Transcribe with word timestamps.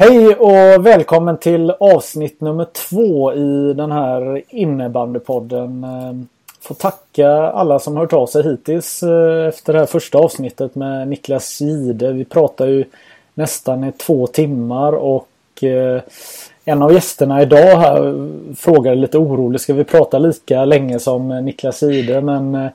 Hej 0.00 0.34
och 0.34 0.86
välkommen 0.86 1.38
till 1.38 1.70
avsnitt 1.70 2.40
nummer 2.40 2.64
två 2.64 3.34
i 3.34 3.72
den 3.72 3.92
här 3.92 4.42
innebandypodden. 4.48 5.84
Ehm, 5.84 6.28
får 6.60 6.74
tacka 6.74 7.30
alla 7.30 7.78
som 7.78 7.96
hört 7.96 8.12
av 8.12 8.26
sig 8.26 8.42
hittills 8.42 9.02
eh, 9.02 9.48
efter 9.48 9.72
det 9.72 9.78
här 9.78 9.86
första 9.86 10.18
avsnittet 10.18 10.74
med 10.74 11.08
Niklas 11.08 11.60
Gide. 11.60 12.12
Vi 12.12 12.24
pratar 12.24 12.66
ju 12.66 12.84
nästan 13.34 13.84
i 13.84 13.92
två 13.92 14.26
timmar 14.26 14.92
och 14.92 15.64
eh, 15.64 16.02
en 16.64 16.82
av 16.82 16.92
gästerna 16.92 17.42
idag 17.42 17.76
här 17.76 18.28
frågade 18.56 18.96
lite 18.96 19.18
oroligt, 19.18 19.62
ska 19.62 19.74
vi 19.74 19.84
prata 19.84 20.18
lika 20.18 20.64
länge 20.64 20.98
som 20.98 21.28
Niklas 21.28 21.82
Gide? 21.82 22.20
Men 22.20 22.54
eh, 22.54 22.70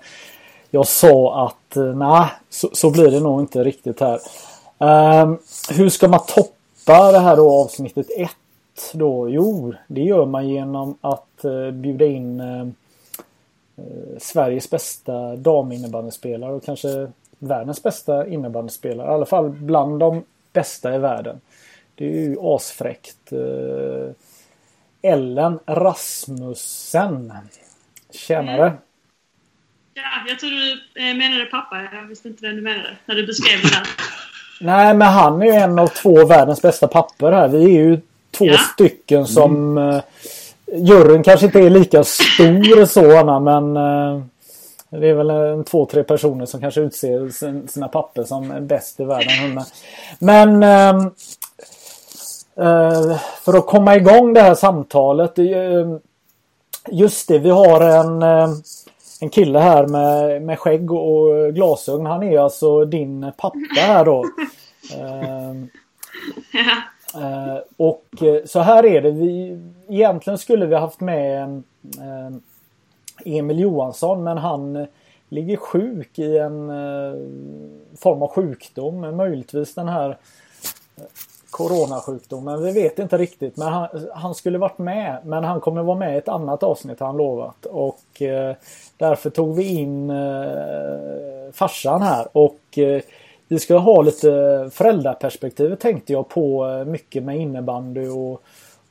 jag 0.69 0.87
sa 0.87 1.45
att 1.45 1.77
nej, 1.95 2.27
så, 2.49 2.69
så 2.73 2.89
blir 2.91 3.11
det 3.11 3.19
nog 3.19 3.39
inte 3.39 3.63
riktigt 3.63 3.99
här. 3.99 4.19
Ehm, 4.79 5.37
hur 5.69 5.89
ska 5.89 6.07
man 6.07 6.19
toppa 6.27 6.54
släppa 6.85 7.11
det 7.11 7.19
här 7.19 7.35
då 7.35 7.51
avsnittet 7.51 8.07
1 8.17 8.31
då? 8.93 9.29
Jo, 9.29 9.73
det 9.87 10.01
gör 10.01 10.25
man 10.25 10.49
genom 10.49 10.97
att 11.01 11.45
eh, 11.45 11.71
bjuda 11.71 12.05
in 12.05 12.39
eh, 12.39 12.61
eh, 13.77 14.17
Sveriges 14.19 14.69
bästa 14.69 15.35
daminnebandyspelare 15.35 16.53
och 16.53 16.63
kanske 16.63 17.11
världens 17.39 17.83
bästa 17.83 18.27
innebandyspelare. 18.27 19.11
I 19.11 19.13
alla 19.13 19.25
fall 19.25 19.49
bland 19.49 19.99
de 19.99 20.23
bästa 20.53 20.95
i 20.95 20.97
världen. 20.97 21.41
Det 21.95 22.05
är 22.05 22.11
ju 22.11 22.37
asfräckt. 22.39 23.31
Eh, 23.31 24.11
Ellen 25.01 25.59
Rasmussen. 25.65 27.33
Tjenare! 28.11 28.67
Eh, 28.67 28.73
ja, 29.93 30.25
jag 30.27 30.39
tror 30.39 30.49
du 30.49 30.71
eh, 31.09 31.15
menade 31.15 31.45
pappa. 31.45 31.89
Jag 31.93 32.07
visste 32.07 32.27
inte 32.27 32.47
vem 32.47 32.55
du 32.55 32.61
menade 32.61 32.97
när 33.05 33.15
du 33.15 33.25
beskrev 33.25 33.61
det 33.61 33.69
där. 33.69 34.14
Nej, 34.59 34.93
men 34.93 35.07
han 35.07 35.41
är 35.41 35.45
ju 35.45 35.51
en 35.51 35.79
av 35.79 35.87
två 35.87 36.25
världens 36.25 36.61
bästa 36.61 36.87
papper 36.87 37.31
här. 37.31 37.47
Vi 37.47 37.63
är 37.63 37.69
ju 37.69 38.01
två 38.31 38.45
ja. 38.45 38.57
stycken 38.73 39.27
som... 39.27 39.77
Mm. 39.77 40.01
Juryn 40.73 41.23
kanske 41.23 41.45
inte 41.45 41.59
är 41.59 41.69
lika 41.69 42.03
stor 42.03 42.85
så 42.85 43.17
Anna, 43.17 43.39
men... 43.39 43.77
Uh, 43.77 44.23
det 44.89 45.09
är 45.09 45.13
väl 45.13 45.29
en, 45.29 45.63
två, 45.63 45.85
tre 45.85 46.03
personer 46.03 46.45
som 46.45 46.61
kanske 46.61 46.81
utser 46.81 47.29
sin, 47.29 47.67
sina 47.67 47.87
papper 47.87 48.23
som 48.23 48.67
bäst 48.67 48.99
i 48.99 49.03
världen. 49.03 49.63
Men... 50.19 50.63
Uh, 50.63 51.11
för 53.41 53.57
att 53.57 53.65
komma 53.65 53.95
igång 53.95 54.33
det 54.33 54.41
här 54.41 54.55
samtalet. 54.55 55.33
just 56.91 57.27
det, 57.27 57.39
vi 57.39 57.49
har 57.49 57.81
en 57.81 58.23
en 59.25 59.29
kille 59.29 59.59
här 59.59 59.87
med, 59.87 60.41
med 60.41 60.59
skägg 60.59 60.91
och 60.91 61.53
glasögon. 61.53 62.05
Han 62.05 62.23
är 62.23 62.39
alltså 62.39 62.85
din 62.85 63.31
pappa 63.37 63.57
här 63.77 64.05
då. 64.05 64.23
uh, 64.95 65.51
uh, 67.21 67.57
och 67.77 68.23
eh, 68.23 68.45
så 68.45 68.59
här 68.59 68.85
är 68.85 69.01
det. 69.01 69.11
Vi, 69.11 69.61
egentligen 69.89 70.37
skulle 70.37 70.65
vi 70.65 70.75
haft 70.75 70.99
med 70.99 71.63
uh, 71.99 72.37
Emil 73.25 73.59
Johansson 73.59 74.23
men 74.23 74.37
han 74.37 74.87
ligger 75.29 75.57
sjuk 75.57 76.19
i 76.19 76.37
en 76.37 76.67
form 77.97 78.21
av 78.21 78.27
sjukdom. 78.27 79.17
Möjligtvis 79.17 79.75
den 79.75 79.87
här 79.87 80.17
coronasjukdomen. 81.55 82.63
Vi 82.63 82.71
vet 82.71 82.99
inte 82.99 83.17
riktigt. 83.17 83.57
Men 83.57 83.67
han, 83.67 83.87
han, 84.13 84.35
skulle 84.35 84.57
varit 84.57 84.77
med. 84.77 85.17
Men 85.25 85.43
han 85.43 85.61
kommer 85.61 85.83
vara 85.83 85.97
med 85.97 86.15
i 86.15 86.17
ett 86.17 86.27
annat 86.27 86.63
avsnitt 86.63 86.99
har 86.99 87.07
han 87.07 87.17
lovat. 87.17 87.65
Och 87.65 88.21
eh, 88.21 88.55
därför 88.97 89.29
tog 89.29 89.55
vi 89.55 89.63
in 89.63 90.09
eh, 90.09 91.51
farsan 91.53 92.01
här. 92.01 92.27
Och 92.31 92.77
eh, 92.77 93.01
vi 93.47 93.59
ska 93.59 93.77
ha 93.77 94.01
lite 94.01 94.29
föräldraperspektiv 94.73 95.75
tänkte 95.75 96.13
jag 96.13 96.29
på 96.29 96.65
eh, 96.65 96.85
mycket 96.85 97.23
med 97.23 97.37
innebandy 97.37 98.07
och, 98.07 98.41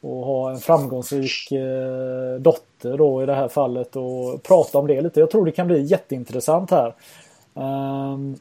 och 0.01 0.27
ha 0.27 0.51
en 0.51 0.59
framgångsrik 0.59 1.53
eh, 1.53 2.41
dotter 2.41 2.99
då 2.99 3.23
i 3.23 3.27
det 3.27 3.35
här 3.35 3.49
fallet 3.49 3.97
och 3.97 4.43
prata 4.43 4.79
om 4.79 4.87
det 4.87 5.01
lite. 5.01 5.21
Jag 5.21 5.31
tror 5.31 5.45
det 5.45 5.53
kan 5.53 5.67
bli 5.67 5.83
jätteintressant 5.83 6.71
här. 6.71 6.95
Um, 7.55 8.37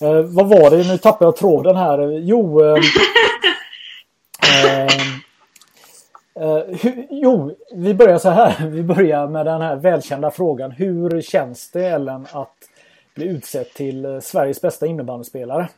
Eh, 0.00 0.22
vad 0.22 0.48
var 0.48 0.70
det? 0.70 0.88
Nu 0.88 0.98
tappade 0.98 1.24
jag 1.24 1.36
tråden 1.36 1.76
här. 1.76 2.18
Jo. 2.18 2.60
Eh, 4.42 4.82
eh, 4.82 4.92
eh, 6.44 6.94
jo, 7.10 7.56
vi 7.74 7.94
börjar 7.94 8.18
så 8.18 8.30
här. 8.30 8.66
Vi 8.70 8.82
börjar 8.82 9.28
med 9.28 9.46
den 9.46 9.60
här 9.60 9.76
välkända 9.76 10.30
frågan. 10.30 10.70
Hur 10.70 11.22
känns 11.22 11.70
det 11.70 11.86
Ellen 11.86 12.26
att 12.32 12.56
bli 13.14 13.26
utsedd 13.26 13.74
till 13.74 14.04
eh, 14.04 14.20
Sveriges 14.20 14.60
bästa 14.60 14.86
innebandyspelare? 14.86 15.68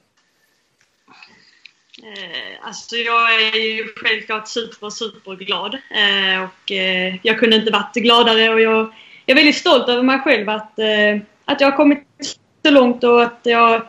Eh, 2.03 2.67
alltså 2.67 2.97
jag 2.97 3.35
är 3.35 3.57
ju 3.57 3.85
självklart 3.97 4.49
super, 4.49 4.91
super 4.91 5.35
glad. 5.35 5.75
Eh, 5.75 6.43
och 6.45 6.71
jag 7.23 7.39
kunde 7.39 7.57
inte 7.57 7.73
varit 7.73 7.95
gladare 7.95 8.49
och 8.49 8.61
jag, 8.61 8.93
är 9.27 9.35
väldigt 9.35 9.57
stolt 9.57 9.89
över 9.89 10.03
mig 10.03 10.19
själv 10.19 10.49
att, 10.49 10.79
att 11.45 11.61
jag 11.61 11.71
har 11.71 11.77
kommit 11.77 12.07
så 12.65 12.71
långt 12.71 13.05
och 13.05 13.23
att 13.23 13.41
jag 13.43 13.83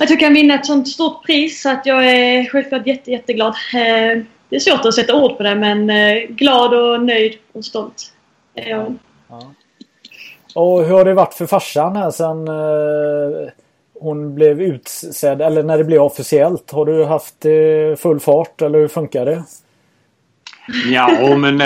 att 0.00 0.10
jag 0.10 0.20
kan 0.20 0.34
vinna 0.34 0.54
ett 0.54 0.66
sånt 0.66 0.88
stort 0.88 1.26
pris 1.26 1.62
så 1.62 1.70
att 1.70 1.86
jag 1.86 2.06
är 2.06 2.44
självklart 2.44 2.86
jätte, 2.86 3.10
jätteglad. 3.10 3.54
Eh, 3.74 4.22
det 4.48 4.56
är 4.56 4.60
svårt 4.60 4.84
att 4.84 4.94
sätta 4.94 5.14
ord 5.14 5.36
på 5.36 5.42
det 5.42 5.54
men 5.54 5.90
eh, 5.90 6.16
glad 6.28 6.74
och 6.74 7.02
nöjd 7.02 7.34
och 7.52 7.64
stolt 7.64 8.12
är 8.54 8.70
jag. 8.70 8.94
Ja. 9.28 9.52
Och 10.54 10.84
hur 10.84 10.94
har 10.94 11.04
det 11.04 11.14
varit 11.14 11.34
för 11.34 11.46
farsan 11.46 11.96
här 11.96 12.10
sen 12.10 12.48
eh, 12.48 13.52
hon 14.00 14.34
blev 14.34 14.62
utsedd 14.62 15.42
eller 15.42 15.62
när 15.62 15.78
det 15.78 15.84
blev 15.84 16.02
officiellt? 16.02 16.70
Har 16.70 16.86
du 16.86 17.04
haft 17.04 17.42
full 18.02 18.20
fart 18.20 18.62
eller 18.62 18.78
hur 18.78 18.88
funkar 18.88 19.26
det? 19.26 19.44
Ja 20.86 21.36
men 21.36 21.62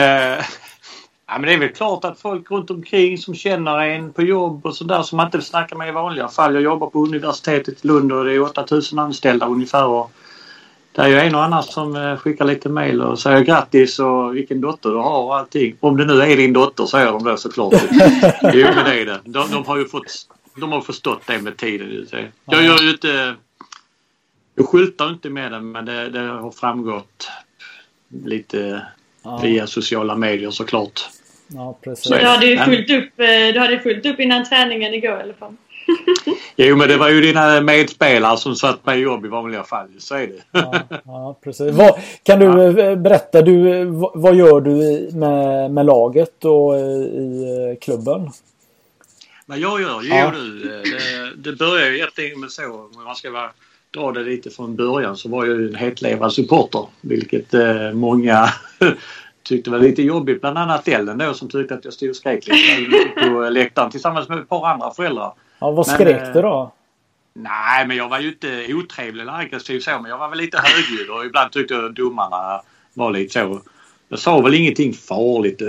Ja, 1.31 1.39
men 1.39 1.43
det 1.43 1.55
är 1.55 1.59
väl 1.59 1.69
klart 1.69 2.05
att 2.05 2.21
folk 2.21 2.50
runt 2.50 2.71
omkring 2.71 3.19
som 3.19 3.34
känner 3.34 3.78
en 3.78 4.12
på 4.12 4.22
jobb 4.22 4.66
och 4.66 4.77
sådär 4.77 5.03
som 5.03 5.16
man 5.16 5.27
inte 5.27 5.43
snackar 5.43 5.77
med 5.77 5.89
i 5.89 5.93
vanliga 5.93 6.28
fall. 6.28 6.55
Jag 6.55 6.62
jobbar 6.62 6.91
på 6.91 7.05
universitetet 7.05 7.84
i 7.84 7.87
Lund 7.87 8.12
och 8.12 8.25
det 8.25 8.33
är 8.33 8.41
8000 8.41 8.99
anställda 8.99 9.47
ungefär. 9.47 9.87
Och 9.87 10.12
det 10.93 11.03
är 11.03 11.09
ju 11.09 11.19
en 11.19 11.34
och 11.34 11.44
annan 11.44 11.62
som 11.62 11.97
eh, 11.97 12.17
skickar 12.17 12.44
lite 12.44 12.69
mail 12.69 13.03
och 13.03 13.19
säger 13.19 13.41
grattis 13.41 13.99
och 13.99 14.37
vilken 14.37 14.61
dotter 14.61 14.91
du 14.91 14.97
har 14.97 15.22
och 15.22 15.37
allting. 15.37 15.77
Om 15.81 15.97
det 15.97 16.05
nu 16.05 16.22
är 16.22 16.37
din 16.37 16.53
dotter 16.53 16.87
säger 16.87 17.12
de 17.12 17.25
det 17.25 17.38
såklart. 17.38 17.75
jo 18.43 18.67
men 18.75 18.84
det 18.84 19.00
är 19.00 19.06
det. 19.06 19.21
De, 19.25 19.50
de, 19.50 19.65
har 19.67 19.77
ju 19.77 19.88
fått, 19.88 20.27
de 20.56 20.72
har 20.72 20.81
förstått 20.81 21.22
det 21.27 21.38
med 21.38 21.56
tiden. 21.56 22.06
Jag 22.44 22.65
gör 22.65 22.78
ju 22.83 22.91
inte... 22.91 23.34
Jag 24.55 24.69
skyltar 24.69 25.08
inte 25.08 25.31
med 25.31 25.53
det 25.53 25.61
men 25.61 25.85
det, 25.85 26.08
det 26.08 26.20
har 26.20 26.50
framgått 26.50 27.31
lite 28.25 28.87
via 29.43 29.67
sociala 29.67 30.17
medier 30.17 30.50
såklart. 30.50 31.08
Ja, 31.49 31.79
precis. 31.85 32.09
Du 32.09 32.25
hade 32.25 32.47
ju 32.47 32.59
fullt 32.59 32.91
upp, 32.91 33.21
eh, 33.21 33.53
du 33.55 33.59
hade 33.59 33.79
fullt 33.79 34.06
upp 34.06 34.21
innan 34.21 34.45
träningen 34.45 34.95
igår 34.95 35.19
i 35.19 35.23
alla 35.23 35.35
fall. 35.35 35.56
jo 36.56 36.77
men 36.77 36.89
det 36.89 36.97
var 36.97 37.09
ju 37.09 37.21
dina 37.21 37.61
medspelare 37.61 38.37
som 38.37 38.56
satt 38.56 38.87
med 38.87 38.99
jobb 38.99 39.25
i 39.25 39.29
vanliga 39.29 39.62
fall. 39.62 39.89
Så 39.99 40.15
är 40.15 40.27
det. 40.27 40.43
ja, 40.53 40.83
ja, 41.05 41.39
precis. 41.45 41.75
Vad, 41.75 42.00
kan 42.23 42.39
du 42.39 42.47
ja. 42.47 42.83
Eh, 42.83 42.97
berätta, 42.97 43.43
du, 43.43 43.81
eh, 43.81 43.87
vad 44.15 44.37
gör 44.37 44.61
du 44.61 45.09
med, 45.17 45.71
med 45.71 45.87
laget 45.87 46.45
och 46.45 46.77
i 46.77 47.79
klubben? 47.81 48.31
Vad 49.47 49.59
jag 49.59 49.81
gör? 49.81 50.01
Jo 50.03 50.15
ja. 50.15 50.33
du, 50.35 50.62
det, 50.83 51.51
det 51.51 51.56
börjar 51.56 51.87
ju 51.87 51.97
egentligen 51.97 52.41
med 52.41 52.51
så. 52.51 52.65
Om 52.65 53.05
man 53.05 53.17
ska 53.17 53.31
vara, 53.31 53.51
dra 53.91 54.12
det 54.12 54.23
lite 54.23 54.51
från 54.51 54.77
början 54.77 55.17
så 55.17 55.29
var 55.29 55.44
jag 55.47 55.61
ju 55.61 55.69
en 55.69 55.75
hetlevad 55.75 56.33
supporter. 56.33 56.87
Vilket 57.01 57.55
eh, 57.55 57.93
många 57.93 58.49
tyckte 59.49 59.71
var 59.71 59.79
lite 59.79 60.03
jobbigt. 60.03 60.41
Bland 60.41 60.59
annat 60.59 60.89
Ellen 60.89 61.19
då 61.19 61.35
som 61.35 61.49
tyckte 61.49 61.75
att 61.75 61.85
jag 61.85 61.95
stod 61.95 62.11
och 62.11 62.17
skrek 62.17 62.47
lite 62.47 63.29
på 63.29 63.49
läktaren 63.50 63.91
tillsammans 63.91 64.29
med 64.29 64.39
ett 64.39 64.49
par 64.49 64.67
andra 64.67 64.91
föräldrar. 64.91 65.33
Ja, 65.59 65.71
vad 65.71 65.87
skrek 65.87 66.23
Men, 66.23 66.33
du 66.33 66.43
då? 66.43 66.73
Nej, 67.33 67.87
men 67.87 67.97
jag 67.97 68.09
var 68.09 68.19
ju 68.19 68.29
inte 68.29 68.67
otrevlig 68.75 69.23
eller 69.23 69.33
aggressiv 69.33 69.81
så, 69.81 69.91
men 69.91 70.11
jag 70.11 70.19
var 70.19 70.29
väl 70.29 70.39
lite 70.39 70.59
högljudd 70.59 71.11
och 71.11 71.25
ibland 71.25 71.53
tyckte 71.53 71.75
jag 71.75 71.95
domarna 71.95 72.61
var 72.95 73.11
lite 73.11 73.33
så. 73.33 73.61
Jag 74.09 74.19
sa 74.19 74.41
väl 74.41 74.55
ingenting 74.55 74.93
farligt, 74.93 75.62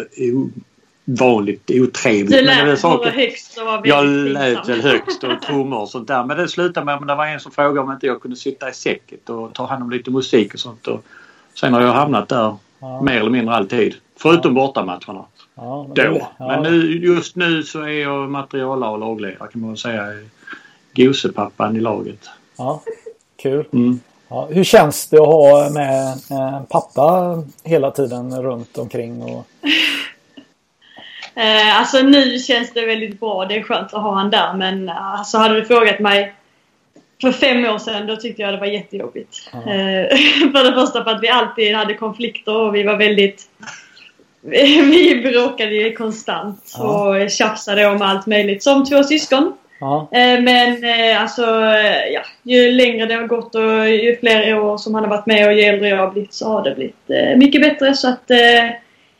ovanligt 1.07 1.71
otrevligt. 1.73 2.31
Du 2.31 2.41
lät 2.41 2.65
men 2.65 2.77
saker, 2.77 3.11
högst 3.11 3.57
och 3.57 3.65
var 3.65 3.81
Jag 3.83 4.05
lät 4.05 4.69
väl 4.69 4.81
högst 4.81 5.23
och 5.23 5.41
trummor 5.41 5.79
och 5.79 5.89
sånt 5.89 6.07
där. 6.07 6.25
Men 6.25 6.37
det 6.37 6.47
slutade 6.47 6.85
med 6.85 6.95
att 6.95 7.07
det 7.07 7.15
var 7.15 7.25
en 7.25 7.39
som 7.39 7.51
frågade 7.51 7.79
om 7.79 7.91
inte 7.91 8.07
jag 8.07 8.21
kunde 8.21 8.37
sitta 8.37 8.69
i 8.69 8.73
säcket 8.73 9.29
och 9.29 9.53
ta 9.53 9.65
hand 9.65 9.83
om 9.83 9.91
lite 9.91 10.11
musik 10.11 10.53
och 10.53 10.59
sånt. 10.59 10.87
Och 10.87 11.03
sen 11.53 11.73
har 11.73 11.81
jag 11.81 11.93
hamnat 11.93 12.29
där 12.29 12.55
ja. 12.79 13.01
mer 13.01 13.19
eller 13.19 13.29
mindre 13.29 13.55
alltid. 13.55 13.95
Förutom 14.17 14.57
ja. 14.57 14.65
bortamatcherna. 14.65 15.25
Ja, 15.55 15.87
Då. 15.95 16.27
Ja. 16.37 16.47
Men 16.47 16.63
nu, 16.63 17.05
just 17.05 17.35
nu 17.35 17.63
så 17.63 17.81
är 17.81 18.01
jag 18.01 18.29
materialare 18.29 18.91
och 18.91 18.99
lagledare 18.99 19.49
kan 19.51 19.61
man 19.61 19.77
säga. 19.77 20.03
Gosepappan 20.95 21.75
i 21.75 21.79
laget. 21.79 22.29
Ja, 22.57 22.81
kul. 23.35 23.65
Mm. 23.73 23.99
Ja, 24.29 24.47
hur 24.51 24.63
känns 24.63 25.07
det 25.07 25.17
att 25.17 25.27
ha 25.27 25.69
med 25.69 26.17
en 26.29 26.65
pappa 26.65 27.43
hela 27.63 27.91
tiden 27.91 28.41
runt 28.43 28.77
omkring? 28.77 29.23
Och... 29.23 29.45
eh, 31.41 31.79
alltså 31.79 31.97
nu 31.97 32.39
känns 32.39 32.73
det 32.73 32.85
väldigt 32.85 33.19
bra. 33.19 33.45
Det 33.45 33.57
är 33.57 33.63
skönt 33.63 33.93
att 33.93 34.01
ha 34.01 34.13
han 34.13 34.29
där. 34.29 34.53
Men 34.53 34.89
alltså, 34.89 35.37
hade 35.37 35.55
du 35.55 35.65
frågat 35.65 35.99
mig 35.99 36.33
för 37.21 37.31
fem 37.31 37.65
år 37.65 37.77
sedan 37.77 38.07
då 38.07 38.15
tyckte 38.15 38.41
jag 38.41 38.53
det 38.53 38.59
var 38.59 38.67
jättejobbigt. 38.67 39.51
Mm. 39.53 39.67
Eh, 39.67 40.17
för 40.51 40.63
det 40.63 40.73
första 40.73 41.03
för 41.03 41.11
att 41.11 41.23
vi 41.23 41.29
alltid 41.29 41.75
hade 41.75 41.93
konflikter 41.93 42.55
och 42.55 42.75
vi 42.75 42.83
var 42.83 42.97
väldigt... 42.97 43.43
vi 44.41 45.21
bråkade 45.23 45.75
ju 45.75 45.95
konstant 45.95 46.75
mm. 46.77 46.89
och 46.89 47.31
tjafsade 47.31 47.87
om 47.87 48.01
allt 48.01 48.27
möjligt 48.27 48.63
som 48.63 48.85
två 48.85 49.03
syskon. 49.03 49.53
Ja. 49.79 50.07
Eh, 50.11 50.41
men 50.41 50.83
eh, 50.83 51.21
alltså, 51.21 51.45
ja, 52.13 52.21
ju 52.43 52.71
längre 52.71 53.05
det 53.05 53.13
har 53.13 53.27
gått 53.27 53.55
och 53.55 53.89
ju 53.89 54.17
fler 54.19 54.59
år 54.59 54.77
som 54.77 54.93
han 54.95 55.03
har 55.03 55.09
varit 55.09 55.25
med 55.25 55.47
och 55.47 55.53
ju 55.53 55.61
äldre 55.61 55.89
jag 55.89 55.97
har 55.97 56.11
blivit 56.11 56.33
så 56.33 56.49
har 56.49 56.63
det 56.63 56.75
blivit 56.75 57.37
mycket 57.37 57.61
bättre. 57.61 57.93
Så 57.93 58.09
att 58.09 58.31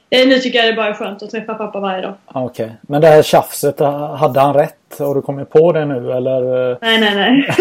nu 0.10 0.40
tycker 0.40 0.60
jag 0.60 0.68
det 0.68 0.76
bara 0.76 0.88
är 0.88 0.94
skönt 0.94 1.24
att 1.24 1.30
träffa 1.30 1.54
pappa 1.54 1.80
varje 1.80 2.02
dag. 2.02 2.14
Okej. 2.26 2.66
Okay. 2.66 2.76
Men 2.82 3.02
det 3.02 3.08
här 3.08 3.24
tjafset, 3.24 3.80
hade 3.80 4.40
han 4.40 4.54
rätt? 4.54 4.76
Har 5.00 5.16
du 5.16 5.22
kommit 5.22 5.50
på 5.50 5.72
det 5.72 5.86
nu 5.86 6.12
eller? 6.12 6.42
Nej, 6.82 7.00
nej, 7.00 7.16
nej. 7.16 7.56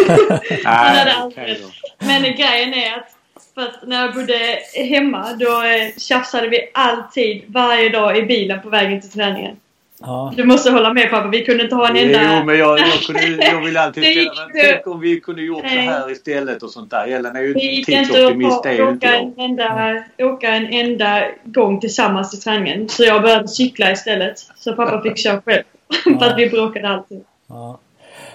han 0.64 0.96
hade 0.96 1.12
aldrig 1.12 1.48
rätt. 1.48 1.58
Men 1.98 2.22
grejen 2.22 2.74
är 2.74 2.96
att 2.96 3.14
för 3.58 3.62
att 3.62 3.88
när 3.88 4.00
jag 4.00 4.14
bodde 4.14 4.58
hemma 4.88 5.32
då 5.32 5.62
tjafsade 5.96 6.48
vi 6.48 6.70
alltid 6.74 7.44
varje 7.48 7.88
dag 7.88 8.18
i 8.18 8.22
bilen 8.22 8.60
på 8.62 8.68
vägen 8.68 9.00
till 9.00 9.10
träningen. 9.10 9.56
Ja. 10.00 10.32
Du 10.36 10.44
måste 10.44 10.70
hålla 10.70 10.92
med 10.92 11.10
pappa, 11.10 11.28
vi 11.28 11.44
kunde 11.44 11.62
inte 11.62 11.74
ha 11.74 11.88
en 11.88 11.96
enda... 11.96 12.38
Jo, 12.38 12.44
men 12.44 12.58
jag, 12.58 12.78
jag, 12.78 13.00
kunde, 13.06 13.46
jag 13.46 13.60
vill 13.64 13.76
alltid 13.76 14.04
ställa 14.04 14.48
Tänk 14.54 14.86
om 14.86 15.00
vi 15.00 15.20
kunde 15.20 15.42
gjort 15.42 15.68
så 15.68 15.76
här 15.76 16.10
istället 16.10 16.62
och 16.62 16.70
sånt 16.70 16.90
där. 16.90 17.06
Ellen 17.06 17.36
är 17.36 17.40
ju 17.40 17.54
tidsoptimist. 17.54 18.62
Det 18.62 18.68
är 18.68 18.74
ju 18.74 18.90
inte 18.90 19.06
en 19.06 19.34
enda, 19.38 20.04
åka 20.18 20.48
en 20.48 20.66
enda 20.66 21.24
gång 21.44 21.80
tillsammans 21.80 22.30
till 22.30 22.40
träningen. 22.40 22.88
Så 22.88 23.04
jag 23.04 23.22
började 23.22 23.48
cykla 23.48 23.92
istället. 23.92 24.38
Så 24.56 24.72
pappa 24.74 25.02
fick 25.02 25.18
köra 25.18 25.42
själv. 25.42 25.62
Ja. 26.04 26.18
för 26.18 26.26
att 26.26 26.38
vi 26.38 26.50
bråkade 26.50 26.88
alltid. 26.88 27.24
Ja. 27.48 27.78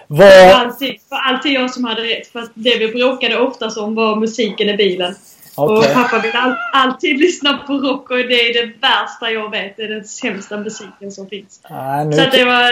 Var... 0.08 0.26
Det 0.26 0.54
var 0.54 0.66
alltid, 0.66 0.96
var 1.10 1.20
alltid 1.20 1.52
jag 1.52 1.72
som 1.72 1.84
hade 1.84 2.02
rätt. 2.02 2.28
För 2.28 2.40
att 2.40 2.52
det 2.54 2.78
vi 2.80 2.88
bråkade 2.88 3.40
oftast 3.40 3.78
om 3.78 3.96
var 3.96 4.16
musiken 4.16 4.70
i 4.70 4.78
bilen. 4.78 5.16
Okay. 5.56 5.90
Och 5.90 5.94
pappa 5.94 6.20
vill 6.20 6.36
all, 6.36 6.56
alltid 6.74 7.20
lyssna 7.20 7.58
på 7.58 7.74
rock 7.74 8.12
och 8.12 8.18
det 8.18 8.50
är 8.50 8.54
det 8.54 8.74
värsta 8.82 9.32
jag 9.32 9.52
vet. 9.52 9.78
Det 9.78 9.84
är 9.84 9.88
den 9.88 10.04
sämsta 10.04 10.58
musiken 10.58 11.12
som 11.12 11.28
finns. 11.28 11.62
Äh, 11.70 12.12
så 12.12 12.38
det 12.38 12.46
var 12.46 12.72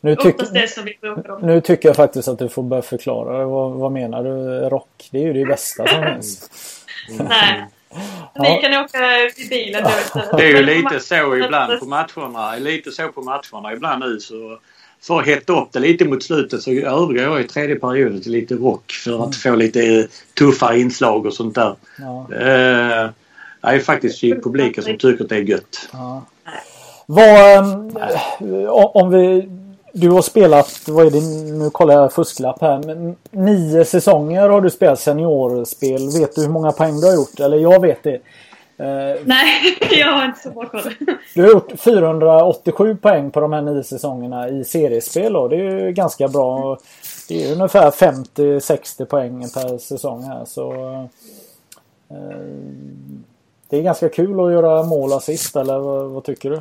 nu 0.00 0.16
oftast 0.16 0.54
det 0.54 0.68
som 0.68 0.84
vi 0.84 0.98
bråkade 1.00 1.32
om. 1.32 1.42
Nu 1.42 1.60
tycker 1.60 1.88
jag 1.88 1.96
faktiskt 1.96 2.28
att 2.28 2.38
du 2.38 2.48
får 2.48 2.62
börja 2.62 2.82
förklara. 2.82 3.46
Vad, 3.46 3.72
vad 3.72 3.92
menar 3.92 4.24
du? 4.24 4.68
Rock? 4.68 5.08
Det 5.10 5.18
är 5.18 5.22
ju 5.22 5.32
det 5.32 5.44
bästa 5.44 5.86
som 5.86 6.04
finns. 6.14 6.50
Nej. 7.18 7.66
Ni 8.38 8.60
kan 8.62 8.84
åka 8.84 8.98
i 9.36 9.48
bilen 9.50 9.84
då 9.84 10.36
Det 10.36 10.44
är 10.44 10.48
ju 10.48 10.62
lite 10.62 11.00
så 11.00 11.36
ibland 11.44 11.80
på 11.80 11.86
matcherna. 11.86 12.56
Lite 12.56 12.90
så 12.90 13.08
på 13.08 13.22
matcherna 13.22 13.72
ibland 13.72 14.04
nu 14.04 14.20
så 14.20 14.58
för 15.02 15.20
att 15.20 15.26
hetta 15.26 15.60
upp 15.60 15.72
det 15.72 15.78
lite 15.78 16.04
mot 16.04 16.22
slutet 16.22 16.62
så 16.62 16.70
övergår 16.70 17.16
jag 17.16 17.40
i 17.40 17.44
tredje 17.44 17.76
perioden 17.76 18.20
till 18.20 18.32
lite 18.32 18.54
rock 18.54 18.92
för 18.92 19.10
att 19.10 19.16
mm. 19.18 19.32
få 19.32 19.54
lite 19.54 20.08
tuffare 20.38 20.80
inslag 20.80 21.26
och 21.26 21.34
sånt 21.34 21.54
där. 21.54 21.74
Ja. 21.98 22.26
Eh, 22.32 23.10
det 23.60 23.68
är 23.68 23.80
faktiskt 23.80 24.20
publiken 24.20 24.84
som 24.84 24.98
tycker 24.98 25.24
att 25.24 25.30
det 25.30 25.36
är 25.36 25.40
gött. 25.40 25.88
Ja. 25.92 26.22
Vad, 27.06 27.56
eh, 27.56 28.70
om 28.70 29.10
vi, 29.10 29.48
du 29.92 30.10
har 30.10 30.22
spelat, 30.22 30.82
vad 30.88 31.06
är 31.06 31.10
det, 31.10 31.20
nu 31.52 31.70
kollar 31.70 31.94
jag 31.94 32.12
fusklapp 32.12 32.60
här, 32.60 32.82
men 32.86 33.16
nio 33.30 33.84
säsonger 33.84 34.48
har 34.48 34.60
du 34.60 34.70
spelat 34.70 35.00
seniorspel. 35.00 36.10
Vet 36.20 36.34
du 36.34 36.40
hur 36.40 36.48
många 36.48 36.72
poäng 36.72 37.00
du 37.00 37.06
har 37.06 37.14
gjort? 37.14 37.40
Eller 37.40 37.56
jag 37.56 37.80
vet 37.80 38.02
det. 38.02 38.20
Eh, 38.78 39.20
Nej, 39.24 39.78
jag 39.90 40.12
har 40.12 40.24
inte 40.24 40.40
så 40.40 40.50
bra 40.50 40.68
koll. 40.68 40.94
Du 41.34 41.42
har 41.42 41.48
gjort 41.50 41.80
487 41.80 42.96
poäng 42.96 43.30
på 43.30 43.40
de 43.40 43.52
här 43.52 43.62
nio 43.62 43.84
säsongerna 43.84 44.48
i 44.48 44.64
seriespel 44.64 45.36
och 45.36 45.48
det 45.48 45.56
är 45.56 45.86
ju 45.86 45.92
ganska 45.92 46.28
bra. 46.28 46.78
Det 47.28 47.44
är 47.44 47.52
ungefär 47.52 47.90
50-60 47.90 49.04
poäng 49.04 49.40
per 49.40 49.78
säsong 49.78 50.22
här 50.22 50.44
så 50.44 50.72
eh, 52.10 52.40
Det 53.68 53.78
är 53.78 53.82
ganska 53.82 54.08
kul 54.08 54.40
att 54.40 54.52
göra 54.52 54.82
mål 54.82 55.12
assist 55.12 55.56
eller 55.56 55.78
vad, 55.78 56.10
vad 56.10 56.24
tycker 56.24 56.50
du? 56.50 56.60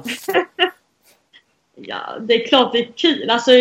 ja, 1.75 1.99
det 2.21 2.33
är 2.33 2.47
klart 2.47 2.71
det 2.71 2.79
är 2.79 2.91
kul. 2.95 3.29
Alltså, 3.29 3.51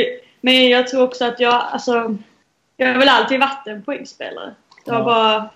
men 0.40 0.68
jag 0.68 0.88
tror 0.88 1.02
också 1.02 1.24
att 1.24 1.40
jag, 1.40 1.54
alltså, 1.54 2.16
jag 2.76 2.86
har 2.86 2.98
väl 2.98 3.08
alltid 3.08 3.40
varit 3.40 3.66
en 3.66 3.82
poängspelare. 3.82 4.54
Det 4.84 4.90
har 4.90 4.98
ja. 4.98 5.04
bara 5.04 5.50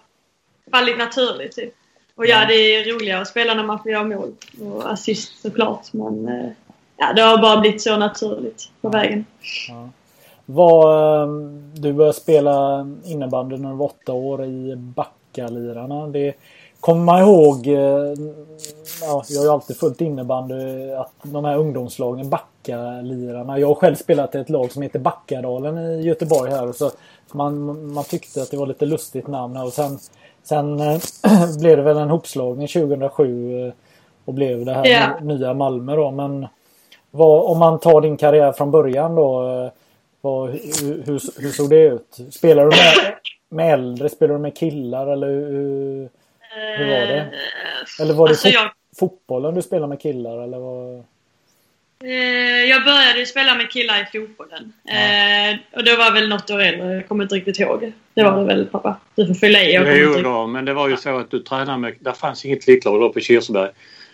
fallit 0.70 0.98
naturligt 0.98 1.56
typ. 1.56 1.74
Och 2.20 2.26
ja, 2.26 2.44
det 2.48 2.54
är 2.54 2.94
roligare 2.94 3.20
att 3.20 3.28
spela 3.28 3.54
när 3.54 3.64
man 3.64 3.78
får 3.78 3.90
göra 3.90 4.04
mål 4.04 4.32
och 4.60 4.92
assist 4.92 5.42
såklart. 5.42 5.92
Men 5.92 6.28
eh, 6.28 6.50
ja, 6.96 7.12
det 7.12 7.22
har 7.22 7.38
bara 7.38 7.60
blivit 7.60 7.82
så 7.82 7.96
naturligt 7.96 8.68
på 8.80 8.88
vägen. 8.88 9.24
Ja. 9.68 9.88
Var, 10.46 11.22
ehm, 11.22 11.72
du 11.74 11.92
började 11.92 12.16
spela 12.16 12.86
innebandy 13.04 13.56
när 13.56 13.70
du 13.70 13.76
var 13.76 13.86
åtta 13.86 14.12
år 14.12 14.44
i 14.44 14.76
Backalirarna. 14.76 16.06
Det 16.06 16.34
kommer 16.80 17.04
man 17.04 17.22
ihåg, 17.22 17.66
eh, 17.66 17.74
ja, 19.00 19.24
jag 19.28 19.38
har 19.38 19.44
ju 19.44 19.50
alltid 19.50 19.76
följt 19.76 20.00
innebandy, 20.00 20.90
att 20.92 21.12
de 21.22 21.44
här 21.44 21.56
ungdomslagen, 21.56 22.30
Backalirarna. 22.30 23.58
Jag 23.58 23.68
har 23.68 23.74
själv 23.74 23.94
spelat 23.94 24.34
i 24.34 24.38
ett 24.38 24.50
lag 24.50 24.72
som 24.72 24.82
heter 24.82 24.98
Backadalen 24.98 25.78
i 25.78 26.02
Göteborg 26.02 26.50
här. 26.50 26.72
Så 26.72 26.90
man, 27.32 27.92
man 27.92 28.04
tyckte 28.04 28.42
att 28.42 28.50
det 28.50 28.56
var 28.56 28.66
lite 28.66 28.86
lustigt 28.86 29.26
namn. 29.26 29.56
Och 29.56 29.72
sen 29.72 29.98
Sen 30.42 30.80
äh, 30.80 31.00
blev 31.60 31.76
det 31.76 31.82
väl 31.82 31.96
en 31.96 32.10
hopslagning 32.10 32.68
2007 32.68 33.66
äh, 33.66 33.72
och 34.24 34.34
blev 34.34 34.64
det 34.64 34.74
här 34.74 34.86
yeah. 34.86 35.22
nya 35.22 35.54
Malmö 35.54 35.96
då. 35.96 36.10
Men 36.10 36.46
vad, 37.10 37.50
om 37.50 37.58
man 37.58 37.80
tar 37.80 38.00
din 38.00 38.16
karriär 38.16 38.52
från 38.52 38.70
början 38.70 39.14
då. 39.14 39.48
Äh, 39.64 39.72
vad, 40.20 40.50
hur, 40.50 41.02
hur, 41.06 41.42
hur, 41.42 41.50
såg 41.50 41.70
det 41.70 41.82
ut? 41.82 42.18
Spelar 42.30 42.62
du 42.62 42.68
med, 42.68 43.14
med 43.48 43.72
äldre? 43.74 44.08
Spelar 44.08 44.34
du 44.34 44.40
med 44.40 44.56
killar 44.56 45.06
eller 45.06 45.26
hur, 45.26 46.08
hur 46.78 46.90
var 46.90 47.06
det? 47.06 47.32
Eller 48.00 48.14
var 48.14 48.26
det 48.26 48.30
alltså, 48.30 48.48
fot 48.48 48.54
jag... 48.54 48.70
fotbollen 48.98 49.54
du 49.54 49.62
spelade 49.62 49.88
med 49.88 50.00
killar 50.00 50.38
eller 50.38 50.58
vad? 50.58 51.04
Eh, 52.04 52.64
jag 52.64 52.84
började 52.84 53.26
spela 53.26 53.54
med 53.54 53.70
killar 53.70 54.02
i 54.02 54.18
fotbollen. 54.18 54.72
Ja. 54.82 54.92
Eh, 54.92 55.56
och 55.72 55.84
det 55.84 55.96
var 55.96 56.12
väl 56.12 56.28
något 56.28 56.50
år 56.50 56.60
äldre. 56.60 56.94
Jag 56.94 57.08
kommer 57.08 57.24
inte 57.24 57.34
riktigt 57.34 57.58
ihåg. 57.58 57.92
Det 58.14 58.22
var 58.22 58.40
det 58.40 58.44
väl 58.44 58.66
pappa? 58.66 58.96
Du 59.14 59.26
får 59.26 59.34
fylla 59.34 59.62
i. 59.62 59.74
Jag 59.74 59.98
jo, 59.98 60.14
då, 60.22 60.46
men 60.46 60.64
det 60.64 60.74
var 60.74 60.88
ju 60.88 60.96
så 60.96 61.18
att 61.18 61.30
du 61.30 61.40
tränade 61.40 61.78
med... 61.78 61.94
Det 62.00 62.14
fanns 62.14 62.44
inget 62.44 62.64
flicklag 62.64 63.00
då 63.00 63.12
på 63.12 63.20
Kirseberg. 63.20 63.70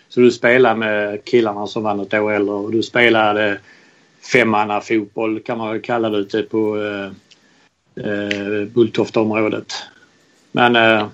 Så 0.09 0.21
du 0.21 0.31
spelade 0.31 0.75
med 0.75 1.25
killarna 1.25 1.67
som 1.67 1.83
var 1.83 1.95
något 1.95 2.15
år 2.15 2.33
äldre 2.33 2.55
och 2.55 2.73
du 2.73 2.83
spelade 2.83 3.59
femmanna 4.33 4.81
fotboll 4.81 5.41
kan 5.41 5.59
man 5.59 5.73
väl 5.73 5.83
kalla 5.83 6.11
det 6.11 6.19
ute 6.19 6.43
på 6.43 6.79
eh, 6.83 7.11
eh, 8.07 8.65
Bulltoftaområdet. 8.65 9.73
Men 10.53 10.77
eh, 10.77 11.09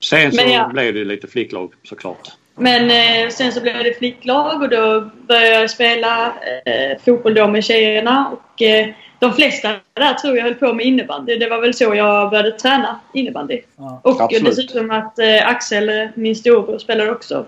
sen 0.00 0.32
så 0.32 0.42
ja. 0.48 0.68
blev 0.68 0.94
det 0.94 1.04
lite 1.04 1.26
flicklag 1.26 1.72
såklart. 1.82 2.28
Men 2.60 2.90
eh, 2.90 3.30
sen 3.30 3.52
så 3.52 3.60
blev 3.60 3.84
det 3.84 3.98
flicklag 3.98 4.62
och 4.62 4.68
då 4.68 5.10
började 5.28 5.60
jag 5.60 5.70
spela 5.70 6.26
eh, 6.66 6.98
fotboll 7.04 7.34
då 7.34 7.48
med 7.48 7.64
tjejerna. 7.64 8.30
Och, 8.32 8.62
eh, 8.62 8.88
de 9.18 9.32
flesta 9.32 9.68
där 9.94 10.14
tror 10.14 10.36
jag 10.36 10.44
höll 10.44 10.54
på 10.54 10.72
med 10.72 10.86
innebandy. 10.86 11.36
Det 11.36 11.48
var 11.48 11.60
väl 11.60 11.74
så 11.74 11.94
jag 11.94 12.30
började 12.30 12.52
träna 12.52 13.00
innebandy. 13.14 13.60
Ja, 13.76 14.00
och 14.04 14.20
absolut. 14.20 14.44
dessutom 14.44 14.90
att 14.90 15.18
eh, 15.18 15.48
Axel, 15.48 16.08
min 16.14 16.36
storebror, 16.36 16.78
spelade 16.78 17.10
också 17.10 17.46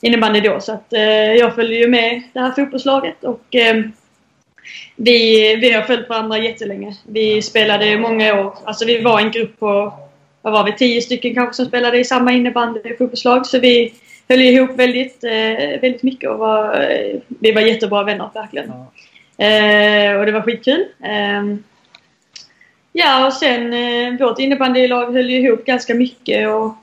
innebandy 0.00 0.40
då. 0.40 0.60
Så 0.60 0.72
att 0.72 0.92
eh, 0.92 1.02
jag 1.32 1.54
följde 1.54 1.74
ju 1.74 1.88
med 1.88 2.22
det 2.32 2.40
här 2.40 2.50
fotbollslaget. 2.50 3.24
Och, 3.24 3.54
eh, 3.54 3.82
vi, 4.96 5.56
vi 5.56 5.72
har 5.72 5.82
följt 5.82 6.08
varandra 6.08 6.38
jättelänge. 6.38 6.96
Vi 7.06 7.42
spelade 7.42 7.98
många 7.98 8.40
år. 8.40 8.54
Alltså 8.64 8.84
vi 8.84 9.00
var 9.00 9.20
en 9.20 9.30
grupp 9.30 9.58
på, 9.60 9.92
vad 10.42 10.52
var 10.52 10.64
vi, 10.64 10.72
tio 10.72 11.02
stycken 11.02 11.34
kanske 11.34 11.54
som 11.54 11.66
spelade 11.66 11.98
i 11.98 12.04
samma 12.04 12.32
innebandy 12.32 12.96
fotbollslag. 12.98 13.46
Så 13.46 13.58
vi 13.58 13.92
höll 14.28 14.40
ihop 14.40 14.70
väldigt, 14.76 15.24
eh, 15.24 15.80
väldigt 15.80 16.02
mycket 16.02 16.30
och 16.30 16.38
var, 16.38 16.80
eh, 16.80 17.20
vi 17.28 17.52
var 17.52 17.60
jättebra 17.60 18.02
vänner 18.02 18.30
verkligen. 18.34 18.68
Ja. 18.68 18.92
Eh, 19.44 20.16
och 20.18 20.26
det 20.26 20.32
var 20.32 20.42
skitkul. 20.42 20.84
Eh, 21.04 21.56
Ja, 22.96 23.26
och 23.26 23.32
sen 23.32 23.72
eh, 23.72 24.18
vårt 24.18 24.38
innebandylag 24.38 25.12
höll 25.12 25.30
ihop 25.30 25.64
ganska 25.64 25.94
mycket 25.94 26.48
och, 26.48 26.76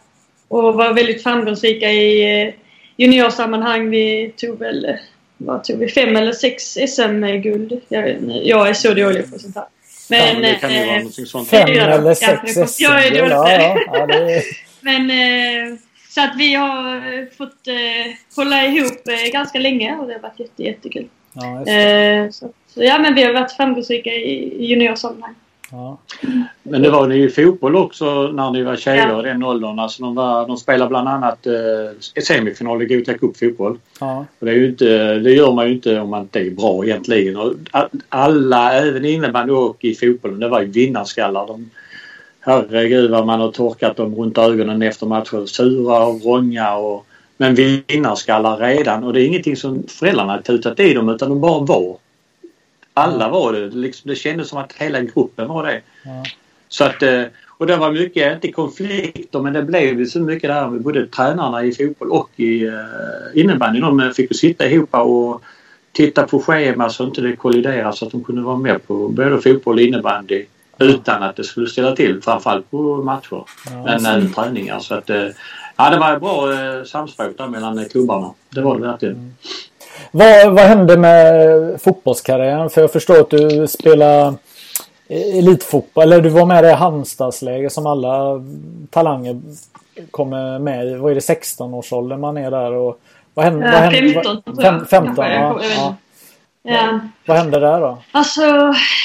och 0.47 0.73
var 0.73 0.93
väldigt 0.93 1.23
framgångsrika 1.23 1.91
i 1.91 2.41
eh, 2.41 2.53
juniorsammanhang. 2.97 3.89
Vi 3.89 4.33
tog 4.37 4.59
väl, 4.59 4.97
vad 5.37 5.63
tog 5.63 5.79
vi, 5.79 5.87
fem 5.87 6.15
eller 6.15 6.31
sex 6.31 6.63
SM-guld. 6.87 7.81
Jag, 7.89 8.15
jag 8.43 8.69
är 8.69 8.73
så 8.73 8.93
dålig 8.93 9.31
på 9.31 9.39
sånt 9.39 9.55
här. 9.55 9.65
Men, 10.09 10.33
Men, 10.33 10.41
det 10.41 10.55
kan 10.55 10.73
ju 10.73 10.77
eh. 10.77 11.45
Fem 11.45 11.69
eller 11.69 12.03
jag. 12.05 12.17
sex 12.17 12.57
Ja, 12.57 12.67
SM. 12.67 12.83
jag 12.83 13.05
är 13.05 13.09
dålig 13.11 13.29
på 13.29 13.35
ja, 13.35 13.51
ja, 13.61 13.77
ja, 13.93 14.05
det 14.07 14.43
Men 14.81 15.09
eh, 15.09 15.77
så 16.13 16.21
att 16.21 16.35
vi 16.37 16.53
har 16.53 16.95
eh, 16.95 17.25
fått 17.37 17.67
eh, 17.67 18.35
hålla 18.35 18.65
ihop 18.65 19.07
eh, 19.07 19.31
ganska 19.31 19.59
länge 19.59 19.95
och 19.97 20.07
det 20.07 20.13
har 20.13 20.19
varit 20.19 20.39
jätte, 20.39 20.63
jättekul. 20.63 21.07
ja. 21.33 21.71
Eh, 21.71 22.29
så, 22.29 22.49
så 22.67 22.83
ja, 22.83 22.99
men 22.99 23.15
vi 23.15 23.23
har 23.23 23.33
varit 23.33 23.51
framgångsrika 23.51 24.09
i, 24.09 24.63
i 24.63 24.65
juniorsammanhang. 24.65 25.35
Ja. 25.71 25.97
Men 26.63 26.81
det 26.81 26.89
var 26.89 27.07
ni 27.07 27.15
i 27.15 27.29
fotboll 27.29 27.75
också 27.75 28.27
när 28.27 28.51
ni 28.51 28.63
var 28.63 28.75
tjejer 28.75 29.07
Ja. 29.09 29.19
i 29.19 29.23
den 29.23 29.43
åldern. 29.43 29.79
Alltså 29.79 30.03
de, 30.03 30.15
var, 30.15 30.47
de 30.47 30.57
spelade 30.57 30.89
bland 30.89 31.07
annat 31.09 31.47
eh, 31.47 32.21
semifinal 32.23 32.81
i 32.81 32.85
Gothia 32.85 33.17
Cup 33.17 33.37
fotboll. 33.37 33.77
Ja. 33.99 34.25
Och 34.39 34.45
det, 34.45 34.51
är 34.51 34.55
ju 34.55 34.69
inte, 34.69 35.19
det 35.19 35.31
gör 35.31 35.51
man 35.53 35.67
ju 35.67 35.73
inte 35.73 35.99
om 35.99 36.09
man 36.09 36.21
inte 36.21 36.39
är 36.39 36.51
bra 36.51 36.85
egentligen. 36.85 37.37
Och 37.37 37.53
alla, 38.09 38.73
även 38.73 39.05
innebandy 39.05 39.53
och 39.53 39.85
i 39.85 39.95
fotbollen, 39.95 40.39
det 40.39 40.47
var 40.47 40.61
ju 40.61 40.67
vinnarskallar. 40.67 41.47
De, 41.47 41.69
herregud 42.41 43.11
vad 43.11 43.25
man 43.25 43.39
har 43.39 43.51
torkat 43.51 43.97
dem 43.97 44.15
runt 44.15 44.37
ögonen 44.37 44.81
efter 44.81 45.05
matcher. 45.05 45.45
Sura 45.45 46.05
och 46.05 46.21
vrånga 46.21 46.75
och 46.75 47.05
men 47.37 47.55
vinnarskallar 47.55 48.57
redan 48.57 49.03
och 49.03 49.13
det 49.13 49.21
är 49.21 49.25
ingenting 49.25 49.55
som 49.55 49.83
föräldrarna 49.87 50.41
tutat 50.41 50.79
i 50.79 50.93
dem 50.93 51.09
utan 51.09 51.29
de 51.29 51.41
bara 51.41 51.59
var. 51.59 51.97
Alla 52.93 53.29
var 53.29 53.53
det. 53.53 53.67
Liksom, 53.67 54.09
det 54.09 54.15
kändes 54.15 54.49
som 54.49 54.57
att 54.57 54.73
hela 54.73 55.01
gruppen 55.01 55.47
var 55.47 55.65
det. 55.65 55.81
Ja. 56.03 56.23
Så 56.67 56.83
att, 56.83 57.03
eh, 57.03 57.23
och 57.47 57.67
det 57.67 57.77
var 57.77 57.91
mycket, 57.91 58.33
inte 58.33 58.51
konflikter 58.51 59.39
men 59.39 59.53
det 59.53 59.63
blev 59.63 59.99
ju 59.99 60.05
så 60.05 60.19
mycket 60.19 60.49
där 60.49 60.67
med 60.67 60.81
både 60.81 61.07
tränarna 61.07 61.63
i 61.63 61.73
fotboll 61.73 62.11
och 62.11 62.29
i 62.35 62.65
uh, 62.67 62.73
innebandy. 63.33 63.79
De 63.79 64.13
fick 64.15 64.31
ju 64.31 64.37
sitta 64.37 64.69
ihop 64.69 64.95
och 64.95 65.41
titta 65.91 66.27
på 66.27 66.39
schema 66.39 66.89
så 66.89 67.03
inte 67.03 67.21
det 67.21 67.35
kolliderade 67.35 67.93
så 67.93 68.05
att 68.05 68.11
de 68.11 68.23
kunde 68.23 68.41
vara 68.41 68.57
med 68.57 68.87
på 68.87 69.07
både 69.07 69.41
fotboll 69.41 69.75
och 69.75 69.81
innebandy 69.81 70.45
utan 70.81 71.23
att 71.23 71.35
det 71.35 71.43
skulle 71.43 71.67
ställa 71.67 71.95
till 71.95 72.21
framförallt 72.21 72.71
på 72.71 72.77
matcher. 72.77 73.43
men 73.85 74.05
även 74.05 74.33
träningar. 74.33 74.79
Så 74.79 74.95
att, 74.95 75.09
eh, 75.09 75.27
ja, 75.75 75.89
det 75.89 75.97
var 75.97 76.13
ett 76.13 76.21
bra 76.21 76.53
eh, 76.53 76.83
samspråk 76.83 77.37
där 77.37 77.47
mellan 77.47 77.79
eh, 77.79 77.85
klubbarna. 77.85 78.33
Det 78.49 78.61
var 78.61 78.79
det 78.79 78.87
verkligen. 78.87 79.35
Vad, 80.11 80.53
vad 80.53 80.65
hände 80.65 80.97
med 80.97 81.81
fotbollskarriären? 81.81 82.69
För 82.69 82.81
jag 82.81 82.91
förstår 82.91 83.19
att 83.19 83.29
du 83.29 83.67
spelar 83.67 84.33
elitfotboll. 85.11 86.03
Eller 86.03 86.21
du 86.21 86.29
var 86.29 86.45
med 86.45 86.63
i 86.63 86.67
det 86.67 86.73
Halmstadsläger 86.73 87.69
som 87.69 87.85
alla 87.85 88.43
talanger 88.89 89.41
kommer 90.11 90.59
med 90.59 90.87
i. 90.87 90.95
Vad 90.95 91.11
är 91.11 91.15
det 91.15 91.21
16-årsåldern 91.21 92.19
man 92.19 92.37
är 92.37 92.51
där? 92.51 92.71
Och 92.71 92.99
vad 93.33 93.45
hände? 93.45 93.65
Ja, 93.65 93.71
vad 93.71 93.81
hände 93.81 94.13
15 94.13 94.41
vad, 94.45 94.65
jag. 94.65 94.79
fem, 94.79 94.85
15 94.85 95.15
Kanske, 95.15 95.33
jag 95.33 95.43
ja, 95.43 95.53
vet 95.53 95.77
ja. 95.77 95.95
Ja. 96.63 96.99
Vad 97.25 97.37
hände 97.37 97.59
där 97.59 97.79
då? 97.79 98.01
Alltså, 98.11 98.41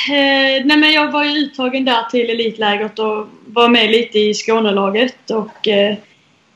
eh, 0.08 0.64
nej 0.64 0.76
men 0.76 0.92
jag 0.92 1.12
var 1.12 1.24
ju 1.24 1.30
uttagen 1.30 1.84
där 1.84 2.02
till 2.10 2.30
elitlägret 2.30 2.98
och 2.98 3.26
var 3.46 3.68
med 3.68 3.90
lite 3.90 4.18
i 4.18 4.34
Skånelaget. 4.34 5.30
Och, 5.30 5.68
eh, 5.68 5.96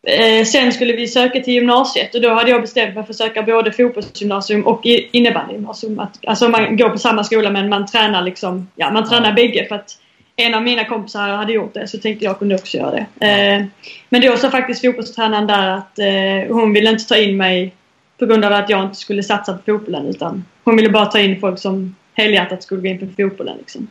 eh, 0.03 0.45
sen 0.45 0.73
skulle 0.73 0.93
vi 0.93 1.09
söka 1.09 1.41
till 1.41 1.55
gymnasiet 1.55 2.15
och 2.15 2.21
då 2.21 2.35
hade 2.35 2.51
jag 2.51 2.61
bestämt 2.61 2.95
mig 2.95 3.05
för 3.05 3.13
att 3.13 3.17
söka 3.17 3.43
både 3.43 3.73
fotbollsgymnasium 3.73 4.67
och 4.67 4.81
innebandygymnasium. 4.85 6.03
Alltså 6.27 6.49
man 6.49 6.77
går 6.77 6.89
på 6.89 6.99
samma 6.99 7.25
skola 7.25 7.51
men 7.51 7.69
man 7.69 7.87
tränar 7.87 8.23
liksom, 8.23 8.69
ja 8.77 8.91
man 8.91 9.09
tränar 9.09 9.33
bägge 9.33 9.67
för 9.69 9.75
att 9.75 9.97
en 10.37 10.55
av 10.55 10.63
mina 10.63 10.85
kompisar 10.85 11.29
hade 11.29 11.53
gjort 11.53 11.75
det 11.75 11.89
så 11.89 11.99
tänkte 11.99 12.25
jag 12.25 12.39
kunde 12.39 12.55
också 12.55 12.77
göra 12.77 12.91
det. 12.91 13.27
Eh, 13.27 13.65
men 14.09 14.21
då 14.21 14.37
sa 14.37 14.51
faktiskt 14.51 14.81
fotbollstränaren 14.81 15.47
där 15.47 15.69
att 15.69 15.99
eh, 15.99 16.55
hon 16.55 16.73
ville 16.73 16.91
inte 16.91 17.05
ta 17.05 17.17
in 17.17 17.37
mig 17.37 17.75
på 18.21 18.27
grund 18.27 18.45
av 18.45 18.53
att 18.53 18.71
jag 18.71 18.85
inte 18.85 18.97
skulle 18.97 19.23
satsa 19.23 19.53
på 19.53 19.63
fotbollen 19.67 20.07
utan 20.07 20.45
hon 20.65 20.77
ville 20.77 20.89
bara 20.89 21.07
ta 21.07 21.19
in 21.19 21.41
folk 21.41 21.59
som 21.59 21.95
helhjärtat 22.15 22.63
skulle 22.63 22.81
gå 22.81 22.87
in 22.87 22.99
på 22.99 23.23
fotbollen. 23.23 23.57
Liksom. 23.59 23.89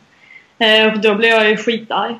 Eh, 0.58 0.92
och 0.92 1.00
då 1.00 1.14
blev 1.14 1.30
jag 1.30 1.50
ju 1.50 1.56
skitarg. 1.56 2.14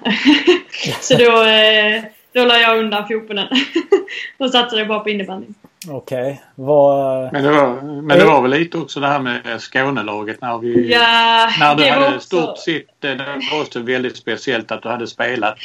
så 1.01 1.17
då, 1.17 1.43
eh, 1.43 2.03
då 2.33 2.45
la 2.45 2.59
jag 2.59 2.79
undan 2.79 3.09
fotbollen 3.09 3.47
och 4.39 4.51
satsade 4.51 4.85
bara 4.85 5.01
på 5.01 5.11
innebandyn. 5.11 5.55
Okej. 5.89 6.43
Vad... 6.55 7.33
Men, 7.33 7.45
det 7.45 7.51
var, 7.51 7.83
men 8.03 8.19
det 8.19 8.25
var 8.25 8.43
väl 8.43 8.51
lite 8.51 8.79
också 8.79 9.01
det 9.01 9.07
här 9.07 9.21
med 9.21 9.61
Skånelaget 9.61 10.41
när 10.41 10.59
vi... 10.59 10.93
Ja, 10.93 11.51
När 11.61 11.75
du 11.75 11.83
var 11.83 11.91
hade 11.91 12.07
också- 12.07 12.21
stort 12.21 12.59
sitt, 12.59 13.05
eh, 13.05 13.11
det 13.11 13.41
var 13.53 13.61
också 13.61 13.81
väldigt 13.81 14.17
speciellt 14.17 14.73
att 14.73 14.83
du 14.83 14.89
hade 14.89 15.07
spelat 15.07 15.59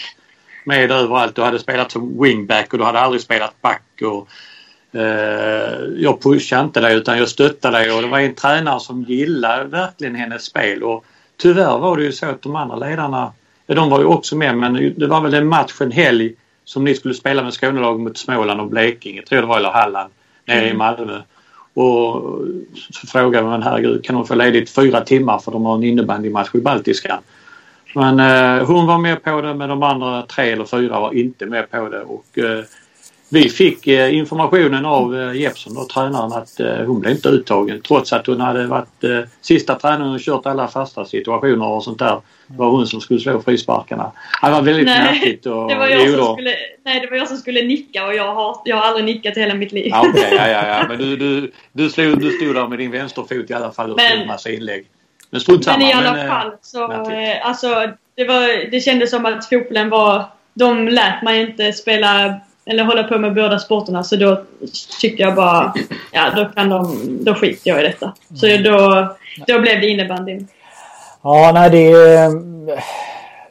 med 0.65 0.91
överallt. 0.91 1.35
Du 1.35 1.41
hade 1.41 1.59
spelat 1.59 1.91
som 1.91 2.23
wingback 2.23 2.73
och 2.73 2.79
du 2.79 2.85
hade 2.85 2.99
aldrig 2.99 3.21
spelat 3.21 3.61
back. 3.61 3.83
Och, 4.01 4.07
eh, 4.07 4.23
jag 5.97 6.21
pushade 6.21 6.63
inte 6.63 6.79
dig 6.79 6.95
utan 6.95 7.17
jag 7.17 7.29
stöttade 7.29 7.77
dig 7.77 7.91
och 7.91 8.01
det 8.01 8.07
var 8.07 8.19
en 8.19 8.35
tränare 8.35 8.79
som 8.79 9.03
gillade 9.03 9.63
verkligen 9.63 10.15
hennes 10.15 10.43
spel. 10.43 10.83
Och 10.83 11.05
tyvärr 11.37 11.77
var 11.77 11.97
det 11.97 12.03
ju 12.03 12.11
så 12.11 12.25
att 12.25 12.41
de 12.41 12.55
andra 12.55 12.75
ledarna, 12.75 13.31
ja, 13.67 13.75
de 13.75 13.89
var 13.89 13.99
ju 13.99 14.05
också 14.05 14.35
med 14.35 14.57
men 14.57 14.93
det 14.97 15.07
var 15.07 15.21
väl 15.21 15.33
en 15.33 15.47
match 15.47 15.81
en 15.81 15.91
helg 15.91 16.33
som 16.65 16.83
ni 16.83 16.95
skulle 16.95 17.13
spela 17.13 17.43
med 17.43 17.53
Skånelag 17.53 17.99
mot 17.99 18.17
Småland 18.17 18.61
och 18.61 18.67
Blekinge, 18.67 19.21
tror 19.21 19.37
jag 19.37 19.43
det 19.43 19.47
var, 19.47 19.57
eller 19.57 19.71
Halland, 19.71 20.13
nere 20.45 20.69
i 20.69 20.73
Malmö. 20.73 21.21
Och 21.73 22.39
så 22.91 23.07
frågade 23.07 23.47
man 23.47 23.63
herregud 23.63 24.05
kan 24.05 24.15
de 24.15 24.25
få 24.27 24.35
ledigt 24.35 24.69
fyra 24.69 25.01
timmar 25.01 25.39
för 25.39 25.51
de 25.51 25.65
har 25.65 25.75
en 25.75 25.83
innebandymatch 25.83 26.55
i 26.55 26.61
Baltiskan. 26.61 27.19
Men 27.95 28.19
eh, 28.19 28.67
hon 28.67 28.85
var 28.85 28.97
med 28.97 29.23
på 29.23 29.41
det 29.41 29.53
men 29.53 29.69
de 29.69 29.83
andra 29.83 30.21
tre 30.21 30.51
eller 30.51 30.65
fyra 30.65 30.99
var 30.99 31.13
inte 31.13 31.45
med 31.45 31.71
på 31.71 31.89
det. 31.89 32.01
Och, 32.01 32.37
eh, 32.37 32.63
vi 33.29 33.49
fick 33.49 33.87
eh, 33.87 34.15
informationen 34.15 34.85
av 34.85 35.15
eh, 35.15 35.41
Jeppsson, 35.41 35.73
då, 35.73 35.85
tränaren, 35.85 36.33
att 36.33 36.59
eh, 36.59 36.75
hon 36.75 36.99
blev 36.99 37.11
inte 37.11 37.29
uttagen 37.29 37.81
trots 37.81 38.13
att 38.13 38.27
hon 38.27 38.41
hade 38.41 38.67
varit 38.67 39.03
sista 39.41 39.75
tränaren 39.75 40.13
och 40.13 40.19
kört 40.19 40.45
alla 40.45 40.67
fasta 40.67 41.05
situationer 41.05 41.67
och 41.67 41.83
sånt 41.83 41.99
där. 41.99 42.21
Det 42.47 42.57
var 42.57 42.69
hon 42.69 42.87
som 42.87 43.01
skulle 43.01 43.19
slå 43.19 43.41
frisparkarna. 43.41 44.11
Det 44.41 44.51
var 44.51 44.61
väldigt 44.61 44.85
Nej, 44.85 44.99
märkligt. 44.99 45.45
Och, 45.45 45.69
det 45.69 45.75
var 45.75 45.87
jag 45.87 46.09
som 46.09 46.33
skulle, 46.33 46.55
nej, 46.85 46.99
det 46.99 47.07
var 47.07 47.17
jag 47.17 47.27
som 47.27 47.37
skulle 47.37 47.61
nicka 47.61 48.05
och 48.05 48.15
jag 48.15 48.35
har, 48.35 48.61
jag 48.65 48.75
har 48.75 48.83
aldrig 48.83 49.05
nickat 49.05 49.37
i 49.37 49.39
hela 49.39 49.53
mitt 49.53 49.71
liv. 49.71 49.87
Ja, 49.89 50.05
okej, 50.09 50.29
ja, 50.37 50.47
ja, 50.47 50.67
ja. 50.67 50.85
Men 50.89 50.97
du, 50.97 51.17
du, 51.17 51.51
du, 51.71 51.89
slog, 51.89 52.19
du 52.19 52.31
stod 52.31 52.55
där 52.55 52.67
med 52.67 52.79
din 52.79 52.91
vänsterfot 52.91 53.49
i 53.49 53.53
alla 53.53 53.71
fall 53.71 53.91
och 53.91 53.97
Men- 53.97 54.09
slog 54.09 54.21
en 54.21 54.27
massa 54.27 54.49
inlägg. 54.49 54.85
Men 55.29 55.41
strunt 55.41 55.65
samma. 55.65 55.77
Men 55.77 55.87
i 55.87 55.93
alla 55.93 56.13
men, 56.13 56.27
fall 56.27 56.51
så, 56.61 56.87
märkligt. 56.87 57.41
alltså, 57.43 57.67
det, 58.15 58.25
var, 58.25 58.71
det 58.71 58.79
kändes 58.79 59.09
som 59.09 59.25
att 59.25 59.49
fotbollen 59.49 59.89
var... 59.89 60.23
De 60.57 60.87
lät 60.87 61.21
mig 61.21 61.41
inte 61.41 61.73
spela 61.73 62.39
eller 62.65 62.83
hålla 62.83 63.03
på 63.03 63.17
med 63.17 63.33
båda 63.33 63.59
sporterna 63.59 64.03
så 64.03 64.15
då 64.15 64.43
tyckte 65.01 65.21
jag 65.21 65.35
bara, 65.35 65.73
ja 66.11 66.31
då 66.35 66.45
kan 66.45 66.69
de, 66.69 66.97
då 67.21 67.33
skiter 67.33 67.69
jag 67.69 67.79
i 67.79 67.83
detta. 67.83 68.13
Så 68.35 68.47
då, 68.47 69.07
då 69.47 69.59
blev 69.59 69.81
det 69.81 69.87
innebandyn. 69.87 70.47
Ja, 71.21 71.51
nej 71.53 71.69
det 71.69 71.91
är, 71.91 72.31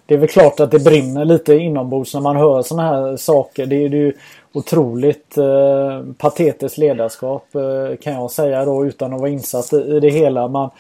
det 0.07 0.15
är 0.15 0.19
väl 0.19 0.29
klart 0.29 0.61
att 0.61 0.71
det 0.71 0.79
brinner 0.79 1.25
lite 1.25 1.55
inombords 1.55 2.15
när 2.15 2.21
man 2.21 2.37
hör 2.37 2.63
såna 2.63 2.83
här 2.83 3.17
saker. 3.17 3.67
Det 3.67 3.77
är 3.77 3.89
ju 3.89 4.13
otroligt 4.53 5.39
eh, 5.39 6.03
patetiskt 6.19 6.79
ledarskap 6.79 7.55
eh, 7.55 7.97
kan 7.97 8.13
jag 8.13 8.31
säga 8.31 8.65
då 8.65 8.87
utan 8.87 9.15
att 9.15 9.21
vara 9.21 9.31
insatt 9.31 9.73
i, 9.73 9.77
i 9.77 10.01
det 10.01 10.11
hela. 10.11 10.49
Man, 10.49 10.71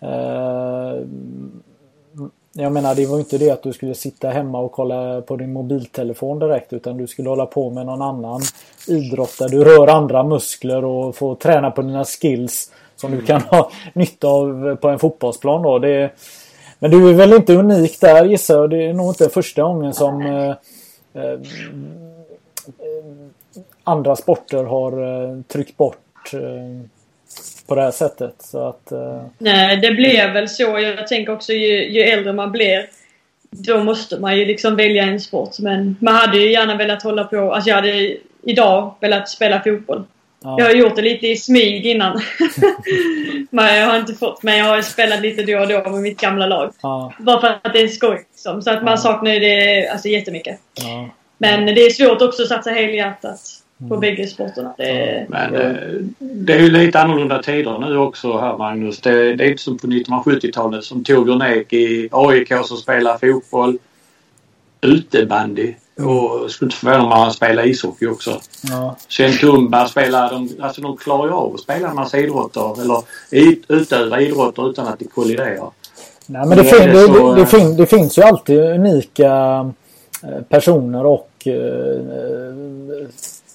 eh, 0.00 1.00
jag 2.58 2.72
menar 2.72 2.94
det 2.94 3.06
var 3.06 3.18
inte 3.18 3.38
det 3.38 3.50
att 3.50 3.62
du 3.62 3.72
skulle 3.72 3.94
sitta 3.94 4.28
hemma 4.28 4.58
och 4.58 4.72
kolla 4.72 5.20
på 5.20 5.36
din 5.36 5.52
mobiltelefon 5.52 6.38
direkt 6.38 6.72
utan 6.72 6.96
du 6.96 7.06
skulle 7.06 7.28
hålla 7.28 7.46
på 7.46 7.70
med 7.70 7.86
någon 7.86 8.02
annan 8.02 8.40
idrott 8.88 9.38
där 9.38 9.48
du 9.48 9.64
rör 9.64 9.88
andra 9.88 10.24
muskler 10.24 10.84
och 10.84 11.16
få 11.16 11.34
träna 11.34 11.70
på 11.70 11.82
dina 11.82 12.04
skills 12.04 12.72
som 12.96 13.10
du 13.10 13.22
kan 13.22 13.40
ha 13.40 13.70
nytta 13.92 14.28
av 14.28 14.76
på 14.76 14.88
en 14.88 14.98
fotbollsplan 14.98 15.62
då. 15.62 15.78
Det, 15.78 16.10
men 16.78 16.90
du 16.90 17.10
är 17.10 17.14
väl 17.14 17.32
inte 17.32 17.54
unik 17.54 18.00
där 18.00 18.24
gissar 18.24 18.54
jag. 18.60 18.70
Det 18.70 18.86
är 18.86 18.92
nog 18.92 19.10
inte 19.10 19.28
första 19.28 19.62
gången 19.62 19.94
som 19.94 20.22
eh, 20.22 20.50
eh, 21.22 21.40
andra 23.84 24.16
sporter 24.16 24.64
har 24.64 24.92
eh, 25.02 25.42
tryckt 25.42 25.76
bort 25.76 26.32
eh, 26.32 26.88
på 27.66 27.74
det 27.74 27.82
här 27.82 27.90
sättet. 27.90 28.34
Så 28.38 28.68
att, 28.68 28.92
eh, 28.92 29.22
Nej, 29.38 29.76
det 29.76 29.90
blev 29.90 30.32
väl 30.32 30.48
så. 30.48 30.62
Jag 30.78 31.06
tänker 31.08 31.32
också 31.32 31.52
ju, 31.52 31.88
ju 31.92 32.00
äldre 32.02 32.32
man 32.32 32.52
blir 32.52 32.86
då 33.50 33.84
måste 33.84 34.18
man 34.20 34.38
ju 34.38 34.44
liksom 34.44 34.76
välja 34.76 35.02
en 35.02 35.20
sport. 35.20 35.58
Men 35.58 35.96
man 36.00 36.14
hade 36.14 36.38
ju 36.38 36.52
gärna 36.52 36.76
velat 36.76 37.02
hålla 37.02 37.24
på. 37.24 37.52
Alltså 37.54 37.68
jag 37.70 37.76
hade 37.76 38.16
idag 38.42 38.94
velat 39.00 39.28
spela 39.28 39.62
fotboll. 39.62 40.04
ja. 40.42 40.56
Jag 40.58 40.66
har 40.66 40.72
gjort 40.72 40.96
det 40.96 41.02
lite 41.02 41.26
i 41.28 41.36
smyg 41.36 41.86
innan. 41.86 42.20
men 43.50 43.76
jag 43.76 43.86
har 43.86 43.96
inte 43.98 44.14
fått. 44.14 44.42
Men 44.42 44.58
jag 44.58 44.64
har 44.64 44.82
spelat 44.82 45.20
lite 45.20 45.42
då 45.42 45.58
och 45.58 45.68
då 45.68 45.90
med 45.90 46.02
mitt 46.02 46.20
gamla 46.20 46.46
lag. 46.46 46.72
Ja, 46.82 47.12
Bara 47.18 47.40
för 47.40 47.46
att 47.48 47.72
det 47.72 47.80
är 47.80 47.88
skoj. 47.88 48.26
Liksom. 48.32 48.62
Så 48.62 48.70
att 48.70 48.82
man 48.82 48.90
Ja. 48.92 48.96
saknar 48.96 49.32
ju 49.34 49.40
det 49.40 49.88
alltså, 49.88 50.08
jättemycket. 50.08 50.58
ja. 50.74 51.08
Men 51.38 51.66
det 51.66 51.80
är 51.86 51.90
svårt 51.90 52.22
också 52.22 52.42
att 52.42 52.48
satsa 52.48 52.70
helhjärtat 52.70 53.40
på 53.78 53.84
mm. 53.84 54.00
bägge 54.00 54.26
sporterna. 54.26 54.74
Det, 54.78 55.26
Men 55.28 55.54
ja. 55.54 55.60
Eh, 55.60 55.76
det 56.18 56.52
är 56.52 56.60
ju 56.60 56.70
lite 56.70 57.00
annorlunda 57.00 57.42
tider 57.42 57.78
nu 57.78 57.96
också 57.96 58.38
här 58.38 58.56
Magnus. 58.56 59.00
Det, 59.00 59.34
det 59.34 59.44
är 59.44 59.50
inte 59.50 59.62
som 59.62 59.78
på 59.78 59.86
1970-talet 59.86 60.84
som 60.84 61.04
Torbjörn 61.04 61.42
Ek 61.42 61.72
i 61.72 62.08
AIK 62.12 62.52
som 62.64 62.76
spelar 62.76 63.18
fotboll, 63.18 63.78
utebandy 64.80 65.74
och 66.00 66.50
skulle 66.50 66.66
inte 66.66 66.76
förvåna 66.76 66.98
mig 66.98 67.06
om 67.06 67.22
han 67.22 67.32
spelar 67.32 67.66
ishockey 67.66 68.06
också. 68.06 68.40
Ja. 68.62 68.96
Sen 69.08 69.32
Tumba 69.32 69.88
spelar 69.88 70.30
de, 70.30 70.50
alltså 70.60 70.80
de 70.80 70.96
klarar 70.96 71.26
ju 71.26 71.32
av 71.32 71.54
att 71.54 71.60
spela 71.60 71.88
en 71.88 71.94
massa 71.94 72.18
idrotter 72.18 72.80
eller 72.80 73.02
utöva 73.68 74.20
idrotter 74.20 74.70
utan 74.70 74.86
att 74.86 74.98
det 74.98 75.04
kolliderar. 75.04 75.70
Nej 76.26 76.46
men 76.46 76.58
det, 76.58 76.64
fin 76.64 76.88
det, 76.88 77.00
så, 77.00 77.34
det, 77.34 77.40
det, 77.40 77.46
fin 77.46 77.76
det, 77.76 77.86
finns 77.86 78.18
ju 78.18 78.22
alltid 78.22 78.58
unika 78.58 79.34
eh, 80.22 80.42
personer 80.48 81.06
och 81.06 81.30
eh, 81.46 83.06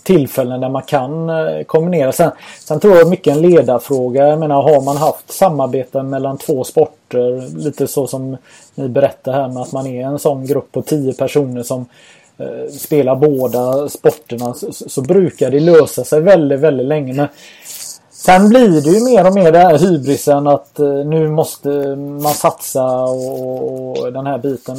tillfällen 0.03 0.61
där 0.61 0.69
man 0.69 0.81
kan 0.81 1.29
eh, 1.29 1.63
kombinera. 1.63 2.11
Sen, 2.11 2.31
sen 2.59 2.79
tror 2.79 2.97
jag 2.97 3.09
mycket 3.09 3.35
en 3.35 3.41
ledarfråga. 3.41 4.27
Jag 4.27 4.39
menar 4.39 4.61
har 4.61 4.81
man 4.81 4.97
haft 4.97 5.31
samarbeten 5.31 6.09
mellan 6.09 6.37
två 6.37 6.63
sporter. 6.63 7.57
Lite 7.57 7.87
så 7.87 8.07
som 8.07 8.37
ni 8.75 8.89
berättar 8.89 9.33
här 9.33 9.47
med 9.47 9.61
att 9.61 9.71
man 9.71 9.87
är 9.87 10.05
en 10.05 10.19
sån 10.19 10.45
grupp 10.45 10.71
på 10.71 10.81
tio 10.81 11.13
personer 11.13 11.63
som 11.63 11.85
eh, 12.37 12.71
spelar 12.71 13.15
båda 13.15 13.89
sporterna. 13.89 14.53
Så, 14.53 14.71
så, 14.71 15.01
brukar 15.01 15.51
det 15.51 15.59
lösa 15.59 16.03
sig 16.03 16.21
väldigt, 16.21 16.59
väldigt 16.59 16.87
länge. 16.87 17.13
Men 17.13 17.27
Sen 18.25 18.49
blir 18.49 18.81
det 18.81 18.89
ju 18.89 19.03
mer 19.03 19.27
och 19.27 19.33
mer 19.33 19.51
det 19.51 19.57
här 19.57 19.77
hybrisen 19.77 20.47
att 20.47 20.79
eh, 20.79 20.87
nu 20.87 21.29
måste 21.29 21.69
man 21.95 22.33
satsa 22.33 22.85
och, 23.03 23.97
och 23.97 24.13
den 24.13 24.25
här 24.25 24.37
biten. 24.37 24.77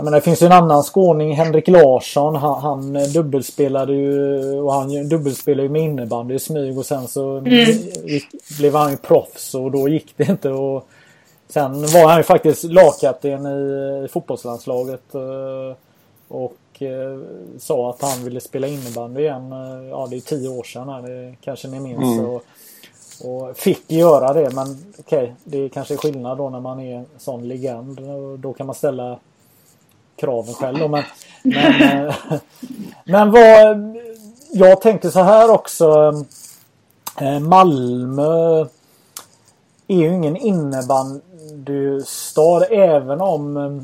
Jag 0.00 0.04
menar, 0.04 0.18
det 0.18 0.24
finns 0.24 0.42
ju 0.42 0.46
en 0.46 0.52
annan 0.52 0.82
skåning, 0.82 1.32
Henrik 1.34 1.68
Larsson. 1.68 2.34
Han, 2.34 2.60
han 2.60 3.12
dubbelspelade 3.12 3.92
ju 3.92 4.60
och 4.60 4.72
han 4.72 5.08
dubbelspelade 5.08 5.62
ju 5.62 5.68
med 5.68 5.82
innebandy 5.82 6.34
i 6.34 6.38
smyg 6.38 6.78
och 6.78 6.86
sen 6.86 7.08
så 7.08 7.36
mm. 7.36 7.52
gick, 8.04 8.26
blev 8.58 8.74
han 8.74 8.90
ju 8.90 8.96
proffs 8.96 9.54
och 9.54 9.70
då 9.70 9.88
gick 9.88 10.14
det 10.16 10.28
inte. 10.28 10.50
Och 10.50 10.86
sen 11.48 11.72
var 11.72 12.08
han 12.08 12.16
ju 12.16 12.22
faktiskt 12.22 12.64
lagkapten 12.64 13.46
i, 13.46 14.04
i 14.04 14.08
fotbollslandslaget. 14.08 15.14
Eh, 15.14 15.76
och 16.28 16.82
eh, 16.82 17.18
sa 17.58 17.90
att 17.90 18.02
han 18.02 18.24
ville 18.24 18.40
spela 18.40 18.66
innebandy 18.66 19.20
igen. 19.20 19.52
Eh, 19.52 19.88
ja, 19.90 20.06
det 20.10 20.16
är 20.16 20.20
tio 20.20 20.48
år 20.48 20.64
sedan 20.64 20.88
här, 20.88 21.02
det 21.02 21.34
kanske 21.40 21.68
ni 21.68 21.80
minns. 21.80 22.18
Mm. 22.18 22.26
Och, 22.26 22.42
och 23.24 23.56
fick 23.56 23.90
göra 23.90 24.32
det 24.32 24.54
men 24.54 24.84
okej, 24.98 25.22
okay, 25.22 25.34
det 25.44 25.58
är 25.58 25.68
kanske 25.68 25.96
skillnad 25.96 26.38
då 26.38 26.50
när 26.50 26.60
man 26.60 26.80
är 26.80 26.96
en 26.96 27.06
sån 27.18 27.48
legend. 27.48 28.00
Då 28.38 28.52
kan 28.52 28.66
man 28.66 28.74
ställa 28.74 29.18
kraven 30.20 30.54
själv 30.54 30.90
men, 30.90 31.02
men, 31.42 32.08
eh, 32.08 32.14
men 33.04 33.30
vad 33.30 33.76
jag 34.52 34.80
tänkte 34.80 35.10
så 35.10 35.20
här 35.20 35.50
också. 35.50 36.12
Eh, 37.20 37.40
Malmö 37.40 38.60
är 39.88 39.96
ju 39.96 40.14
ingen 40.14 40.36
innebandystad 40.36 42.64
även 42.70 43.20
om 43.20 43.56
eh, 43.56 43.82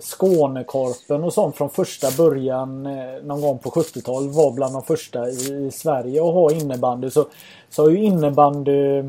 Skånekorpen 0.00 1.24
och 1.24 1.32
sånt 1.32 1.56
från 1.56 1.70
första 1.70 2.10
början 2.16 2.82
någon 3.22 3.40
gång 3.40 3.58
på 3.58 3.70
70-talet 3.70 4.34
var 4.34 4.52
bland 4.52 4.74
de 4.74 4.82
första 4.82 5.28
i, 5.28 5.70
Sverige 5.72 6.20
att 6.20 6.34
ha 6.34 6.52
innebandy 6.52 7.10
så, 7.10 7.26
så 7.70 7.82
har 7.82 7.90
ju 7.90 8.04
innebandy 8.04 9.02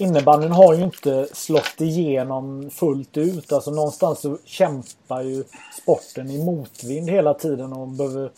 innebandyn 0.00 0.52
har 0.52 0.74
ju 0.74 0.82
inte 0.82 1.28
slått 1.32 1.80
igenom 1.80 2.70
fullt 2.70 3.16
ut. 3.16 3.52
Alltså 3.52 3.70
någonstans 3.70 4.20
så 4.20 4.38
kämpar 4.44 5.22
ju 5.22 5.44
sporten 5.82 6.30
i 6.30 6.44
motvind 6.44 7.10
hela 7.10 7.34
tiden 7.34 7.72
och 7.72 7.88
behöver 7.88 8.30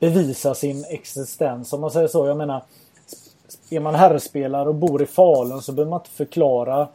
bevisa 0.00 0.54
sin 0.54 0.84
existens 0.88 1.72
om 1.72 1.80
man 1.80 1.90
säger 1.90 2.08
så. 2.08 2.26
Jag 2.26 2.36
menar, 2.36 2.62
är 3.70 3.80
man 3.80 3.94
herrspelare 3.94 4.68
och 4.68 4.74
bor 4.74 5.02
i 5.02 5.06
Falun 5.06 5.62
så 5.62 5.72
behöver 5.72 5.90
man 5.90 6.00
inte 6.00 6.10
förklara 6.10 6.88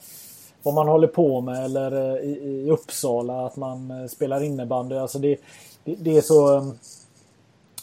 vad 0.64 0.74
man 0.74 0.88
håller 0.88 1.08
på 1.08 1.42
med 1.42 1.66
eller 1.66 2.16
eh, 2.16 2.30
i, 2.30 2.64
i 2.66 2.72
Uppsala 2.72 3.46
att 3.46 3.56
man 3.56 3.92
eh, 3.92 4.08
spelar 4.08 4.44
innebandy. 4.44 4.96
Alltså 4.96 5.20
det, 5.20 5.38
det, 5.84 5.96
det, 5.96 6.18
är 6.18 6.22
så 6.22 6.56
eh, 6.56 6.64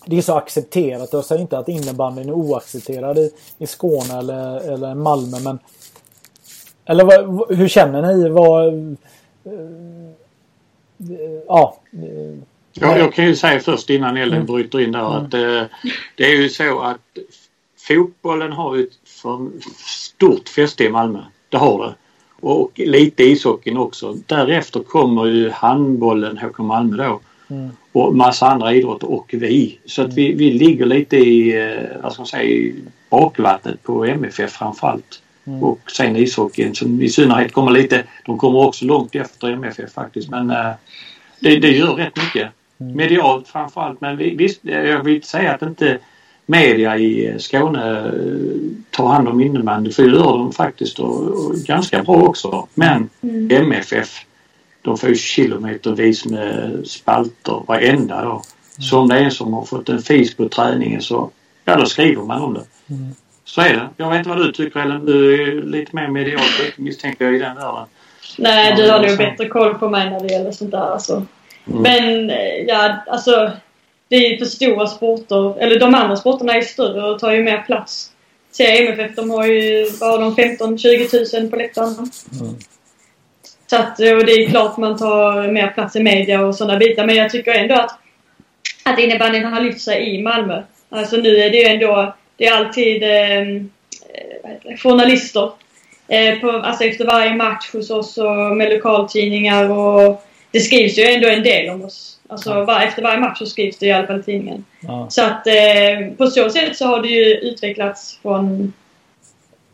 det 0.06 0.18
är 0.18 0.22
så 0.22 0.36
accepterat. 0.36 1.12
Jag 1.12 1.24
säger 1.24 1.42
inte 1.42 1.58
att 1.58 1.68
innebandyn 1.68 2.28
är 2.28 2.32
oaccepterad 2.32 3.18
i, 3.18 3.30
i 3.58 3.66
Skåne 3.66 4.18
eller, 4.18 4.72
eller 4.72 4.94
Malmö 4.94 5.40
men 5.40 5.58
eller 6.88 7.04
vad, 7.04 7.56
hur 7.58 7.68
känner 7.68 8.02
ni? 8.02 8.28
Vad, 8.28 8.74
uh, 8.74 8.94
ja. 11.46 11.80
Ja, 12.72 12.98
jag 12.98 13.12
kan 13.14 13.26
ju 13.26 13.36
säga 13.36 13.60
först 13.60 13.90
innan 13.90 14.16
Ellen 14.16 14.34
mm. 14.34 14.46
bryter 14.46 14.80
in 14.80 14.92
där 14.92 15.16
mm. 15.16 15.24
att 15.24 15.34
uh, 15.34 15.62
det 16.16 16.24
är 16.24 16.36
ju 16.36 16.48
så 16.48 16.80
att 16.80 17.18
fotbollen 17.88 18.52
har 18.52 18.76
ju 18.76 18.82
ett 18.82 18.92
för 19.06 19.48
stort 19.86 20.48
fäste 20.48 20.84
i 20.84 20.88
Malmö. 20.88 21.20
Det 21.48 21.56
har 21.56 21.86
det. 21.86 21.94
Och 22.40 22.72
lite 22.74 23.24
ishockeyn 23.24 23.76
också. 23.76 24.16
Därefter 24.26 24.80
kommer 24.80 25.26
ju 25.26 25.50
handbollen, 25.50 26.38
HK 26.38 26.58
Malmö 26.58 26.96
då. 26.96 27.20
Mm. 27.50 27.70
Och 27.92 28.14
massa 28.14 28.46
andra 28.46 28.72
idrotter 28.72 29.10
och 29.10 29.34
vi. 29.38 29.78
Så 29.86 30.02
att 30.02 30.14
vi, 30.14 30.32
vi 30.32 30.50
ligger 30.50 30.86
lite 30.86 31.16
i, 31.16 31.60
eh, 31.60 32.02
vad 32.02 32.12
ska 32.12 32.20
man 32.20 32.26
säga, 32.26 32.42
i 32.42 32.74
bakvattnet 33.10 33.82
på 33.82 34.04
MFF 34.04 34.52
framförallt. 34.52 35.22
Mm. 35.48 35.62
Och 35.62 35.90
sen 35.90 36.16
ishockeyn 36.16 36.74
som 36.74 37.02
i 37.02 37.08
synnerhet 37.08 37.52
kommer 37.52 37.70
lite, 37.70 38.04
de 38.24 38.38
kommer 38.38 38.58
också 38.58 38.84
långt 38.84 39.14
efter 39.14 39.50
MFF 39.50 39.92
faktiskt 39.92 40.30
men 40.30 40.50
äh, 40.50 40.70
det, 41.40 41.56
det 41.56 41.70
gör 41.70 41.94
rätt 41.94 42.16
mycket. 42.16 42.48
Mm. 42.80 42.96
Medialt 42.96 43.48
framförallt 43.48 44.00
men 44.00 44.16
visst, 44.16 44.60
jag 44.62 45.04
vill 45.04 45.14
inte 45.14 45.26
säga 45.26 45.54
att 45.54 45.62
inte 45.62 45.98
media 46.46 46.98
i 46.98 47.36
Skåne 47.38 47.98
eh, 47.98 48.12
tar 48.90 49.08
hand 49.08 49.28
om 49.28 49.40
innebandy 49.40 49.92
för 49.92 50.02
det 50.02 50.08
gör 50.08 50.38
de 50.38 50.52
faktiskt 50.52 50.98
och, 50.98 51.20
och 51.20 51.54
ganska 51.54 52.02
bra 52.02 52.16
också. 52.16 52.68
Men 52.74 53.08
mm. 53.20 53.50
MFF 53.50 54.24
de 54.82 54.98
får 54.98 55.08
ju 55.08 55.14
kilometervis 55.14 56.26
med 56.26 56.80
spalter 56.84 57.62
varenda 57.66 58.22
dag. 58.22 58.30
Mm. 58.32 58.42
Så 58.82 58.98
om 58.98 59.08
det 59.08 59.18
är 59.18 59.22
en 59.22 59.30
som 59.30 59.52
har 59.52 59.64
fått 59.64 59.88
en 59.88 60.02
fis 60.02 60.34
på 60.34 60.48
träningen 60.48 61.02
så 61.02 61.30
ja 61.64 61.76
då 61.76 61.86
skriver 61.86 62.22
man 62.22 62.42
om 62.42 62.54
det. 62.54 62.64
Mm. 62.94 63.14
Så 63.48 63.60
är 63.60 63.72
det. 63.72 63.88
Jag 63.96 64.10
vet 64.10 64.18
inte 64.18 64.28
vad 64.28 64.38
du 64.38 64.52
tycker 64.52 64.80
Ellen. 64.80 65.06
Du 65.06 65.42
är 65.42 65.62
lite 65.62 65.96
mer 65.96 66.08
medialt 66.08 66.78
misstänker 66.78 67.24
jag 67.24 67.34
i 67.34 67.38
den 67.38 67.56
världen. 67.56 67.86
Nej, 68.38 68.74
du 68.76 68.90
har 68.90 69.00
nog 69.00 69.16
bättre 69.16 69.48
koll 69.48 69.74
på 69.74 69.88
mig 69.88 70.10
när 70.10 70.20
det 70.20 70.32
gäller 70.32 70.52
sånt 70.52 70.70
där 70.70 70.92
alltså. 70.92 71.26
Mm. 71.66 71.82
Men 71.82 72.30
eh, 72.30 72.64
ja, 72.66 72.96
alltså 73.06 73.50
det 74.08 74.16
är 74.16 74.30
ju 74.30 74.38
för 74.38 74.44
stora 74.44 74.86
sporter. 74.86 75.58
Eller 75.58 75.80
de 75.80 75.94
andra 75.94 76.16
sporterna 76.16 76.54
är 76.54 76.60
större 76.60 77.10
och 77.10 77.18
tar 77.18 77.32
ju 77.32 77.42
mer 77.42 77.62
plats. 77.62 78.12
Se 78.50 78.86
MFF, 78.86 79.16
de 79.16 79.30
har 79.30 79.46
ju, 79.46 79.90
vad 80.00 80.10
har 80.10 80.18
de, 80.18 80.36
15-20 80.36 81.40
000 81.40 81.50
på 81.50 81.56
läktaren. 81.56 81.94
Mm. 82.40 82.54
Så 83.66 83.76
att, 83.76 83.98
och 83.98 84.26
det 84.26 84.32
är 84.32 84.50
klart 84.50 84.76
man 84.76 84.98
tar 84.98 85.52
mer 85.52 85.70
plats 85.70 85.96
i 85.96 86.02
media 86.02 86.40
och 86.40 86.54
sådana 86.54 86.78
bitar. 86.78 87.06
Men 87.06 87.16
jag 87.16 87.30
tycker 87.30 87.52
ändå 87.52 87.74
att, 87.74 87.98
att 88.84 88.98
innebandyn 88.98 89.44
har 89.44 89.60
lyft 89.60 89.80
sig 89.80 90.14
i 90.14 90.22
Malmö. 90.22 90.62
Alltså 90.90 91.16
nu 91.16 91.36
är 91.36 91.50
det 91.50 91.56
ju 91.56 91.64
ändå 91.64 92.14
det 92.38 92.46
är 92.46 92.52
alltid 92.52 93.02
ehm, 93.02 93.70
eh, 94.14 94.76
journalister 94.76 95.50
eh, 96.08 96.38
på, 96.38 96.50
alltså 96.50 96.84
efter 96.84 97.06
varje 97.06 97.34
match 97.34 97.72
hos 97.72 97.90
oss 97.90 98.18
och 98.18 98.56
med 98.56 98.72
lokaltidningar 98.72 99.70
och 99.70 100.24
det 100.50 100.60
skrivs 100.60 100.98
ju 100.98 101.02
ändå 101.02 101.28
en 101.28 101.42
del 101.42 101.70
om 101.70 101.84
oss. 101.84 102.18
Alltså 102.28 102.50
ja. 102.50 102.64
var, 102.64 102.80
efter 102.80 103.02
varje 103.02 103.20
match 103.20 103.38
så 103.38 103.46
skrivs 103.46 103.78
det 103.78 103.86
i 103.86 103.92
alla 103.92 104.06
fall 104.06 104.20
i 104.20 104.22
tidningen. 104.22 104.64
Ja. 104.80 105.06
Så 105.10 105.22
att 105.22 105.46
eh, 105.46 106.16
på 106.16 106.26
så 106.26 106.50
sätt 106.50 106.76
så 106.76 106.86
har 106.86 107.02
det 107.02 107.08
ju 107.08 107.24
utvecklats 107.24 108.18
från 108.22 108.72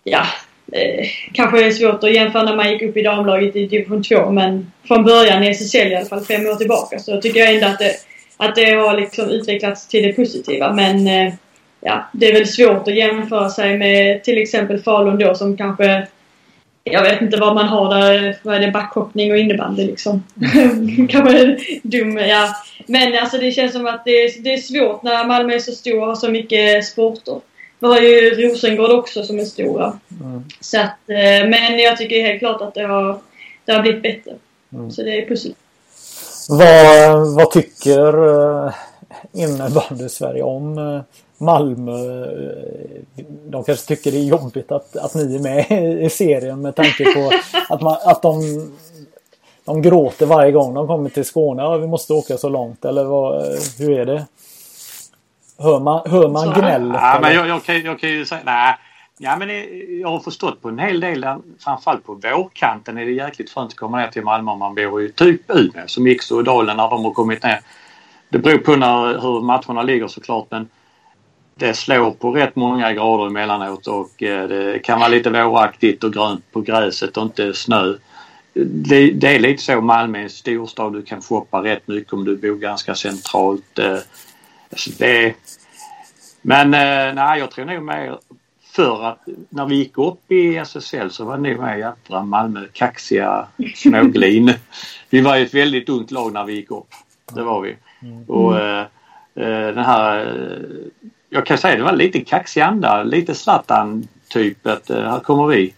ja, 0.04 0.26
eh, 0.72 1.06
kanske 1.32 1.66
är 1.66 1.70
svårt 1.70 2.04
att 2.04 2.14
jämföra 2.14 2.42
när 2.42 2.56
man 2.56 2.72
gick 2.72 2.82
upp 2.82 2.96
i 2.96 3.02
damlaget 3.02 3.56
i 3.56 3.66
division 3.66 4.02
2 4.02 4.30
men 4.30 4.72
från 4.88 5.04
början 5.04 5.44
i 5.44 5.48
SSL 5.48 5.92
i 5.92 5.96
alla 5.96 6.06
fall 6.06 6.24
fem 6.24 6.46
år 6.46 6.54
tillbaka 6.54 6.98
så 6.98 7.20
tycker 7.20 7.40
jag 7.40 7.54
ändå 7.54 7.66
att 7.66 7.78
det, 7.78 7.94
att 8.36 8.54
det 8.54 8.70
har 8.70 8.96
liksom 8.96 9.30
utvecklats 9.30 9.88
till 9.88 10.02
det 10.02 10.12
positiva 10.12 10.72
men 10.72 11.06
eh, 11.06 11.34
ja, 11.84 12.08
det 12.12 12.30
är 12.30 12.32
väl 12.32 12.46
svårt 12.46 12.88
att 12.88 12.94
jämföra 12.94 13.50
sig 13.50 13.78
med 13.78 14.24
till 14.24 14.38
exempel 14.38 14.78
Falun 14.78 15.18
då 15.18 15.34
som 15.34 15.56
kanske 15.56 16.06
jag 16.84 17.02
vet 17.02 17.22
inte 17.22 17.36
vad 17.36 17.54
man 17.54 17.68
har 17.68 17.94
där. 17.94 18.38
Vad 18.42 18.54
är 18.54 18.60
det? 18.60 18.70
Backhoppning 18.70 19.32
och 19.32 19.38
innebandy 19.38 19.86
liksom. 19.86 20.22
kanske 21.08 21.58
dum, 21.82 22.18
ja. 22.18 22.54
Men 22.86 23.18
alltså 23.18 23.38
det 23.38 23.52
känns 23.52 23.72
som 23.72 23.86
att 23.86 24.04
det 24.04 24.10
är, 24.10 24.42
det 24.42 24.54
är 24.54 24.58
svårt 24.58 25.02
när 25.02 25.26
Malmö 25.26 25.54
är 25.54 25.58
så 25.58 25.72
stor 25.72 26.00
och 26.00 26.06
har 26.06 26.14
så 26.14 26.30
mycket 26.30 26.84
sporter. 26.84 27.40
Vi 27.78 27.86
har 27.86 28.00
ju 28.00 28.30
Rosengård 28.30 28.90
också 28.90 29.22
som 29.22 29.38
är 29.38 29.44
stora. 29.44 29.98
Mm. 30.20 30.44
Så 30.60 30.80
att, 30.80 31.08
eh, 31.08 31.48
men 31.48 31.78
jag 31.78 31.96
tycker 31.96 32.22
helt 32.22 32.38
klart 32.38 32.60
att 32.60 32.74
det 32.74 32.82
har, 32.82 33.18
det 33.64 33.72
har 33.72 33.82
blivit 33.82 34.02
bättre. 34.02 34.32
Mm. 34.72 34.90
Så 34.90 35.02
det 35.02 35.18
är 35.18 35.28
positivt. 35.28 35.56
Vad, 36.48 37.34
vad 37.34 37.50
tycker 37.50 38.28
eh, 38.66 38.74
innebandy-Sverige 39.32 40.42
om 40.42 40.78
eh, 40.78 41.00
Malmö. 41.38 42.24
Eh, 42.24 43.24
de 43.46 43.64
kanske 43.64 43.86
tycker 43.86 44.10
det 44.10 44.18
är 44.18 44.24
jobbigt 44.24 44.72
att, 44.72 44.96
att 44.96 45.14
ni 45.14 45.34
är 45.36 45.38
med 45.38 46.02
i 46.04 46.10
serien 46.10 46.60
med 46.62 46.74
tanke 46.74 47.04
på 47.14 47.30
att, 47.68 47.80
man, 47.80 47.96
att 48.04 48.22
de, 48.22 48.40
de 49.64 49.82
gråter 49.82 50.26
varje 50.26 50.52
gång 50.52 50.74
de 50.74 50.86
kommer 50.86 51.10
till 51.10 51.24
Skåne. 51.24 51.62
Ja, 51.62 51.76
vi 51.76 51.86
måste 51.86 52.12
åka 52.12 52.36
så 52.38 52.48
långt 52.48 52.84
eller 52.84 53.04
vad, 53.04 53.42
hur 53.78 53.98
är 53.98 54.04
det? 54.06 54.26
Hör 55.58 55.80
man, 55.80 56.10
hör 56.10 56.28
man 56.28 56.54
Så- 56.54 56.60
gnället? 56.60 57.00
Ja, 57.02 57.18
men 57.22 57.34
jag, 57.34 57.48
jag, 57.48 57.64
kan, 57.64 57.80
jag 57.82 57.98
kan 58.00 58.10
ju 58.10 58.24
säga... 58.24 58.40
Nej. 58.44 58.74
Ja, 59.18 59.36
men 59.36 59.48
jag 60.00 60.08
har 60.08 60.18
förstått 60.20 60.62
på 60.62 60.68
en 60.68 60.78
hel 60.78 61.00
del, 61.00 61.20
där, 61.20 61.38
framförallt 61.58 62.04
på 62.06 62.14
vårkanten 62.14 62.98
är 62.98 63.04
det 63.04 63.12
jäkligt 63.12 63.50
skönt 63.50 63.72
att 63.72 63.76
komma 63.78 63.96
ner 63.98 64.08
till 64.08 64.22
Malmö 64.24 64.50
om 64.52 64.58
man 64.58 64.74
bor 64.74 65.02
i 65.02 65.12
typ 65.12 65.40
Umeå. 65.50 65.86
Som 65.86 66.06
Ikso 66.06 66.36
och 66.36 66.44
Dalen 66.44 66.76
när 66.76 66.90
de 66.90 67.04
har 67.04 67.12
kommit 67.12 67.42
ner. 67.42 67.60
Det 68.28 68.38
beror 68.38 68.58
på 68.58 68.76
när, 68.76 69.20
hur 69.20 69.40
matcherna 69.40 69.82
ligger 69.82 70.08
såklart 70.08 70.46
men 70.50 70.68
det 71.54 71.74
slår 71.74 72.10
på 72.10 72.30
rätt 72.30 72.56
många 72.56 72.92
grader 72.92 73.26
emellanåt 73.26 73.86
och 73.86 74.22
eh, 74.22 74.48
det 74.48 74.78
kan 74.84 74.98
vara 74.98 75.08
lite 75.08 75.30
våraktigt 75.30 76.04
och 76.04 76.12
grönt 76.12 76.52
på 76.52 76.60
gräset 76.60 77.16
och 77.16 77.22
inte 77.22 77.54
snö. 77.54 77.94
Det, 78.54 79.10
det 79.10 79.34
är 79.34 79.38
lite 79.38 79.62
så 79.62 79.80
Malmö 79.80 80.18
är 80.18 80.22
en 80.22 80.30
storstad. 80.30 80.92
Du 80.92 81.02
kan 81.02 81.22
shoppa 81.22 81.62
rätt 81.62 81.88
mycket 81.88 82.12
om 82.12 82.24
du 82.24 82.36
bor 82.36 82.56
ganska 82.56 82.94
centralt. 82.94 83.78
eh, 83.78 83.98
Alltså 84.70 84.90
det, 84.98 85.34
men 86.42 86.74
eh, 86.74 87.14
nej, 87.14 87.38
jag 87.38 87.50
tror 87.50 87.64
nog 87.64 87.82
mer 87.82 88.18
för 88.74 89.04
att 89.04 89.28
när 89.48 89.66
vi 89.66 89.74
gick 89.74 89.98
upp 89.98 90.32
i 90.32 90.56
SSL 90.56 91.10
så 91.10 91.24
var 91.24 91.36
det 91.36 91.50
nog 91.50 91.60
mer 91.62 91.76
jädra 91.76 92.22
Malmö 92.22 92.66
kaxiga 92.72 93.46
småglin. 93.74 94.54
vi 95.10 95.20
var 95.20 95.36
ju 95.36 95.44
ett 95.44 95.54
väldigt 95.54 95.88
ungt 95.88 96.10
lag 96.10 96.32
när 96.32 96.44
vi 96.44 96.52
gick 96.54 96.70
upp. 96.70 96.88
Det 97.34 97.42
var 97.42 97.60
vi. 97.60 97.76
Och 98.26 98.58
eh, 98.58 98.86
eh, 99.34 99.74
den 99.74 99.84
här 99.84 100.36
jag 101.30 101.46
kan 101.46 101.58
säga 101.58 101.76
det 101.76 101.82
var 101.82 101.92
lite 101.92 102.20
kaxig 102.20 102.60
anda, 102.60 103.02
lite 103.02 103.34
Zlatan 103.34 104.08
typ 104.28 104.66
att 104.66 104.90
eh, 104.90 105.02
här 105.02 105.20
kommer 105.20 105.46
vi. 105.46 105.74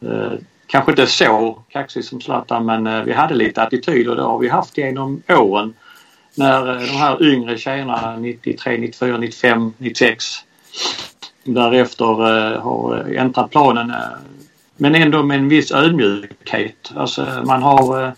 Eh, 0.00 0.32
kanske 0.66 0.92
inte 0.92 1.06
så 1.06 1.62
kaxig 1.68 2.04
som 2.04 2.20
Zlatan 2.20 2.66
men 2.66 2.86
eh, 2.86 3.02
vi 3.02 3.12
hade 3.12 3.34
lite 3.34 3.62
attityd 3.62 4.08
och 4.08 4.16
det 4.16 4.22
har 4.22 4.38
vi 4.38 4.48
haft 4.48 4.78
genom 4.78 5.22
åren. 5.28 5.74
När 6.34 6.64
de 6.74 6.96
här 6.96 7.22
yngre 7.22 7.58
tjejerna 7.58 8.16
93, 8.16 8.78
94, 8.78 9.16
95, 9.16 9.74
96 9.78 10.24
därefter 11.44 12.04
har 12.58 13.14
äntrat 13.14 13.50
planen. 13.50 13.92
Men 14.76 14.94
ändå 14.94 15.22
med 15.22 15.38
en 15.38 15.48
viss 15.48 15.72
ödmjukhet. 15.72 16.92
Alltså 16.94 17.26
man 17.44 17.62
har 17.62 18.14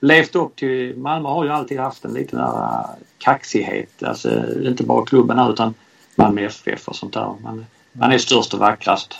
levt 0.00 0.36
upp 0.36 0.56
till... 0.56 0.96
Malmö 0.96 1.28
har 1.28 1.44
ju 1.44 1.50
alltid 1.50 1.78
haft 1.78 2.04
en 2.04 2.12
liten 2.12 2.38
där 2.38 2.46
eh, 2.46 2.84
kaxighet. 3.18 4.02
Alltså 4.02 4.30
inte 4.62 4.82
bara 4.82 5.04
klubben 5.04 5.38
här 5.38 5.52
utan 5.52 5.74
Malmö 6.16 6.42
FF 6.42 6.88
och 6.88 6.96
sånt 6.96 7.14
där. 7.14 7.34
Man, 7.42 7.66
man 7.92 8.12
är 8.12 8.18
störst 8.18 8.54
och 8.54 8.60
vackrast. 8.60 9.14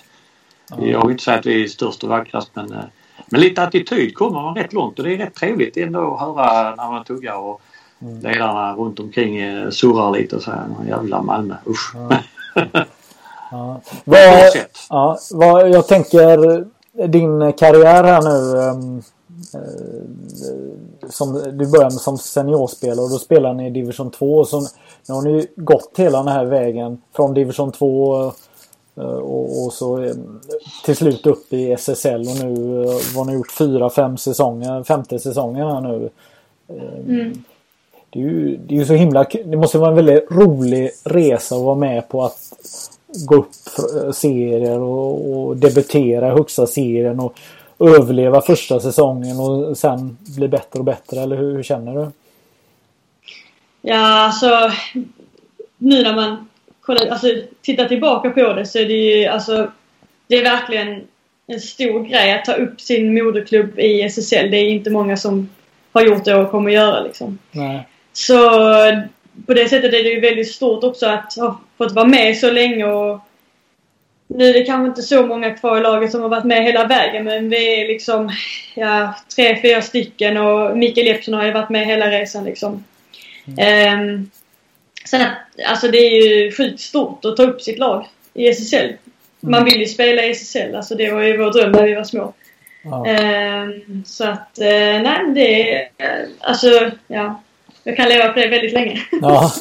Jag 0.78 1.02
vill 1.02 1.10
inte 1.10 1.24
säga 1.24 1.38
att 1.38 1.46
vi 1.46 1.64
är 1.64 1.68
störst 1.68 2.02
och 2.02 2.08
vackrast 2.08 2.50
men, 2.54 2.72
eh, 2.72 2.84
men 3.26 3.40
lite 3.40 3.62
attityd 3.62 4.14
kommer 4.14 4.42
man 4.42 4.54
rätt 4.54 4.72
långt 4.72 4.98
och 4.98 5.04
det 5.04 5.14
är 5.14 5.18
rätt 5.18 5.34
trevligt 5.34 5.76
ändå 5.76 6.14
att 6.14 6.20
höra 6.20 6.74
när 6.74 6.90
man 6.90 7.04
tuggar 7.04 7.36
och 7.36 7.60
ledarna 8.22 8.74
runt 8.74 9.00
omkring 9.00 9.38
eh, 9.38 9.70
surrar 9.70 10.10
lite 10.10 10.36
och 10.36 10.42
säger 10.42 10.66
jävla 10.88 11.22
Malmö, 11.22 11.54
usch. 11.66 11.94
Ja. 11.94 12.20
Bra 13.50 13.80
Vad, 14.04 14.50
ja, 14.88 15.18
vad, 15.30 15.70
jag 15.70 15.88
tänker 15.88 16.64
din 17.06 17.52
karriär 17.52 18.04
här 18.04 18.22
nu. 18.22 19.02
Eh, 19.54 21.10
som, 21.10 21.32
du 21.32 21.66
började 21.70 21.94
med 21.94 22.00
som 22.00 22.18
seniorspelare 22.18 23.00
och 23.00 23.10
då 23.10 23.18
spelade 23.18 23.54
ni 23.54 23.66
i 23.66 23.70
division 23.70 24.10
2. 24.10 24.34
Och 24.34 24.48
så, 24.48 24.60
nu 25.08 25.14
har 25.14 25.22
ni 25.22 25.30
ju 25.30 25.46
gått 25.56 25.92
hela 25.96 26.18
den 26.18 26.28
här 26.28 26.44
vägen 26.44 27.02
från 27.16 27.34
division 27.34 27.72
2 27.72 28.24
eh, 28.96 29.02
och, 29.02 29.64
och 29.64 29.72
så 29.72 30.02
eh, 30.02 30.14
till 30.84 30.96
slut 30.96 31.26
upp 31.26 31.52
i 31.52 31.72
SSL 31.72 32.20
och 32.20 32.44
nu 32.44 32.84
har 33.16 33.24
ni 33.24 33.32
gjort 33.32 33.52
fyra, 33.52 33.90
fem 33.90 34.16
säsonger, 34.16 34.82
femte 34.84 35.18
säsongen 35.18 35.66
här 35.66 35.80
nu. 35.80 36.10
Mm. 37.06 37.44
Det 38.10 38.18
är, 38.18 38.22
ju, 38.22 38.56
det 38.56 38.74
är 38.74 38.78
ju 38.78 38.86
så 38.86 38.94
himla. 38.94 39.26
Det 39.44 39.56
måste 39.56 39.78
vara 39.78 39.90
en 39.90 39.96
väldigt 39.96 40.30
rolig 40.30 40.90
resa 41.04 41.56
att 41.56 41.62
vara 41.62 41.74
med 41.74 42.08
på 42.08 42.24
att 42.24 42.38
gå 43.26 43.36
upp 43.36 43.52
serier 44.14 44.80
och, 44.80 45.36
och 45.36 45.56
debutera 45.56 46.28
i 46.28 46.30
högsta 46.30 46.66
serien 46.66 47.20
och 47.20 47.34
överleva 47.80 48.40
första 48.40 48.80
säsongen 48.80 49.40
och 49.40 49.78
sen 49.78 50.18
bli 50.36 50.48
bättre 50.48 50.78
och 50.78 50.84
bättre. 50.84 51.20
Eller 51.20 51.36
hur, 51.36 51.56
hur 51.56 51.62
känner 51.62 51.94
du? 51.94 52.10
Ja, 53.82 54.24
alltså 54.24 54.70
nu 55.78 56.02
när 56.02 56.14
man 56.14 56.48
kollar, 56.80 57.06
alltså, 57.06 57.26
tittar 57.62 57.84
tillbaka 57.84 58.30
på 58.30 58.52
det 58.52 58.66
så 58.66 58.78
är 58.78 58.86
det 58.86 58.94
ju 58.94 59.26
alltså 59.26 59.70
det 60.26 60.36
är 60.36 60.42
verkligen 60.42 61.02
en 61.46 61.60
stor 61.60 62.04
grej 62.04 62.32
att 62.32 62.44
ta 62.44 62.52
upp 62.52 62.80
sin 62.80 63.14
moderklubb 63.14 63.78
i 63.78 64.02
SSL. 64.02 64.50
Det 64.50 64.56
är 64.56 64.68
inte 64.68 64.90
många 64.90 65.16
som 65.16 65.48
har 65.92 66.02
gjort 66.02 66.24
det 66.24 66.34
och 66.34 66.50
kommer 66.50 66.70
göra 66.70 67.00
liksom. 67.00 67.38
Nej. 67.50 67.88
Så 68.12 68.34
på 69.46 69.54
det 69.54 69.68
sättet 69.68 69.94
är 69.94 70.02
det 70.02 70.10
ju 70.10 70.20
väldigt 70.20 70.52
stort 70.52 70.84
också 70.84 71.06
att 71.06 71.36
ha 71.36 71.60
fått 71.78 71.92
vara 71.92 72.06
med 72.06 72.36
så 72.36 72.50
länge 72.50 72.84
och 72.84 73.20
nu 74.34 74.48
är 74.48 74.54
det 74.54 74.64
kanske 74.64 74.88
inte 74.88 75.02
så 75.02 75.26
många 75.26 75.54
kvar 75.54 75.78
i 75.78 75.80
laget 75.80 76.10
som 76.10 76.22
har 76.22 76.28
varit 76.28 76.44
med 76.44 76.64
hela 76.64 76.86
vägen 76.86 77.24
men 77.24 77.48
vi 77.48 77.82
är 77.82 77.88
liksom 77.88 78.30
ja, 78.74 79.14
tre, 79.36 79.62
fyra 79.62 79.82
stycken 79.82 80.36
och 80.36 80.78
Mikael 80.78 81.06
Jeppsson 81.06 81.34
har 81.34 81.44
ju 81.44 81.52
varit 81.52 81.70
med 81.70 81.86
hela 81.86 82.10
resan 82.10 82.44
liksom. 82.44 82.84
Ehm, 83.58 84.30
sen 85.04 85.22
att, 85.22 85.66
alltså 85.66 85.88
det 85.88 85.98
är 85.98 86.10
ju 86.10 86.52
sjukt 86.52 86.80
stort 86.80 87.24
att 87.24 87.36
ta 87.36 87.42
upp 87.42 87.62
sitt 87.62 87.78
lag 87.78 88.06
i 88.34 88.48
SSL. 88.48 88.92
Man 89.40 89.64
vill 89.64 89.80
ju 89.80 89.86
spela 89.86 90.24
i 90.24 90.30
SSL, 90.30 90.74
alltså 90.74 90.94
det 90.94 91.10
var 91.10 91.22
ju 91.22 91.36
vår 91.36 91.52
dröm 91.52 91.72
när 91.72 91.86
vi 91.86 91.94
var 91.94 92.04
små. 92.04 92.32
Ja. 92.82 93.06
Ehm, 93.06 94.04
så 94.06 94.24
att, 94.24 94.58
eh, 94.58 95.02
nej 95.02 95.20
det 95.34 95.72
är, 95.72 95.88
eh, 95.98 96.28
alltså 96.40 96.90
ja. 97.06 97.42
Jag 97.90 97.96
kan 97.96 98.08
leva 98.08 98.32
på 98.32 98.38
det 98.38 98.48
väldigt 98.48 98.72
länge. 98.72 98.98
Ja. 99.22 99.52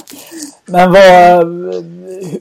Men 0.66 0.92
vad, 0.92 1.46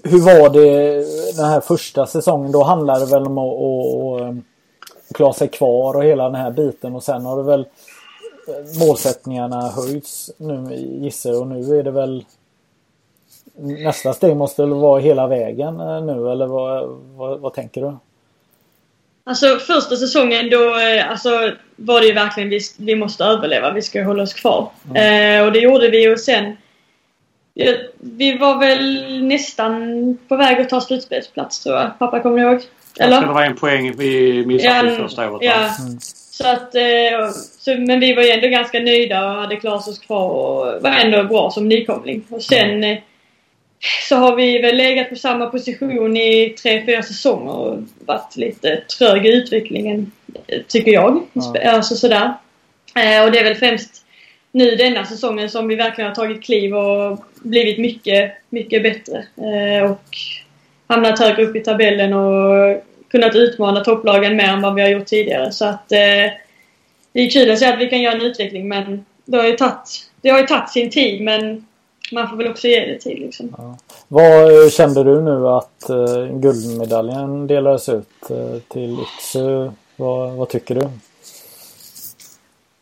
hur 0.04 0.24
var 0.24 0.50
det 0.50 1.04
den 1.36 1.44
här 1.44 1.60
första 1.60 2.06
säsongen? 2.06 2.52
Då 2.52 2.62
handlade 2.62 3.04
det 3.04 3.10
väl 3.10 3.26
om 3.26 3.38
att, 3.38 3.54
att, 3.54 4.38
att 5.08 5.16
klara 5.16 5.32
sig 5.32 5.48
kvar 5.48 5.94
och 5.94 6.04
hela 6.04 6.24
den 6.24 6.34
här 6.34 6.50
biten 6.50 6.94
och 6.94 7.02
sen 7.02 7.26
har 7.26 7.36
det 7.36 7.42
väl 7.42 7.66
målsättningarna 8.80 9.68
höjts 9.68 10.30
nu 10.36 10.74
gissar 11.00 11.30
jag 11.30 11.40
och 11.40 11.46
nu 11.46 11.78
är 11.78 11.82
det 11.82 11.90
väl 11.90 12.24
nästa 13.56 14.12
steg 14.12 14.36
måste 14.36 14.62
väl 14.62 14.74
vara 14.74 15.00
hela 15.00 15.26
vägen 15.26 15.80
eh, 15.80 16.04
nu 16.04 16.30
eller 16.30 16.46
vad, 16.46 16.88
vad, 17.16 17.40
vad 17.40 17.54
tänker 17.54 17.80
du? 17.80 17.96
Alltså 19.28 19.58
första 19.58 19.96
säsongen 19.96 20.50
då 20.50 20.78
eh, 20.78 21.10
alltså, 21.10 21.52
var 21.76 22.00
det 22.00 22.06
ju 22.06 22.12
verkligen 22.12 22.48
vi, 22.48 22.60
vi 22.78 22.94
måste 22.94 23.24
överleva, 23.24 23.72
vi 23.72 23.82
ska 23.82 24.02
hålla 24.02 24.22
oss 24.22 24.34
kvar. 24.34 24.70
Eh, 24.94 25.44
och 25.46 25.52
det 25.52 25.58
gjorde 25.58 25.90
vi 25.90 26.14
och 26.14 26.20
sen 26.20 26.56
ja, 27.54 27.72
Vi 28.00 28.38
var 28.38 28.58
väl 28.58 29.04
nästan 29.22 29.82
på 30.28 30.36
väg 30.36 30.60
att 30.60 30.68
ta 30.68 30.80
slutspelsplats 30.80 31.62
tror 31.62 31.76
jag. 31.76 31.98
Pappa 31.98 32.20
kommer 32.20 32.38
ihåg? 32.38 32.60
Jag 32.96 33.10
tror 33.10 33.20
det 33.20 33.32
var 33.32 33.42
en 33.42 33.56
poäng 33.56 33.94
vi 33.96 34.44
missade 34.46 34.90
Ja, 34.90 34.96
första 34.96 35.30
året. 35.30 35.42
ja. 35.42 35.68
Så 36.32 36.48
att, 36.48 36.74
eh, 36.74 37.30
så, 37.58 37.74
men 37.74 38.00
vi 38.00 38.14
var 38.14 38.22
ju 38.22 38.30
ändå 38.30 38.48
ganska 38.48 38.80
nöjda 38.80 39.26
och 39.26 39.40
hade 39.40 39.56
klarat 39.56 39.88
oss 39.88 39.98
kvar 39.98 40.28
och 40.30 40.82
var 40.82 40.90
ändå 40.90 41.24
bra 41.24 41.50
som 41.50 41.68
nykomling. 41.68 42.24
Och 42.30 42.42
sen 42.42 42.84
eh, 42.84 42.98
så 44.08 44.16
har 44.16 44.36
vi 44.36 44.58
väl 44.58 44.76
legat 44.76 45.08
på 45.08 45.16
samma 45.16 45.46
position 45.46 46.16
i 46.16 46.54
tre, 46.62 46.86
fyra 46.86 47.02
säsonger 47.02 47.52
och 47.52 47.78
varit 48.06 48.36
lite 48.36 48.76
trög 48.76 49.26
i 49.26 49.32
utvecklingen, 49.32 50.12
tycker 50.68 50.92
jag. 50.92 51.22
Ja. 51.32 51.70
Alltså 51.70 51.96
sådär. 51.96 52.32
Eh, 52.96 53.24
och 53.24 53.32
det 53.32 53.38
är 53.38 53.44
väl 53.44 53.54
främst 53.54 54.04
nu 54.52 54.76
denna 54.76 55.04
säsongen 55.04 55.50
som 55.50 55.68
vi 55.68 55.74
verkligen 55.74 56.08
har 56.08 56.14
tagit 56.14 56.44
kliv 56.44 56.76
och 56.76 57.24
blivit 57.34 57.78
mycket, 57.78 58.32
mycket 58.50 58.82
bättre. 58.82 59.24
Eh, 59.36 59.90
och 59.90 60.08
hamnat 60.86 61.18
högre 61.18 61.44
upp 61.44 61.56
i 61.56 61.60
tabellen 61.60 62.12
och 62.12 62.82
kunnat 63.10 63.34
utmana 63.34 63.80
topplagen 63.80 64.36
mer 64.36 64.48
än 64.48 64.62
vad 64.62 64.74
vi 64.74 64.82
har 64.82 64.88
gjort 64.88 65.06
tidigare. 65.06 65.52
Så 65.52 65.64
att 65.64 65.92
eh, 65.92 66.32
det 67.12 67.20
är 67.20 67.30
kul 67.30 67.50
att 67.50 67.58
se 67.58 67.66
att 67.66 67.80
vi 67.80 67.88
kan 67.88 68.02
göra 68.02 68.14
en 68.14 68.22
utveckling 68.22 68.68
men 68.68 69.04
det 69.24 69.36
har 69.36 69.46
ju 69.46 69.56
tagit, 69.56 70.10
det 70.22 70.30
har 70.30 70.40
ju 70.40 70.46
tagit 70.46 70.70
sin 70.70 70.90
tid 70.90 71.22
men 71.22 71.66
man 72.12 72.28
får 72.28 72.36
väl 72.36 72.50
också 72.50 72.68
ge 72.68 72.80
det 72.86 72.98
tid 72.98 73.18
liksom. 73.18 73.76
Vad 74.08 74.64
eh, 74.64 74.70
kände 74.70 75.04
du 75.04 75.20
nu 75.20 75.48
att 75.48 75.90
eh, 75.90 76.26
guldmedaljen 76.26 77.46
delades 77.46 77.88
ut 77.88 78.30
eh, 78.30 78.60
till 78.72 78.96
Yxö? 79.00 79.70
Vad, 79.96 80.32
vad 80.32 80.48
tycker 80.48 80.74
du? 80.74 80.88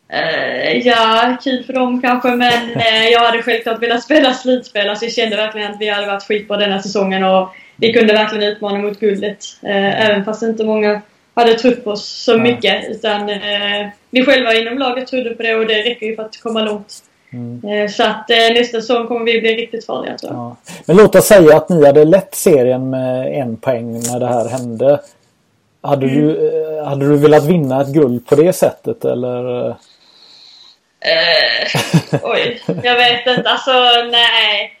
Eh, 0.09 0.77
ja, 0.87 1.37
kul 1.43 1.63
för 1.63 1.73
dem 1.73 2.01
kanske 2.01 2.29
men 2.29 2.71
eh, 2.75 3.09
jag 3.11 3.19
hade 3.19 3.43
självklart 3.43 3.81
velat 3.81 4.03
spela 4.03 4.33
slutspel. 4.33 4.89
Alltså 4.89 5.05
jag 5.05 5.13
kände 5.13 5.35
verkligen 5.35 5.71
att 5.71 5.81
vi 5.81 5.89
hade 5.89 6.07
varit 6.07 6.23
skitbra 6.23 6.57
denna 6.57 6.81
säsongen 6.81 7.23
och 7.23 7.47
vi 7.75 7.93
kunde 7.93 8.13
verkligen 8.13 8.43
utmana 8.51 8.77
mot 8.79 8.99
guldet. 8.99 9.45
Eh, 9.63 10.05
även 10.09 10.25
fast 10.25 10.43
inte 10.43 10.63
många 10.63 11.01
hade 11.33 11.53
trott 11.53 11.83
på 11.83 11.91
oss 11.91 12.05
så 12.23 12.31
Ja. 12.31 12.37
mycket. 12.37 12.89
Utan 12.89 13.29
eh, 13.29 13.87
vi 14.09 14.25
själva 14.25 14.53
inom 14.53 14.77
laget 14.77 15.07
trodde 15.07 15.29
på 15.29 15.43
det 15.43 15.55
och 15.55 15.65
det 15.65 15.81
räcker 15.83 16.05
ju 16.05 16.15
för 16.15 16.23
att 16.23 16.41
komma 16.41 16.61
långt. 16.61 16.93
Eh, 17.31 17.89
så 17.89 18.03
att 18.03 18.29
eh, 18.29 18.53
nästa 18.53 18.81
säsong 18.81 19.07
kommer 19.07 19.25
vi 19.25 19.41
bli 19.41 19.55
riktigt 19.55 19.85
farliga 19.85 20.17
tror 20.17 20.33
jag. 20.33 20.39
Ja. 20.39 20.55
Men 20.85 20.97
låt 20.97 21.15
oss 21.15 21.25
säga 21.25 21.57
att 21.57 21.69
ni 21.69 21.85
hade 21.85 22.05
lett 22.05 22.35
serien 22.35 22.89
med 22.89 23.41
en 23.41 23.57
poäng 23.57 23.91
när 23.93 24.19
det 24.19 24.27
här 24.27 24.49
hände. 24.49 24.99
Hade, 25.81 26.07
du, 26.07 26.47
eh, 26.79 26.85
hade 26.87 27.09
du 27.09 27.17
velat 27.17 27.45
vinna 27.45 27.81
ett 27.81 27.93
guld 27.93 28.27
på 28.27 28.35
det 28.35 28.53
sättet 28.53 29.05
eller? 29.05 29.69
eh? 29.69 29.75
Oj, 32.23 32.61
jag 32.83 32.95
vet 32.95 33.37
inte. 33.37 33.49
Alltså 33.49 33.71
nej. 34.11 34.73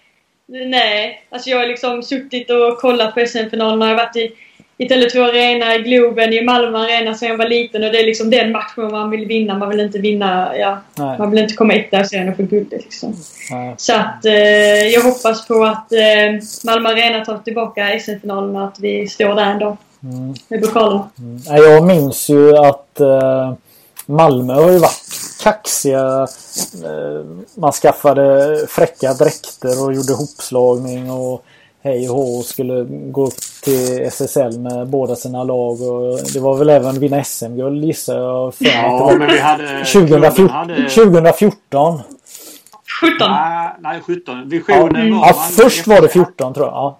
Nej, 0.49 1.27
alltså 1.29 1.49
jag 1.49 1.57
har 1.57 1.67
liksom 1.67 2.03
suttit 2.03 2.49
och 2.49 2.77
kollat 2.77 3.13
på 3.13 3.25
SM-finalerna. 3.25 3.89
Jag 3.89 3.97
har 3.97 4.05
varit 4.05 4.15
i, 4.15 4.31
i 4.79 4.87
Tele2 4.87 5.29
Arena, 5.29 5.75
i 5.75 5.79
Globen, 5.79 6.33
i 6.33 6.41
Malmö 6.41 6.77
Arena 6.77 7.13
sedan 7.13 7.29
jag 7.29 7.37
var 7.37 7.47
liten 7.47 7.83
och 7.83 7.91
det 7.91 7.99
är 7.99 8.05
liksom 8.05 8.29
den 8.29 8.51
matchen 8.51 8.91
man 8.91 9.09
vill 9.09 9.25
vinna. 9.25 9.57
Man 9.57 9.69
vill 9.69 9.79
inte 9.79 9.99
vinna, 9.99 10.57
ja. 10.57 10.77
Nej. 10.95 11.19
Man 11.19 11.31
vill 11.31 11.39
inte 11.39 11.55
komma 11.55 11.73
etta 11.73 12.03
sen 12.03 12.29
och 12.29 12.35
få 12.35 12.43
guldet 12.43 12.83
liksom. 12.83 13.15
Nej. 13.51 13.75
Så 13.77 13.93
att 13.93 14.25
eh, 14.25 14.33
jag 14.87 15.01
hoppas 15.01 15.47
på 15.47 15.63
att 15.63 15.91
eh, 15.91 16.43
Malmö 16.65 16.89
Arena 16.89 17.25
tar 17.25 17.37
tillbaka 17.37 17.99
SM-finalen 17.99 18.55
och 18.55 18.63
att 18.63 18.79
vi 18.79 19.07
står 19.07 19.35
där 19.35 19.51
en 19.51 19.59
dag. 19.59 19.77
Med 20.47 20.61
pokalen. 20.61 20.99
Nej, 21.47 21.61
Jag 21.61 21.83
minns 21.87 22.29
ju 22.29 22.57
att 22.57 22.99
eh, 22.99 23.53
Malmö 24.05 24.53
har 24.53 24.71
ju 24.71 24.77
varit 24.77 25.01
kaxiga. 25.43 26.27
Eh, 26.83 27.25
man 27.55 27.71
skaffade 27.71 28.57
fräcka 28.69 29.13
dräkter 29.13 29.85
och 29.85 29.93
gjorde 29.93 30.13
hopslagning 30.13 31.11
och 31.11 31.45
hej 31.87 32.09
och 32.09 32.15
hå 32.15 32.37
och 32.37 32.45
skulle 32.45 32.83
gå 32.89 33.25
upp 33.27 33.37
till 33.63 33.99
SSL 34.01 34.59
med 34.59 34.87
båda 34.87 35.15
sina 35.15 35.43
lag. 35.43 35.81
Och 35.81 36.19
det 36.33 36.39
var 36.39 36.57
väl 36.57 36.69
även 36.69 36.99
vinna 36.99 37.23
SM-guld 37.23 37.83
gissar 37.85 38.17
jag. 38.17 38.53
Ja, 38.59 39.15
men 39.19 39.27
vi 39.27 39.39
hade... 39.39 39.85
2014. 39.85 40.49
hade 40.49 40.75
2014. 40.89 41.99
17! 43.01 43.29
nej, 43.31 43.69
nej, 43.79 44.01
17. 44.05 44.49
Visionen 44.49 45.17
var... 45.17 45.27
Ja, 45.27 45.33
först 45.33 45.87
var 45.87 46.01
det 46.01 46.09
14 46.09 46.53
tror 46.53 46.65
jag. 46.65 46.73
Ja. 46.73 46.99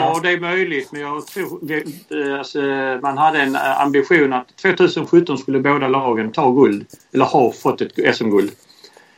Ja, 0.00 0.20
det 0.22 0.30
är 0.30 0.40
möjligt. 0.40 0.92
Men 0.92 1.00
jag 1.00 1.26
tror... 1.26 1.60
eh, 1.72 2.38
Alltså, 2.38 2.58
man 3.02 3.18
hade 3.18 3.38
en 3.38 3.54
eh, 3.54 3.80
ambition 3.80 4.32
att 4.32 4.56
2017 4.62 5.38
skulle 5.38 5.60
båda 5.60 5.88
lagen 5.88 6.32
ta 6.32 6.50
guld. 6.50 6.86
Eller 7.14 7.24
ha 7.24 7.52
fått 7.52 7.80
ett 7.80 8.16
SM-guld. 8.16 8.50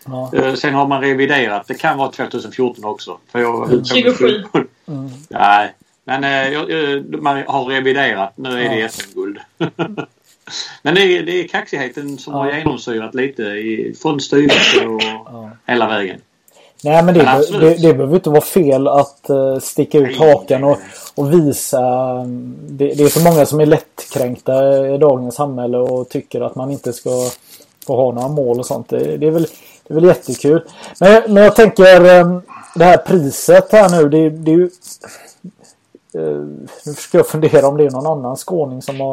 Ja. 0.06 0.30
Eh, 0.34 0.54
Sen 0.54 0.74
har 0.74 0.86
man 0.86 1.00
reviderat. 1.00 1.66
Det 1.68 1.74
kan 1.74 1.98
vara 1.98 2.10
2014 2.10 2.84
också. 2.84 3.18
För 3.32 3.38
jag, 3.38 3.86
27. 3.86 4.44
Nej, 5.28 5.72
men 6.04 6.24
eh, 6.24 6.52
jag- 6.52 6.92
eh, 6.94 7.02
man 7.20 7.42
har 7.46 7.64
reviderat. 7.64 8.32
Nu 8.36 8.48
är 8.66 8.76
det 8.76 8.88
SM-guld. 8.88 9.38
men 10.82 10.94
det 10.94 11.00
är, 11.00 11.22
det 11.22 11.32
är 11.40 11.48
kaxigheten 11.48 12.18
som 12.18 12.34
har 12.34 12.46
Ja. 12.50 12.58
genomsyrat 12.58 13.14
lite 13.14 13.42
i, 13.42 13.94
från 14.02 14.20
styrelse 14.20 14.86
och 14.86 15.48
hela 15.66 15.88
vägen. 15.88 16.20
Nej 16.84 17.02
men 17.02 17.14
det, 17.14 17.24
Men 17.24 17.36
absolut. 17.36 17.60
det, 17.82 17.88
det 17.88 17.94
behöver 17.94 18.14
inte 18.16 18.30
vara 18.30 18.40
fel 18.40 18.88
att 18.88 19.30
eh, 19.30 19.58
sticka 19.58 19.98
ut 19.98 20.18
Nej, 20.18 20.30
hakan 20.32 20.64
och, 20.64 20.78
och 21.14 21.32
visa. 21.32 21.80
mm, 22.10 22.56
Det, 22.68 22.94
det 22.94 23.04
är 23.04 23.08
så 23.08 23.20
många 23.20 23.46
som 23.46 23.60
är 23.60 23.66
lättkränkta 23.66 24.86
i 24.94 24.98
dagens 24.98 25.34
samhälle 25.34 25.78
och 25.78 26.08
tycker 26.08 26.40
att 26.40 26.54
man 26.54 26.70
inte 26.70 26.92
ska 26.92 27.10
få 27.86 27.96
ha 27.96 28.12
några 28.12 28.28
mål 28.28 28.58
och 28.58 28.66
sånt. 28.66 28.88
Det, 28.88 29.16
det, 29.16 29.26
är, 29.26 29.30
väl, 29.30 29.46
det 29.88 29.92
är 29.92 29.94
väl 29.94 30.04
jättekul. 30.04 30.62
Men, 31.00 31.22
men 31.34 31.42
jag 31.42 31.56
tänker 31.56 32.04
eh, 32.20 32.40
det 32.74 32.84
här 32.84 32.96
priset 32.96 33.72
här 33.72 33.88
nu. 34.02 34.08
Det, 34.08 34.30
det 34.30 34.50
är 34.50 34.56
ju... 34.56 34.70
eh, 36.14 36.40
Nu 36.86 36.94
ska 36.94 37.18
jag 37.18 37.28
fundera 37.28 37.66
om 37.68 37.76
det 37.76 37.84
är 37.86 37.90
någon 37.90 38.06
annan 38.18 38.36
skåning 38.36 38.82
som 38.82 39.00
har 39.00 39.12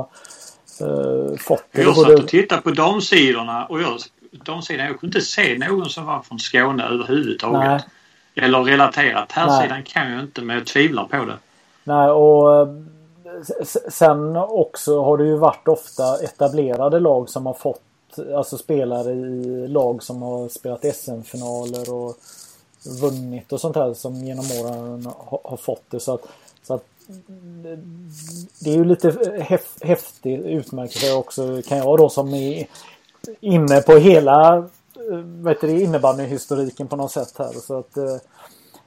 eh, 0.81 1.37
fått 1.39 1.63
det. 1.71 1.81
Jag 1.81 1.95
satt 1.97 2.19
och 2.19 2.27
tittade 2.27 2.61
på 2.61 2.71
damsidorna 2.71 3.65
och 3.65 3.81
jag, 3.81 3.97
damsidan, 4.31 4.85
jag 4.85 4.99
kunde 4.99 5.17
inte 5.17 5.27
se 5.27 5.57
någon 5.57 5.89
som 5.89 6.05
var 6.05 6.21
från 6.21 6.39
Skåne 6.39 6.83
överhuvudtaget. 6.83 7.59
Nej. 7.59 8.45
Eller 8.45 8.63
relaterat. 8.63 9.31
Här 9.31 9.47
Nej. 9.47 9.61
sidan 9.63 9.83
kan 9.83 10.11
jag 10.11 10.21
inte 10.21 10.41
men 10.41 10.55
jag 10.55 10.65
tvivlar 10.67 11.03
på 11.03 11.25
det. 11.25 11.37
Nej, 11.83 12.09
och 12.09 12.61
eh, 12.61 12.67
sen 13.89 14.37
också 14.37 15.03
har 15.03 15.17
det 15.17 15.23
ju 15.25 15.37
varit 15.37 15.67
ofta 15.67 16.23
etablerade 16.23 16.99
lag 16.99 17.29
som 17.29 17.45
har 17.45 17.53
fått 17.53 17.81
Alltså 18.35 18.57
spelare 18.57 19.11
i 19.11 19.67
lag 19.67 20.03
som 20.03 20.21
har 20.21 20.49
spelat 20.49 20.95
SM-finaler 20.95 21.93
och 21.93 22.15
vunnit 23.01 23.53
och 23.53 23.61
sånt 23.61 23.75
här 23.75 23.93
som 23.93 24.15
genom 24.15 24.45
åren 24.61 25.05
har, 25.05 25.39
har 25.43 25.57
fått 25.57 25.83
det. 25.89 25.99
Så 25.99 26.13
att, 26.13 26.27
så 26.63 26.73
att 26.73 26.85
det 28.59 28.69
är 28.69 28.75
ju 28.75 28.85
lite 28.85 29.37
häf, 29.41 29.75
häftigt 29.81 30.45
utmärkelse 30.45 31.13
också 31.13 31.61
kan 31.67 31.77
jag 31.77 31.97
då 31.97 32.09
som 32.09 32.33
är 32.33 32.67
inne 33.39 33.81
på 33.81 33.91
hela 33.91 34.57
eh, 35.61 35.83
innebandyhistoriken 35.83 36.87
på 36.87 36.95
något 36.95 37.11
sätt 37.11 37.33
här. 37.37 37.51
Så 37.51 37.79
att, 37.79 37.97
eh, 37.97 38.17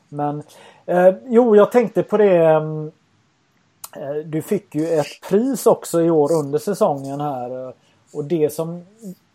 men 0.09 0.43
eh, 0.87 1.15
jo, 1.27 1.57
jag 1.57 1.73
tänkte 1.73 2.03
på 2.03 2.17
det. 2.17 2.37
Mm, 2.37 2.93
du 4.25 4.43
fick 4.43 4.75
ju 4.75 4.89
ett 4.89 5.21
pris 5.29 5.67
också 5.67 6.03
i 6.03 6.11
år 6.11 6.33
under 6.33 6.59
säsongen 6.59 7.21
här. 7.21 7.75
Och 8.15 8.25
det 8.25 8.51
som 8.51 8.85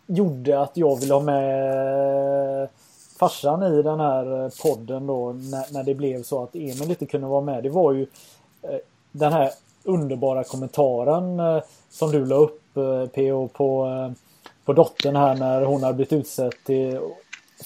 gjorde 0.08 0.62
att 0.62 0.78
jag 0.78 1.00
ville 1.00 1.14
ha 1.14 1.22
med 1.22 2.68
farsan 3.20 3.64
i 3.64 3.82
den 3.82 4.00
här 4.00 4.44
eh, 4.44 4.52
podden 4.64 5.08
då 5.08 5.34
när, 5.34 5.74
när 5.74 5.84
det 5.84 5.96
blev 5.96 6.24
så 6.24 6.44
att 6.44 6.56
Emil 6.56 6.90
inte 6.90 7.06
kunde 7.06 7.28
vara 7.28 7.42
med. 7.42 7.64
Det 7.64 7.70
var 7.70 7.94
ju 7.94 8.02
eh, 8.62 8.80
den 9.12 9.34
här 9.34 9.52
underbara 9.84 10.44
kommentaren 10.44 11.40
eh, 11.40 11.64
som 11.90 12.12
du 12.12 12.26
la 12.26 12.36
upp 12.36 12.56
PO 13.16 13.48
på, 13.48 13.88
på 14.66 14.74
dottern 14.74 15.16
här 15.16 15.36
när 15.36 15.62
hon 15.62 15.84
hade 15.84 15.94
blivit 15.94 16.14
utsedd 16.14 16.54
till 16.66 17.00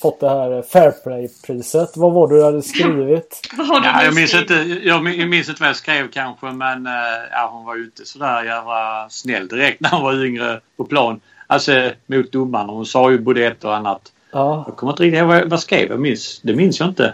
fått 0.02 0.20
det 0.20 0.30
här 0.30 0.62
Fairplay-priset. 0.62 1.98
Vad 1.98 2.14
var 2.14 2.28
det 2.28 2.36
du 2.36 2.44
hade 2.44 2.62
skrivit? 2.62 3.42
Vad 3.58 3.68
har 3.68 3.80
du 3.80 3.86
Ja, 3.88 4.04
jag, 4.04 4.16
minns 4.16 4.30
skrivit? 4.30 4.52
inte, 4.52 4.88
jag 4.88 5.04
min- 5.04 5.20
jag 5.20 5.30
minns 5.30 5.50
inte 5.50 5.62
vad 5.62 5.70
jag 5.70 5.76
skrev 5.76 6.12
kanske 6.12 6.46
men 6.46 6.88
eh, 6.88 6.92
ja, 7.32 7.50
hon 7.54 7.66
var 7.66 7.76
ju 7.76 7.84
inte 7.84 8.06
sådär 8.06 8.44
jävla 8.44 9.08
snäll 9.10 9.48
direkt 9.48 9.82
när 9.82 9.90
hon 9.90 10.02
var 10.04 10.26
yngre 10.26 10.60
på 10.78 10.86
plan. 10.86 11.20
Alltså 11.48 11.90
mot 12.06 12.32
domaren. 12.32 12.70
Hon 12.70 12.86
sa 12.86 13.12
ju 13.12 13.20
både 13.20 13.46
ett 13.46 13.64
och 13.64 13.76
annat. 13.76 14.02
Ja, 14.32 14.64
Jag 14.68 14.76
kommer 14.76 14.94
inte 14.94 15.04
riktigt 15.04 15.20
ihåg 15.20 15.28
vad, 15.28 15.50
vad 15.50 15.60
skrev 15.60 15.90
jag 15.90 16.00
minns. 16.00 16.40
Det 16.44 16.56
minns 16.56 16.80
jag 16.80 16.90
inte. 16.90 17.14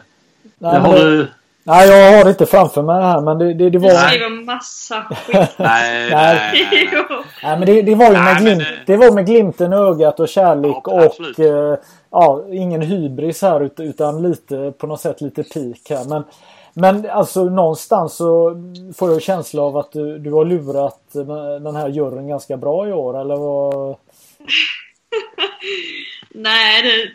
nej, 0.58 0.74
Det 0.74 0.80
har 0.80 0.94
det, 0.94 1.04
du... 1.18 1.28
nej, 1.64 1.90
jag 1.90 2.18
har 2.18 2.24
det 2.24 2.30
inte 2.30 2.46
framför 2.46 2.82
mig 2.82 3.02
här 3.04 3.22
men 3.22 3.38
det, 3.40 3.46
det, 3.46 3.54
det 3.54 3.70
Du 3.70 3.78
var... 3.78 3.90
skriver 3.90 4.46
massa 4.46 5.04
skit. 5.04 5.36
Nej, 5.58 6.10
nej, 6.12 6.68
nej, 6.72 6.90
nej. 7.44 7.58
Men 7.60 7.66
det, 7.66 7.82
det 7.82 7.96
var 7.96 8.06
ju 8.06 8.12
med, 8.12 8.24
Nej, 8.24 8.44
men, 8.44 8.58
glimt, 8.58 8.68
det 8.86 8.98
var 8.98 9.12
med 9.12 9.26
glimten 9.26 9.74
i 9.74 9.76
ögat 9.76 10.20
och 10.20 10.30
kärlek 10.30 10.76
Ja, 10.86 11.06
och 11.06 11.40
eh, 11.40 11.78
ja, 12.12 12.46
ingen 12.52 12.82
hybris 12.82 13.42
här 13.42 13.62
ut- 13.62 13.80
utan 13.80 14.22
lite 14.24 14.74
på 14.78 14.88
något 14.88 15.02
sätt 15.02 15.22
lite 15.22 15.44
pik 15.44 15.90
här. 15.90 16.06
Men, 16.10 16.24
men 16.74 17.10
alltså 17.10 17.44
någonstans 17.44 18.16
så 18.16 18.56
får 18.96 19.12
jag 19.12 19.22
känsla 19.22 19.62
av 19.62 19.78
att 19.78 19.92
du, 19.92 20.20
du 20.20 20.32
har 20.32 20.46
lurat 20.46 21.02
den 21.62 21.76
här 21.76 21.90
juryn 21.90 22.28
ganska 22.28 22.58
bra 22.58 22.88
i 22.88 22.92
år 22.94 23.22
eller 23.22 23.36
vad? 23.36 23.84
Nej, 26.30 26.82
det, 26.84 27.12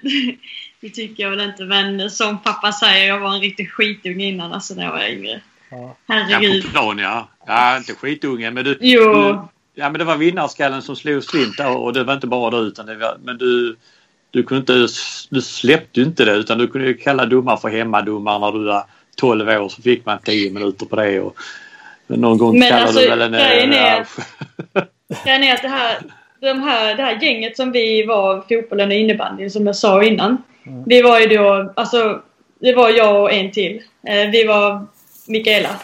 det 0.80 0.90
tycker 0.94 1.22
jag 1.22 1.30
väl 1.30 1.40
inte. 1.40 1.64
Men 1.64 2.10
som 2.10 2.38
pappa 2.42 2.72
säger, 2.72 3.08
jag 3.08 3.20
var 3.20 3.34
en 3.34 3.40
riktig 3.40 3.70
skitunge 3.70 4.24
innan 4.24 4.52
alltså 4.52 4.74
när 4.74 4.84
jag 4.84 4.92
var 4.92 5.08
yngre. 5.08 5.40
Ja. 5.70 5.96
Ja, 6.06 6.14
Herregud. 6.14 6.64
på 6.64 6.70
plan 6.70 6.98
ja. 6.98 7.28
Ja, 7.46 7.76
inte 7.76 7.94
skitunge 7.94 8.50
men 8.50 8.64
du... 8.64 8.78
Jo. 8.80 9.12
du 9.12 9.38
ja 9.74 9.90
men 9.90 9.98
det 9.98 10.04
var 10.04 10.16
vinnarskallen 10.16 10.82
som 10.82 10.96
slog 10.96 11.24
slint 11.24 11.60
och 11.78 11.92
det 11.92 12.04
var 12.04 12.14
inte 12.14 12.26
bara 12.26 12.50
du 12.50 12.56
utan 12.66 12.86
det 12.86 12.94
var... 12.96 13.16
Men 13.24 13.38
du... 13.38 13.76
Du 14.34 14.42
kunde 14.42 14.60
inte... 14.60 14.94
Du 15.30 15.42
släppte 15.42 16.00
inte 16.00 16.24
det 16.24 16.32
utan 16.32 16.58
du 16.58 16.68
kunde 16.68 16.86
ju 16.86 16.94
kalla 16.94 17.26
domare 17.26 17.56
för 17.56 17.68
hemmadomare 17.68 18.38
när 18.38 18.52
du 18.52 18.64
var 18.64 18.84
12 19.16 19.48
år 19.48 19.68
så 19.68 19.82
fick 19.82 20.06
man 20.06 20.18
10 20.24 20.50
minuter 20.50 20.86
på 20.86 20.96
det 20.96 21.20
och... 21.20 21.36
Någon 22.06 22.38
gång 22.38 22.58
Men 22.58 22.68
kallade 22.68 22.86
alltså, 22.86 23.00
du 23.00 23.08
väl 23.08 23.20
en... 23.20 23.32
grejen 23.32 23.72
är- 23.72 24.06
Grejen 25.24 25.42
är 25.42 25.54
att 25.54 25.62
det 25.62 25.68
här, 25.68 25.96
de 26.40 26.62
här, 26.62 26.94
det 26.94 27.02
här 27.02 27.22
gänget 27.22 27.56
som 27.56 27.72
vi 27.72 28.04
var, 28.06 28.44
fotbollen 28.48 28.88
och 28.88 28.94
innebandyn 28.94 29.50
som 29.50 29.66
jag 29.66 29.76
sa 29.76 30.04
innan. 30.04 30.42
Vi 30.86 31.02
var 31.02 31.20
ju 31.20 31.26
då, 31.26 31.72
alltså 31.76 32.22
det 32.60 32.74
var 32.74 32.90
jag 32.90 33.22
och 33.22 33.32
en 33.32 33.52
till. 33.52 33.82
Eh, 34.08 34.30
vi 34.30 34.44
var 34.44 34.86
Mikaela. 35.26 35.76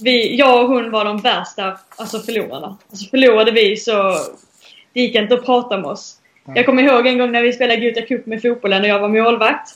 Vi, 0.00 0.36
jag 0.36 0.62
och 0.64 0.68
hon 0.68 0.90
var 0.90 1.04
de 1.04 1.20
värsta 1.20 1.78
alltså 1.96 2.18
förlorarna. 2.18 2.76
Alltså 2.90 3.10
förlorade 3.10 3.50
vi 3.50 3.76
så 3.76 4.16
det 4.92 5.00
gick 5.00 5.14
inte 5.14 5.34
att 5.34 5.44
prata 5.44 5.76
med 5.76 5.90
oss. 5.90 6.14
Jag 6.54 6.66
kommer 6.66 6.82
ihåg 6.82 7.06
en 7.06 7.18
gång 7.18 7.32
när 7.32 7.42
vi 7.42 7.52
spelade 7.52 7.80
Guta 7.80 8.00
Cup 8.00 8.26
med 8.26 8.42
fotbollen 8.42 8.82
och 8.82 8.88
jag 8.88 9.00
var 9.00 9.08
målvakt. 9.08 9.70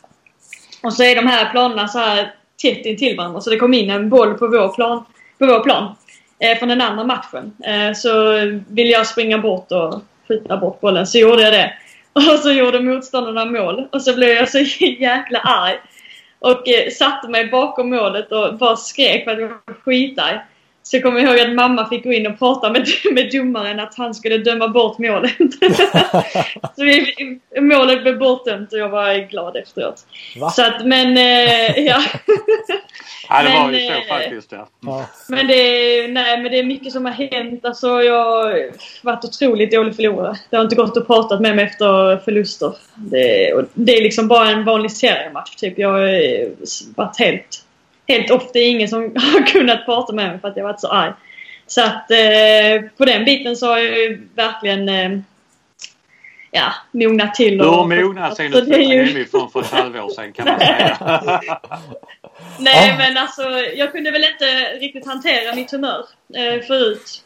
Och 0.82 0.92
så 0.92 1.02
är 1.02 1.16
de 1.16 1.26
här 1.26 1.50
planerna 1.50 1.88
så 1.88 1.98
här 1.98 2.34
tätt 2.62 2.86
intill 2.86 3.16
varandra 3.16 3.40
så 3.40 3.50
det 3.50 3.56
kom 3.56 3.74
in 3.74 3.90
en 3.90 4.08
boll 4.08 4.34
på 4.34 4.46
vår 4.46 4.74
plan. 4.74 5.04
På 5.38 5.46
vår 5.46 5.60
plan 5.60 5.94
eh, 6.38 6.58
från 6.58 6.68
den 6.68 6.80
andra 6.80 7.04
matchen. 7.04 7.52
Eh, 7.64 7.92
så 7.94 8.34
ville 8.68 8.90
jag 8.90 9.06
springa 9.06 9.38
bort 9.38 9.72
och 9.72 10.02
skjuta 10.28 10.56
bort 10.56 10.80
bollen. 10.80 11.06
Så 11.06 11.18
gjorde 11.18 11.42
jag 11.42 11.52
det. 11.52 11.72
Och 12.32 12.38
så 12.38 12.52
gjorde 12.52 12.80
motståndarna 12.80 13.44
mål. 13.44 13.88
Och 13.92 14.02
så 14.02 14.14
blev 14.14 14.28
jag 14.28 14.48
så 14.48 14.58
jäkla 14.98 15.38
arg. 15.38 15.76
Och 16.38 16.68
eh, 16.68 16.90
satte 16.90 17.28
mig 17.28 17.48
bakom 17.48 17.90
målet 17.90 18.32
och 18.32 18.58
bara 18.58 18.76
skrek 18.76 19.24
för 19.24 19.30
att 19.30 19.40
jag 19.40 19.48
var 19.48 19.74
skitarg. 19.74 20.38
Så 20.82 20.96
jag 20.96 21.02
kommer 21.02 21.20
ihåg 21.20 21.40
att 21.40 21.54
mamma 21.54 21.88
fick 21.88 22.04
gå 22.04 22.12
in 22.12 22.26
och 22.26 22.38
prata 22.38 22.70
med, 22.72 22.86
med 23.12 23.30
domaren 23.32 23.80
att 23.80 23.94
han 23.94 24.14
skulle 24.14 24.38
döma 24.38 24.68
bort 24.68 24.98
målet. 24.98 25.32
så 26.76 26.84
vi, 26.84 27.14
målet 27.60 28.02
blev 28.02 28.18
bortdömt 28.18 28.72
och 28.72 28.78
jag 28.78 28.88
var 28.88 29.28
glad 29.30 29.56
efteråt. 29.56 30.06
Va? 30.40 30.50
Så 30.50 30.62
att, 30.62 30.86
men 30.86 31.16
eh, 31.16 31.78
ja. 31.78 32.02
Ja, 33.28 33.42
det 33.42 33.48
var 33.48 33.66
Men, 33.66 33.74
ju 33.80 33.86
så 33.86 33.92
eh, 33.92 34.18
faktiskt. 34.18 34.52
Ja. 34.80 35.06
Men 35.28 35.46
det, 35.46 35.54
är- 35.54 36.08
nej, 36.08 36.42
men 36.42 36.52
det 36.52 36.58
är 36.58 36.64
mycket 36.64 36.92
som 36.92 37.04
har 37.04 37.12
hänt. 37.12 37.64
Alltså, 37.64 38.02
jag 38.02 38.24
har 38.24 38.70
varit 39.02 39.24
otroligt 39.24 39.72
dålig 39.72 39.96
förlorare. 39.96 40.36
Det 40.50 40.56
har 40.56 40.64
inte 40.64 40.76
gått 40.76 40.96
att 40.96 41.06
prata 41.06 41.40
med 41.40 41.56
mig 41.56 41.64
efter 41.64 42.16
förluster. 42.24 42.72
Det, 42.94 43.52
och 43.52 43.64
det 43.74 43.96
är 43.96 44.02
liksom 44.02 44.28
bara 44.28 44.48
en 44.50 44.64
vanlig 44.64 44.90
seriematch. 44.92 45.54
Typ. 45.56 45.78
Jag 45.78 45.88
har 45.88 46.06
eh, 46.06 46.48
varit 46.96 47.18
helt, 47.18 47.64
helt 48.08 48.30
är 48.56 48.68
ingen 48.68 48.88
som 48.88 49.02
har 49.16 49.46
kunnat 49.46 49.84
prata 49.84 50.12
med 50.12 50.28
mig 50.30 50.38
för 50.40 50.48
att 50.48 50.56
jag 50.56 50.64
varit 50.64 50.80
så 50.80 50.88
arg. 50.88 51.12
Så 51.66 51.82
att 51.82 52.10
eh, 52.10 52.90
på 52.96 53.04
den 53.04 53.24
biten 53.24 53.56
så 53.56 53.66
har 53.66 53.78
jag 53.78 53.98
ju 53.98 54.28
verkligen 54.34 54.88
eh, 54.88 55.18
ja, 56.50 56.72
mognat 56.90 57.34
till. 57.34 57.58
Du 57.58 57.64
har 57.64 57.78
och- 57.80 57.88
mognat 57.88 58.36
sen 58.36 58.52
så 58.52 58.60
du 58.60 58.66
det 58.66 58.72
är 58.72 58.76
flyttade 58.76 58.94
ju- 58.96 59.04
hemifrån 59.12 59.50
för 59.50 59.60
ett 59.60 59.70
halvår 59.70 60.08
sedan 60.08 60.32
kan 60.32 60.44
man 60.46 60.58
säga. 60.60 60.96
Nej 62.58 62.94
men 62.98 63.16
alltså 63.16 63.42
jag 63.74 63.92
kunde 63.92 64.10
väl 64.10 64.24
inte 64.24 64.78
riktigt 64.80 65.06
hantera 65.06 65.54
mitt 65.54 65.70
humör 65.70 66.04
eh, 66.34 66.62
förut. 66.66 67.24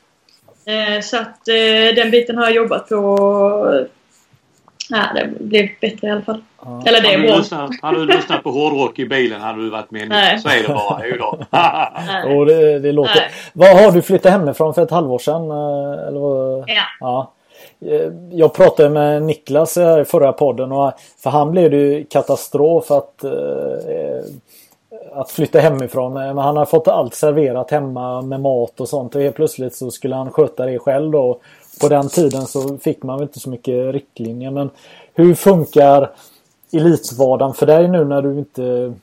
Eh, 0.67 1.01
så 1.03 1.17
att 1.17 1.49
eh, 1.49 1.95
den 1.97 2.11
biten 2.11 2.37
har 2.39 2.45
jag 2.45 2.55
jobbat 2.55 2.89
på. 2.89 3.87
Ja, 4.89 5.05
det 5.15 5.45
blev 5.45 5.69
bättre 5.81 6.07
i 6.07 6.11
alla 6.11 6.23
fall. 6.23 6.43
Eller 6.87 7.01
det 7.01 7.15
är 7.15 7.19
du, 7.19 7.27
bra. 7.29 7.37
lyssnat, 7.37 7.71
hade 7.83 7.99
du 7.99 8.07
lyssnat 8.07 8.43
på 8.43 8.51
hårdrock 8.51 8.99
i 8.99 9.07
bilen 9.07 9.41
hade 9.41 9.63
du 9.63 9.71
varit 9.71 9.91
med. 9.91 10.09
Nej. 10.09 10.39
Så 10.39 10.49
är 10.49 10.63
det 10.63 10.69
bara. 10.69 11.01
Jo 11.07 11.17
då. 11.19 11.39
Nej. 11.51 12.37
Och 12.37 12.47
det, 12.47 12.79
det 12.79 12.93
låter... 12.93 13.15
Nej. 13.15 13.31
Vad 13.53 13.85
har 13.85 13.91
du 13.93 14.03
flyttat 14.03 14.33
hemifrån 14.33 14.75
för 14.75 14.83
ett 14.83 14.91
halvår 14.91 15.19
sedan? 15.19 15.51
eh, 15.51 16.09
Eller 16.09 16.21
vad? 16.21 16.65
Ja. 16.67 16.83
Ja. 17.01 17.33
Eh, 17.91 18.11
Jag 18.31 18.55
pratade 18.55 18.91
med 18.91 19.23
Niklas 19.23 19.77
i 19.77 20.05
förra 20.07 20.33
podden 20.33 20.73
och 20.73 20.93
för 21.23 21.31
han 21.31 21.51
blev 21.51 21.71
det 21.71 21.77
ju 21.77 22.05
katastrof 22.05 22.91
att, 22.91 23.25
eh, 23.25 23.31
att 25.15 25.31
flytta 25.31 25.59
hemifrån. 25.59 26.13
Men 26.13 26.39
han 26.39 26.57
har 26.57 26.65
fått 26.67 26.89
allt 26.89 27.15
serverat 27.15 27.71
hemma 27.71 28.23
med 28.23 28.41
mat 28.41 28.81
och 28.81 28.89
sånt 28.89 29.15
och 29.15 29.23
helt 29.23 29.37
plötsligt 29.37 29.75
så 29.75 29.91
skulle 29.91 30.15
han 30.17 30.31
sköta 30.31 30.67
det 30.67 30.79
själv 30.79 31.11
då. 31.11 31.41
På 31.81 31.89
den 31.89 32.09
tiden 32.09 32.43
så 32.47 32.79
fick 32.79 33.03
man 33.03 33.19
väl 33.19 33.23
inte 33.29 33.41
så 33.41 33.51
mycket 33.51 33.95
riktlinjer 33.95 34.51
men 34.51 34.71
hur 35.15 35.35
funkar 35.35 36.11
elitvardagen 36.77 37.55
för 37.55 37.67
dig 37.67 37.89
nu 37.89 38.05
när 38.05 38.23
du 38.23 38.39
inte 38.39 38.95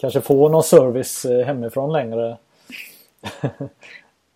kanske 0.00 0.20
får 0.20 0.48
någon 0.48 0.62
service 0.62 1.24
eh, 1.24 1.46
hemifrån 1.46 1.92
längre? 1.92 2.36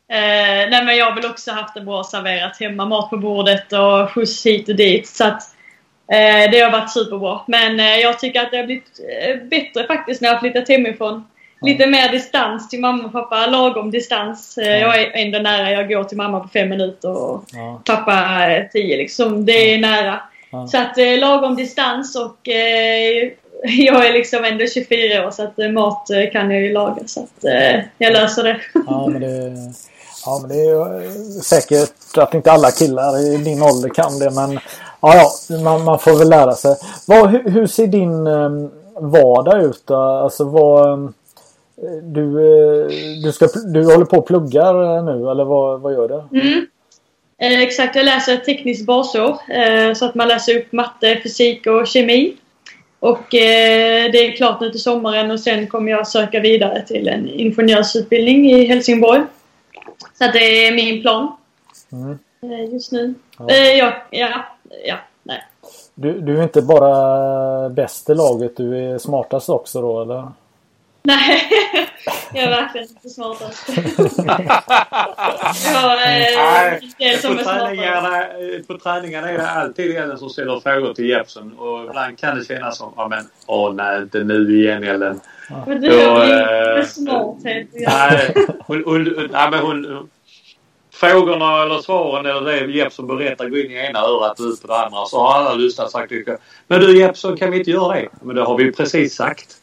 Eh, 0.09 0.71
nej 0.71 0.85
men 0.85 0.97
jag 0.97 1.07
har 1.07 1.15
väl 1.21 1.31
också 1.31 1.51
haft 1.53 1.75
det 1.75 1.81
bra 1.81 2.05
serverat 2.05 2.61
hemma, 2.61 2.85
mat 2.85 3.11
på 3.11 3.17
bordet 3.17 3.73
och 3.73 4.11
skjuts 4.11 4.47
hit 4.47 4.69
och 4.69 4.77
dit. 4.77 5.09
Så 5.09 5.25
att 5.25 5.43
eh, 6.13 6.51
det 6.51 6.61
har 6.61 6.71
varit 6.71 6.93
superbra. 6.93 7.41
Men 7.47 7.81
eh, 7.81 7.97
jag 7.97 8.19
tycker 8.19 8.41
att 8.43 8.51
det 8.51 8.57
har 8.57 8.65
blivit 8.65 9.01
eh, 9.29 9.37
bättre 9.49 9.87
faktiskt 9.87 10.21
när 10.21 10.29
jag 10.29 10.35
har 10.35 10.41
flyttat 10.41 10.69
hemifrån. 10.69 11.25
Lite 11.63 11.87
mer 11.87 12.09
distans 12.09 12.69
till 12.69 12.81
mamma 12.81 13.05
och 13.05 13.13
pappa, 13.13 13.47
lagom 13.47 13.91
distans. 13.91 14.59
Eh, 14.59 14.79
Jag 14.81 15.01
är 15.03 15.11
ändå 15.15 15.39
nära, 15.39 15.71
jag 15.71 15.89
går 15.89 16.05
till 16.05 16.17
mamma 16.17 16.41
på 16.41 16.49
fem 16.49 16.69
minuter 16.69 17.11
och 17.11 17.45
Ja. 17.53 17.81
pappa 17.85 18.39
tio 18.73 18.97
liksom. 18.97 19.47
Det 19.47 19.75
är 19.75 19.79
nära. 19.79 20.21
Ja. 20.57 20.67
Så 20.67 20.79
att 20.79 20.99
eh, 20.99 21.19
lagom 21.19 21.57
distans 21.57 22.17
och 22.17 22.49
eh, 22.49 23.31
jag 23.63 24.07
är 24.07 24.13
liksom 24.13 24.45
ändå 24.45 24.67
24 24.67 25.27
år 25.27 25.31
så 25.31 25.43
att 25.43 25.59
eh, 25.59 25.69
mat 25.69 26.11
eh, 26.11 26.31
kan 26.33 26.51
jag 26.51 26.63
ju 26.63 26.73
laga. 26.73 27.03
Så 27.07 27.21
att 27.21 27.45
eh, 27.45 27.81
jag 27.99 28.13
löser 28.13 28.43
det. 28.43 28.61
Ja 28.87 29.07
men 29.07 29.21
det, 29.21 29.53
ja, 30.27 30.39
men 30.41 30.49
det 30.51 30.65
är 30.65 31.05
eh, 31.05 31.11
säkert 31.43 32.17
att 32.17 32.35
inte 32.35 32.53
alla 32.53 32.71
killar 32.71 33.35
i 33.35 33.37
din 33.37 33.63
ålder 33.63 33.89
kan 33.89 34.19
det 34.19 34.31
men 34.31 34.59
ja, 35.01 35.31
ja 35.49 35.59
man, 35.59 35.85
man 35.85 35.99
får 35.99 36.19
väl 36.19 36.29
lära 36.29 36.53
sig. 36.53 36.77
Vad, 37.07 37.31
hur, 37.31 37.51
hur 37.51 37.67
ser 37.67 37.87
din 37.87 38.27
eh, 38.27 38.51
vardag 39.01 39.63
ut 39.63 39.83
då? 39.87 39.97
Alltså 39.97 40.45
vad 40.45 41.03
eh, 41.03 41.09
du, 42.03 42.31
du, 43.25 43.33
ska, 43.33 43.49
du 43.67 43.85
håller 43.85 44.05
på 44.05 44.17
och 44.17 44.27
pluggar 44.27 45.03
nu 45.03 45.31
eller 45.31 45.45
vad, 45.45 45.81
vad 45.81 45.93
gör 45.93 46.09
du? 46.09 46.41
Mm. 46.41 46.67
Eh, 47.39 47.61
exakt, 47.61 47.97
jag 47.97 48.05
läser 48.05 48.35
ett 48.35 48.45
tekniskt 48.45 48.87
basår. 48.87 49.39
Eh, 49.49 49.95
så 49.95 50.05
att 50.05 50.15
man 50.15 50.29
läser 50.29 50.59
upp 50.59 50.73
matte, 50.73 51.21
fysik 51.23 51.67
och 51.67 51.87
kemi. 51.87 52.37
Och 53.01 53.35
eh, 53.35 54.11
det 54.13 54.19
är 54.19 54.37
klart 54.37 54.61
nu 54.61 54.71
till 54.71 54.83
sommaren 54.83 55.31
och 55.31 55.41
sen 55.41 55.67
kommer 55.67 55.91
jag 55.91 56.09
söka 56.09 56.41
vidare 56.41 56.83
till 56.87 57.09
en 57.09 57.29
ingenjörsutbildning 57.29 58.51
i 58.51 58.65
Helsingborg. 58.65 59.23
Så 60.19 60.25
att 60.25 60.33
det 60.33 60.67
är 60.67 60.75
min 60.75 61.03
plan. 61.03 61.37
Mm. 61.93 62.19
Eh, 62.43 62.73
just 62.73 62.93
nu. 62.93 63.15
Ja. 63.39 63.51
Eh, 63.51 63.75
ja, 63.79 63.93
ja, 64.11 64.45
ja, 64.85 64.97
nej. 65.23 65.43
Du, 65.95 66.21
du 66.21 66.39
är 66.39 66.43
inte 66.43 66.63
bara 66.63 67.69
bäst 67.69 68.11
i 68.11 68.15
laget, 68.15 68.57
du 68.57 68.79
är 68.79 68.99
smartast 68.99 69.49
också 69.49 69.81
då 69.81 70.03
eller? 70.03 70.29
Nej, 71.07 71.43
jag 72.35 72.45
är 72.45 72.51
verkligen 72.51 72.89
inte 72.89 73.09
smartast. 73.09 73.69
jag 75.73 75.81
har 75.81 75.97
eh, 75.97 76.01
Nej, 76.99 77.19
som 77.19 77.35
på, 77.35 77.41
är 77.41 77.45
smartast. 77.45 77.45
träningarna, 77.51 78.23
eh, 78.23 78.63
på 78.67 78.79
träningarna 78.79 79.31
är 79.31 79.39
det 79.39 79.51
alltid 79.51 79.97
Ellen 79.97 80.19
som 80.19 80.31
ställer 80.31 80.61
frågor 80.61 80.95
till 80.95 81.09
Jeppson 81.09 81.53
och 81.59 81.85
ibland 81.85 82.19
kan 82.19 82.39
det 82.39 82.45
kännas 82.45 82.79
som 82.79 82.93
ja 82.97 83.09
men 83.09 83.25
åh 83.47 83.75
nej 83.75 84.03
inte 84.03 84.25
nu 84.25 84.59
igen 84.61 84.85
Ellen. 84.85 85.21
Men 85.67 85.81
det 85.81 86.05
har 86.05 86.21
Och, 86.21 86.27
ju 86.27 86.79
eh, 86.79 86.85
smarthet. 86.87 87.69
Nej, 87.73 88.35
hon, 88.67 88.83
hon, 88.87 89.15
hon, 89.17 89.29
nej, 89.33 89.51
men 89.51 89.61
hon, 89.61 90.11
frågorna 90.93 91.63
eller 91.63 91.79
svaren 91.79 92.27
eller 92.27 92.67
det 92.67 92.73
Jeppson 92.73 93.07
berättar 93.07 93.49
går 93.49 93.59
in 93.59 93.71
i 93.71 93.75
ena 93.75 93.99
örat 94.01 94.41
och 94.41 94.47
ut 94.47 94.63
på 94.63 94.67
det 94.69 94.77
andra. 94.79 95.05
Så 95.05 95.19
har 95.19 95.35
alla 95.35 95.55
lyssnat 95.55 95.91
sagt 95.91 96.09
tycker 96.09 96.31
jag, 96.31 96.41
Men 96.67 96.81
du 96.81 96.99
Jeppson 96.99 97.37
kan 97.37 97.51
vi 97.51 97.59
inte 97.59 97.71
göra 97.71 97.95
det? 97.95 98.09
Men 98.23 98.37
det 98.37 98.43
har 98.43 98.57
vi 98.57 98.65
ju 98.65 98.73
precis 98.73 99.15
sagt. 99.15 99.57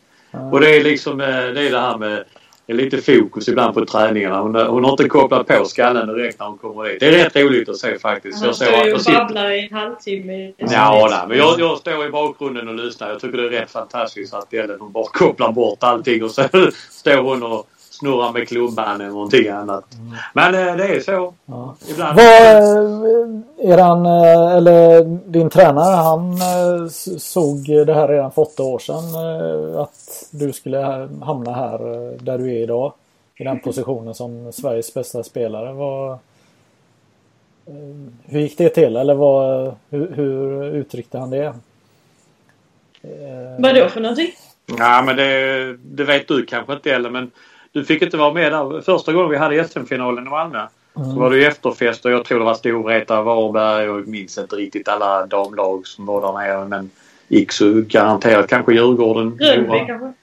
Och 0.51 0.59
det 0.59 0.75
är 0.75 0.83
liksom 0.83 1.21
eh, 1.21 1.27
det, 1.27 1.67
är 1.67 1.71
det 1.71 1.79
här 1.79 1.97
med 1.97 2.23
det 2.65 2.73
är 2.73 2.77
lite 2.77 2.97
fokus 2.97 3.47
ibland 3.47 3.73
på 3.73 3.85
träningarna. 3.85 4.41
Hon, 4.41 4.55
hon 4.55 4.83
har 4.83 4.91
inte 4.91 5.09
kopplat 5.09 5.47
på 5.47 5.65
skallen 5.65 6.07
direkt 6.07 6.39
när 6.39 6.45
hon 6.45 6.57
kommer 6.57 6.83
dit. 6.83 6.99
Det 6.99 7.07
är 7.07 7.23
rätt 7.23 7.35
roligt 7.35 7.69
att 7.69 7.77
se 7.77 7.99
faktiskt. 7.99 8.43
Jag 8.43 8.55
såg 8.55 8.67
står 8.67 8.85
ju 8.85 8.93
och 8.93 9.01
babblar 9.05 9.51
i 9.51 9.67
en 9.67 9.77
halvtimme. 9.77 10.53
Ja, 10.57 11.07
nej, 11.11 11.19
men 11.27 11.37
jag, 11.37 11.59
jag 11.59 11.77
står 11.77 12.05
i 12.05 12.09
bakgrunden 12.09 12.67
och 12.67 12.75
lyssnar. 12.75 13.09
Jag 13.09 13.19
tycker 13.19 13.37
det 13.37 13.45
är 13.45 13.49
rätt 13.49 13.71
fantastiskt 13.71 14.33
att 14.33 14.53
Ellen 14.53 14.79
hon 14.79 14.91
bara 14.91 15.07
kopplar 15.07 15.51
bort 15.51 15.83
allting 15.83 16.23
och 16.23 16.31
så 16.31 16.43
står 16.89 17.21
hon 17.21 17.43
och 17.43 17.67
snurrar 18.03 18.33
med 18.33 18.47
klubban 18.47 19.01
eller 19.01 19.09
någonting 19.11 19.47
annat. 19.47 19.85
Men 20.33 20.55
eh, 20.55 20.75
det 20.75 20.87
är 20.87 20.99
så. 20.99 21.33
Ja. 21.45 21.75
Ibland. 21.89 22.15
Vad, 22.17 22.25
eh, 22.25 23.71
eran, 23.71 24.05
eh, 24.05 24.55
eller 24.55 25.03
din 25.31 25.49
tränare 25.49 25.95
han 25.95 26.39
såg 27.19 27.65
det 27.85 27.93
här 27.93 28.07
redan 28.07 28.31
för 28.31 28.41
åtta 28.41 28.63
år 28.63 28.79
sedan 28.79 29.15
att 29.81 30.27
du 30.31 30.53
skulle 30.53 30.77
ha- 30.77 31.25
hamna 31.25 31.53
här 31.53 31.77
där 32.23 32.37
du 32.37 32.49
är 32.51 32.63
idag. 32.63 32.93
I 33.35 33.43
den 33.43 33.59
positionen 33.59 34.13
som 34.13 34.51
Sveriges 34.51 34.93
bästa 34.93 35.23
spelare. 35.23 35.73
Vad, 35.73 36.11
eh, 36.11 36.17
hur 38.25 38.39
gick 38.39 38.57
det 38.57 38.69
till? 38.69 38.95
Eller 38.97 39.13
vad, 39.13 39.75
hur, 39.89 40.11
hur 40.15 40.63
uttryckte 40.75 41.17
han 41.17 41.29
det? 41.29 41.53
Vadå 43.59 43.89
för 43.89 43.99
någonting? 44.01 44.31
Ja, 44.77 45.01
men 45.05 45.15
det, 45.15 45.77
det 45.77 46.03
vet 46.03 46.27
du 46.27 46.45
kanske 46.45 46.73
inte 46.73 46.91
Ellen, 46.91 47.11
men 47.13 47.31
du 47.73 47.85
fick 47.85 48.01
inte 48.01 48.17
vara 48.17 48.33
med 48.33 48.51
där. 48.51 48.81
Första 48.81 49.13
gången 49.13 49.29
vi 49.29 49.37
hade 49.37 49.67
SM-finalen 49.67 50.27
i 50.27 50.29
Malmö 50.29 50.67
så 50.93 51.19
var 51.19 51.29
det 51.29 51.37
ju 51.37 51.45
efterfest 51.45 52.05
och 52.05 52.11
jag 52.11 52.25
tror 52.25 52.39
det 52.39 52.45
var 52.45 52.53
Storvreta, 52.53 53.21
Varberg 53.21 53.89
och 53.89 53.99
jag 53.99 54.07
minns 54.07 54.37
inte 54.37 54.55
riktigt 54.55 54.87
alla 54.87 55.25
damlag 55.25 55.87
som 55.87 56.05
var 56.05 56.21
där 56.21 56.33
nere. 56.33 56.67
Men 56.67 56.89
gick 57.27 57.51
så 57.51 57.81
garanterat 57.87 58.47
kanske 58.47 58.73
Djurgården. 58.73 59.39
Rönnby 59.39 59.85
kanske? 59.87 60.13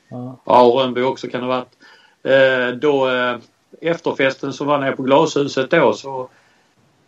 Ja, 0.44 0.72
Rönnby 0.74 1.02
också 1.02 1.28
kan 1.28 1.40
det 1.40 1.46
ha 1.46 1.56
varit. 1.56 1.76
Eh, 2.22 2.74
då 2.74 3.10
eh, 3.10 3.36
efterfesten 3.80 4.52
som 4.52 4.66
var 4.66 4.78
nere 4.78 4.96
på 4.96 5.02
glashuset 5.02 5.70
då 5.70 5.92
så 5.92 6.28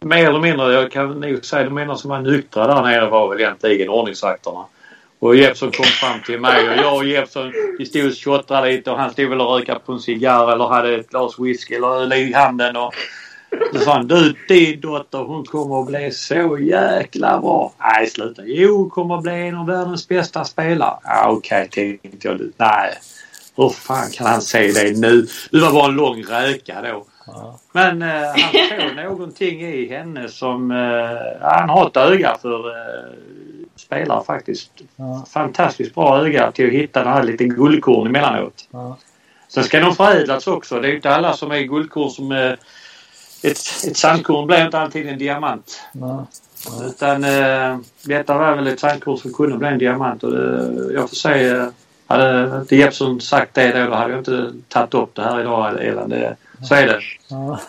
mer 0.00 0.28
eller 0.28 0.40
mindre, 0.40 0.72
jag 0.72 0.90
kan 0.92 1.20
nog 1.20 1.44
säga 1.44 1.64
de 1.64 1.78
enda 1.78 1.96
som 1.96 2.10
var 2.10 2.20
nyktra 2.20 2.66
där 2.66 2.82
nere 2.82 3.08
var 3.08 3.28
väl 3.28 3.40
egentligen 3.40 3.88
ordningsvakterna. 3.88 4.64
Och 5.22 5.36
Jeppsson 5.36 5.70
kom 5.70 5.84
fram 5.84 6.22
till 6.22 6.40
mig 6.40 6.68
och 6.68 6.76
jag 6.76 6.96
och 6.96 7.04
Jeppsson 7.04 7.52
vi 7.78 7.86
stod 7.86 8.06
och 8.06 8.12
tjottrade 8.12 8.68
lite 8.68 8.90
och 8.90 8.98
han 8.98 9.10
stod 9.10 9.28
väl 9.28 9.40
och 9.40 9.58
rökade 9.58 9.80
på 9.80 9.92
en 9.92 10.00
cigarr 10.00 10.52
eller 10.52 10.68
hade 10.68 10.94
ett 10.94 11.10
glas 11.10 11.38
whisky 11.38 11.74
eller 11.74 11.88
öl 11.88 12.12
i 12.12 12.32
handen. 12.32 12.76
Och 12.76 12.94
så 13.72 13.78
sa 13.78 13.92
han 13.92 14.06
du 14.06 14.34
din 14.48 14.80
dotter 14.80 15.18
hon 15.18 15.44
kommer 15.44 15.80
att 15.80 15.86
bli 15.86 16.10
så 16.10 16.58
jäkla 16.58 17.40
bra. 17.40 17.72
Nej 17.78 18.06
sluta. 18.06 18.42
Jo 18.44 18.76
hon 18.76 18.90
kommer 18.90 19.16
att 19.16 19.22
bli 19.22 19.32
en 19.32 19.54
av 19.54 19.66
världens 19.66 20.08
bästa 20.08 20.44
spelare. 20.44 20.98
Ja 21.04 21.28
okej 21.30 21.68
tänkte 21.68 22.28
jag. 22.28 22.40
Nej. 22.56 22.94
Hur 23.56 23.68
fan 23.68 24.10
kan 24.10 24.26
han 24.26 24.42
säga 24.42 24.72
det 24.72 25.00
nu? 25.00 25.26
Det 25.50 25.60
var 25.60 25.72
bara 25.72 25.88
en 25.88 25.94
lång 25.94 26.22
räka 26.22 26.82
då. 26.82 27.06
Men 27.72 28.02
eh, 28.02 28.08
han 28.08 28.80
såg 28.80 28.96
någonting 29.04 29.62
i 29.62 29.88
henne 29.88 30.28
som... 30.28 30.70
Eh, 30.70 31.48
han 31.48 31.68
har 31.68 31.86
ett 31.86 31.96
öga 31.96 32.36
för 32.42 32.68
eh, 32.68 33.12
spelare 33.92 34.24
faktiskt. 34.24 34.70
Ja. 34.96 35.24
Fantastiskt 35.30 35.94
bra 35.94 36.26
öga 36.26 36.52
till 36.52 36.66
att 36.66 36.72
hitta 36.72 37.04
den 37.04 37.12
här 37.12 37.22
lite 37.22 37.44
guldkorn 37.44 38.06
emellanåt. 38.06 38.68
Ja. 38.70 38.96
Sen 39.48 39.64
ska 39.64 39.80
de 39.80 39.96
förädlas 39.96 40.46
också. 40.46 40.80
Det 40.80 40.86
är 40.86 40.90
ju 40.90 40.96
inte 40.96 41.14
alla 41.14 41.32
som 41.32 41.50
är 41.50 41.60
guldkorn 41.60 42.10
som... 42.10 42.32
Eh, 42.32 42.52
ett, 43.44 43.58
ett 43.86 43.96
sandkorn 43.96 44.46
blir 44.46 44.64
inte 44.64 44.78
alltid 44.78 45.08
en 45.08 45.18
diamant. 45.18 45.80
Ja. 45.92 46.26
Utan 46.86 47.24
eh, 47.24 47.78
detta 48.02 48.38
var 48.38 48.56
väl 48.56 48.66
ett 48.66 48.80
sandkorn 48.80 49.18
som 49.18 49.32
kunde 49.32 49.58
bli 49.58 49.68
en 49.68 49.78
diamant. 49.78 50.24
Och, 50.24 50.34
eh, 50.34 50.94
jag 50.94 51.08
får 51.08 51.16
säga... 51.16 51.72
Hade 52.06 52.56
inte 52.60 52.76
Jeppsson 52.76 53.20
sagt 53.20 53.54
det 53.54 53.80
då, 53.80 53.90
då 53.90 53.94
hade 53.94 54.10
jag 54.10 54.20
inte 54.20 54.52
tagit 54.68 54.94
upp 54.94 55.14
det 55.14 55.22
här 55.22 55.40
idag 55.40 55.84
Elan. 55.84 56.08
Det, 56.08 56.36
så 56.62 56.74
är 56.74 56.86
det. 56.86 57.00
Ja, 57.28 57.60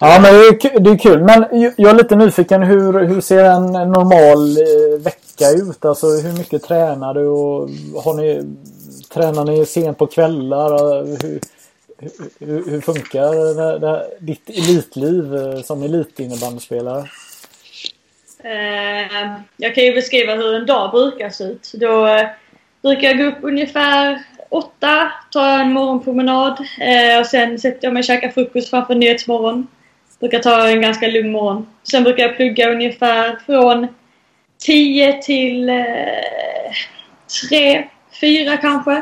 ja 0.00 0.20
men 0.22 0.34
det 0.34 0.66
är, 0.66 0.80
det 0.80 0.90
är 0.90 0.98
kul. 0.98 1.22
Men 1.22 1.44
jag 1.76 1.90
är 1.90 1.94
lite 1.94 2.16
nyfiken. 2.16 2.62
Hur, 2.62 3.06
hur 3.06 3.20
ser 3.20 3.44
en 3.44 3.72
normal 3.72 4.56
eh, 4.58 5.00
vecka 5.04 5.50
ut? 5.50 5.84
Alltså 5.84 6.06
hur 6.06 6.38
mycket 6.38 6.62
tränar 6.62 7.14
du? 7.14 7.26
Och 7.26 7.68
har 8.04 8.14
ni, 8.14 8.56
tränar 9.14 9.44
ni 9.44 9.66
sent 9.66 9.98
på 9.98 10.06
kvällar? 10.06 11.04
Hur, 11.22 11.40
hur, 12.38 12.70
hur 12.70 12.80
funkar 12.80 13.54
det, 13.54 13.78
det, 13.78 14.06
ditt 14.20 14.48
elitliv 14.48 15.36
som 15.62 15.82
elitinnebandyspelare? 15.82 17.08
Eh, 18.44 19.32
jag 19.56 19.74
kan 19.74 19.84
ju 19.84 19.94
beskriva 19.94 20.34
hur 20.34 20.54
en 20.54 20.66
dag 20.66 20.90
brukar 20.90 21.30
se 21.30 21.44
ut. 21.44 21.72
Då 21.74 22.06
eh, 22.06 22.26
brukar 22.82 23.08
jag 23.08 23.18
gå 23.18 23.24
upp 23.24 23.38
ungefär 23.42 24.22
åtta, 24.52 25.12
jag 25.34 25.60
en 25.60 25.72
morgonpromenad 25.72 26.58
eh, 26.80 27.20
och 27.20 27.26
sen 27.26 27.58
sätter 27.58 27.86
jag 27.86 27.92
mig 27.92 28.00
och 28.00 28.04
käkar 28.04 28.28
frukost 28.28 28.70
framför 28.70 28.94
Nyhetsmorgon. 28.94 29.66
Brukar 30.20 30.38
ta 30.38 30.68
en 30.68 30.80
ganska 30.80 31.08
lugn 31.08 31.32
morgon. 31.32 31.66
Sen 31.90 32.04
brukar 32.04 32.22
jag 32.22 32.36
plugga 32.36 32.70
ungefär 32.70 33.38
från 33.46 33.86
10 34.58 35.22
till 35.22 35.68
eh, 35.68 35.84
3, 37.48 37.84
4 38.20 38.56
kanske. 38.56 38.92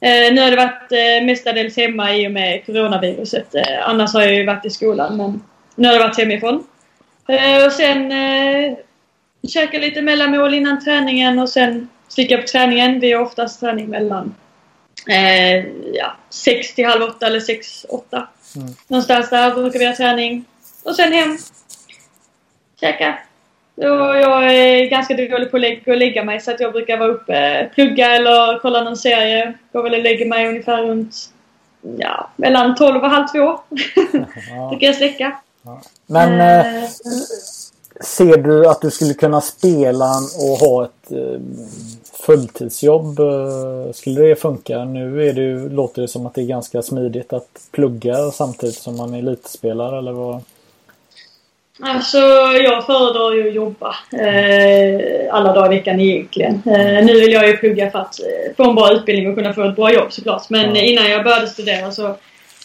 Eh, 0.00 0.34
nu 0.34 0.40
har 0.40 0.50
det 0.50 0.56
varit 0.56 0.92
eh, 0.92 1.26
mestadels 1.26 1.76
hemma 1.76 2.14
i 2.14 2.26
och 2.26 2.32
med 2.32 2.66
coronaviruset. 2.66 3.54
Eh, 3.54 3.88
annars 3.88 4.14
har 4.14 4.22
jag 4.22 4.34
ju 4.34 4.46
varit 4.46 4.66
i 4.66 4.70
skolan 4.70 5.16
men 5.16 5.42
nu 5.74 5.88
har 5.88 5.94
det 5.94 6.00
varit 6.00 6.18
hemifrån. 6.18 6.64
Eh, 7.28 7.66
och 7.66 7.72
sen 7.72 8.12
eh, 8.12 8.76
käka 9.48 9.78
lite 9.78 10.02
mellanmål 10.02 10.54
innan 10.54 10.84
träningen 10.84 11.38
och 11.38 11.48
sen 11.48 11.88
sticka 12.08 12.38
på 12.38 12.46
träningen. 12.46 13.00
Vi 13.00 13.12
har 13.12 13.22
oftast 13.22 13.60
träning 13.60 13.88
mellan 13.88 14.34
eh, 15.08 15.64
ja, 15.92 16.16
6 16.30 16.74
till 16.74 16.86
halv 16.86 17.02
åtta 17.02 17.26
eller 17.26 17.40
6, 17.40 17.86
8. 17.88 18.28
Mm. 18.56 18.68
Någonstans 18.88 19.30
där 19.30 19.54
brukar 19.54 19.78
vi 19.78 19.86
ha 19.86 19.96
träning. 19.96 20.44
Och 20.82 20.96
sen 20.96 21.12
hem. 21.12 21.38
Käka. 22.80 23.18
Och 23.76 23.86
jag 24.16 24.54
är 24.54 24.90
ganska 24.90 25.14
dålig 25.14 25.50
på 25.50 25.56
att 25.56 25.84
gå 25.84 25.92
och 25.92 25.96
lägga 25.96 26.24
mig 26.24 26.40
så 26.40 26.50
att 26.50 26.60
jag 26.60 26.72
brukar 26.72 26.96
vara 26.96 27.08
uppe, 27.08 27.70
plugga 27.74 28.16
eller 28.16 28.58
kolla 28.58 28.82
någon 28.82 28.96
serie. 28.96 29.54
Går 29.72 29.82
väl 29.82 29.94
och 29.94 30.02
lägger 30.02 30.26
mig 30.26 30.48
ungefär 30.48 30.82
runt 30.82 31.14
ja, 31.98 32.30
mellan 32.36 32.74
12 32.74 33.02
och 33.02 33.10
halv 33.10 33.26
två. 33.26 33.60
brukar 34.70 34.86
jag 34.86 34.96
släcka. 34.96 35.36
Ja. 35.62 35.82
Men 36.06 36.40
eh, 36.40 36.88
ser 38.04 38.36
du 38.36 38.66
att 38.66 38.80
du 38.80 38.90
skulle 38.90 39.14
kunna 39.14 39.40
spela 39.40 40.10
och 40.38 40.56
ha 40.56 40.84
ett 40.84 41.12
eh, 41.12 41.40
fulltidsjobb? 42.26 43.18
Eh, 43.18 43.92
skulle 43.92 44.20
det 44.20 44.36
funka? 44.36 44.84
Nu 44.84 45.28
är 45.28 45.32
det, 45.32 45.68
låter 45.68 46.02
det 46.02 46.08
som 46.08 46.26
att 46.26 46.34
det 46.34 46.40
är 46.40 46.46
ganska 46.46 46.82
smidigt 46.82 47.32
att 47.32 47.48
plugga 47.70 48.30
samtidigt 48.30 48.74
som 48.74 48.96
man 48.96 49.14
är 49.14 49.18
elitspelare 49.18 49.98
eller 49.98 50.12
vad? 50.12 50.42
Alltså 51.82 52.18
jag 52.62 52.86
föredrar 52.86 53.32
ju 53.32 53.48
att 53.48 53.54
jobba 53.54 53.96
eh, 54.12 55.34
alla 55.34 55.52
dagar 55.52 55.72
i 55.72 55.76
veckan 55.76 56.00
egentligen. 56.00 56.62
Eh, 56.66 57.04
nu 57.04 57.20
vill 57.20 57.32
jag 57.32 57.48
ju 57.48 57.56
plugga 57.56 57.90
för 57.90 57.98
att 57.98 58.20
eh, 58.20 58.54
få 58.56 58.70
en 58.70 58.74
bra 58.74 58.92
utbildning 58.92 59.28
och 59.28 59.36
kunna 59.36 59.52
få 59.52 59.64
ett 59.64 59.76
bra 59.76 59.92
jobb 59.92 60.12
såklart. 60.12 60.50
Men 60.50 60.74
ja. 60.76 60.82
innan 60.82 61.10
jag 61.10 61.24
började 61.24 61.46
studera 61.46 61.92
så 61.92 62.16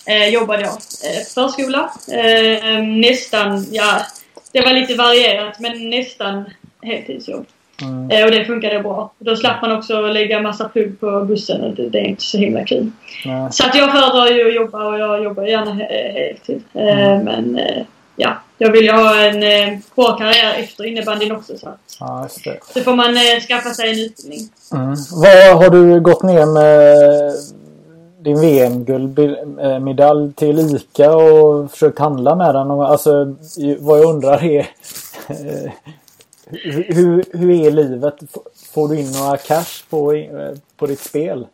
eh, 0.06 0.28
jobbade 0.28 0.62
jag 0.62 0.72
eh, 0.72 1.24
förskola. 1.36 1.92
Nästan, 2.82 3.66
ja 3.72 4.02
det 4.56 4.62
var 4.62 4.74
lite 4.74 4.96
varierat 4.96 5.60
men 5.60 5.90
nästan 5.90 6.46
heltidsjobb. 6.82 7.46
Mm. 7.82 8.12
Eh, 8.12 8.26
och 8.26 8.32
det 8.32 8.46
funkade 8.46 8.80
bra. 8.80 9.12
Då 9.20 9.36
slapp 9.36 9.62
man 9.62 9.72
också 9.72 10.02
lägga 10.02 10.42
massa 10.42 10.70
plugg 10.70 11.00
på 11.00 11.22
bussen 11.26 11.62
och 11.62 11.76
det, 11.76 11.90
det 11.90 12.00
är 12.00 12.06
inte 12.06 12.24
så 12.24 12.38
himla 12.38 12.66
kul. 12.66 12.92
Mm. 13.26 13.52
Så 13.52 13.66
att 13.66 13.76
jag 13.76 13.92
föredrar 13.92 14.28
ju 14.28 14.48
att 14.48 14.56
jobba 14.56 14.86
och 14.86 15.00
jag 15.00 15.24
jobbar 15.24 15.44
gärna 15.44 15.74
heltid. 15.74 16.64
Eh, 16.74 17.12
mm. 17.12 17.24
Men 17.24 17.58
eh, 17.58 17.84
ja, 18.16 18.34
jag 18.58 18.72
vill 18.72 18.86
ju 18.86 18.92
ha 18.92 19.26
en 19.26 19.42
bra 19.96 20.18
karriär 20.18 20.54
efter 20.58 20.86
innebandyn 20.86 21.32
också. 21.32 21.58
Så 21.58 21.74
ja, 22.00 22.28
det. 22.44 22.60
Så 22.74 22.82
får 22.82 22.96
man 22.96 23.16
skaffa 23.48 23.70
sig 23.70 23.90
en 23.90 24.00
utbildning. 24.00 24.50
Mm. 24.74 24.96
Vad 25.12 25.64
har 25.64 25.70
du 25.70 26.02
gått 26.02 26.24
ner 26.24 26.46
med 26.46 27.34
din 28.26 28.42
VM-guldmedalj 28.42 30.34
till 30.34 30.60
ICA 30.60 31.16
och 31.16 31.72
försökt 31.72 32.00
handla 32.00 32.36
med 32.36 32.56
den? 32.56 32.72
Alltså 32.72 33.36
vad 33.80 34.00
jag 34.00 34.06
undrar 34.06 34.44
är 34.44 34.68
hur, 36.94 37.38
hur 37.38 37.66
är 37.66 37.72
livet? 37.72 38.16
Får 38.74 38.88
du 38.88 39.00
in 39.00 39.12
några 39.12 39.38
cash 39.38 39.90
på, 39.90 40.14
på 40.78 40.86
ditt 40.86 41.00
spel? 41.00 41.48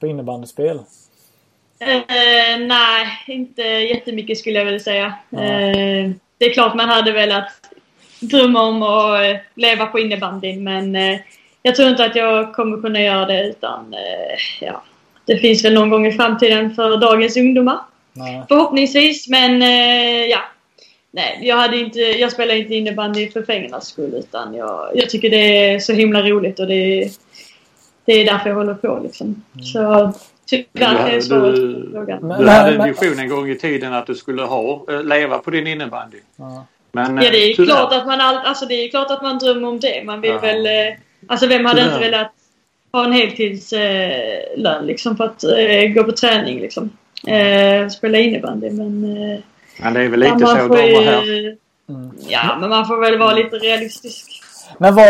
På 0.00 0.06
innebandyspel? 0.06 0.76
Uh, 0.76 2.66
nej, 2.66 3.06
inte 3.26 3.62
jättemycket 3.62 4.38
skulle 4.38 4.58
jag 4.58 4.64
vilja 4.64 4.80
säga. 4.80 5.06
Uh, 5.32 6.10
det 6.38 6.44
är 6.44 6.52
klart 6.52 6.74
man 6.74 6.88
hade 6.88 7.12
velat 7.12 7.52
drömma 8.20 8.62
om 8.62 8.82
att 8.82 9.40
leva 9.54 9.86
på 9.86 9.98
innebandyn 9.98 10.64
men 10.64 10.96
uh, 10.96 11.18
jag 11.62 11.74
tror 11.74 11.88
inte 11.88 12.04
att 12.04 12.16
jag 12.16 12.54
kommer 12.54 12.82
kunna 12.82 13.00
göra 13.00 13.26
det 13.26 13.44
utan 13.44 13.94
ja, 14.60 14.82
det 15.26 15.38
finns 15.38 15.64
väl 15.64 15.74
någon 15.74 15.90
gång 15.90 16.06
i 16.06 16.12
framtiden 16.12 16.74
för 16.74 16.96
dagens 16.96 17.36
ungdomar. 17.36 17.78
Nej. 18.12 18.42
Förhoppningsvis 18.48 19.28
men 19.28 19.60
ja, 20.30 20.40
Nej, 21.14 21.38
jag, 21.42 21.56
hade 21.56 21.76
inte, 21.76 22.00
jag 22.00 22.32
spelar 22.32 22.54
inte 22.54 22.74
innebandy 22.74 23.30
för 23.30 23.42
pengarnas 23.42 23.88
skull 23.88 24.14
utan 24.14 24.54
jag, 24.54 24.90
jag 24.94 25.10
tycker 25.10 25.30
det 25.30 25.70
är 25.70 25.78
så 25.78 25.92
himla 25.92 26.22
roligt 26.22 26.60
och 26.60 26.66
det, 26.66 27.10
det 28.04 28.12
är 28.12 28.24
därför 28.24 28.48
jag 28.48 28.56
håller 28.56 28.74
på 28.74 29.00
liksom. 29.02 29.42
Mm. 29.54 29.64
Så 29.64 30.12
tyvärr 30.46 31.08
är 31.08 31.20
svaret 31.20 31.54
på 31.54 31.90
frågan. 31.92 32.28
Du 32.38 32.48
hade 32.48 32.74
en 32.74 32.84
vision 32.84 33.18
en 33.18 33.28
gång 33.28 33.50
i 33.50 33.58
tiden 33.58 33.94
att 33.94 34.06
du 34.06 34.14
skulle 34.14 34.42
ha, 34.42 34.84
eh, 34.88 35.04
leva 35.04 35.38
på 35.38 35.50
din 35.50 35.66
innebandy. 35.66 36.18
Ja. 36.36 36.66
Men, 36.92 37.16
ja, 37.16 37.30
det 37.30 37.50
är 37.50 37.54
tyvärr. 37.54 37.66
klart 37.66 37.92
att 37.92 38.06
man 38.06 38.20
all, 38.20 38.36
alltså 38.36 38.66
det 38.66 38.74
är 38.74 38.88
klart 38.88 39.10
att 39.10 39.22
man 39.22 39.38
drömmer 39.38 39.68
om 39.68 39.80
det. 39.80 40.04
Man 40.04 40.20
vill 40.20 40.30
ja. 40.30 40.38
väl... 40.38 40.66
Eh, 40.66 40.94
alltså 41.26 41.46
vem 41.46 41.64
hade 41.64 41.80
tyvärr. 41.80 41.94
inte 41.94 42.10
velat 42.10 42.32
ha 42.98 43.04
en 43.04 43.12
heltidslön 43.12 44.80
eh, 44.80 44.84
liksom 44.84 45.16
för 45.16 45.24
att 45.24 45.44
eh, 45.44 45.88
gå 45.94 46.04
på 46.04 46.12
träning 46.12 46.60
liksom. 46.60 46.90
Eh, 47.26 47.88
spela 47.88 48.18
innebandy 48.18 48.70
men 48.70 49.04
eh, 49.04 49.38
men 49.76 49.94
det 49.94 50.00
är 50.00 50.08
väl 50.08 50.20
lite 50.20 50.36
ja, 50.40 50.46
så 50.46 50.74
de 50.74 51.04
här. 51.04 51.56
Mm. 51.88 52.10
Ja, 52.28 52.56
men 52.60 52.70
man 52.70 52.86
får 52.86 53.00
väl 53.00 53.18
vara 53.18 53.34
lite 53.34 53.56
realistisk. 53.56 54.42
Men 54.78 54.94
vad... 54.94 55.06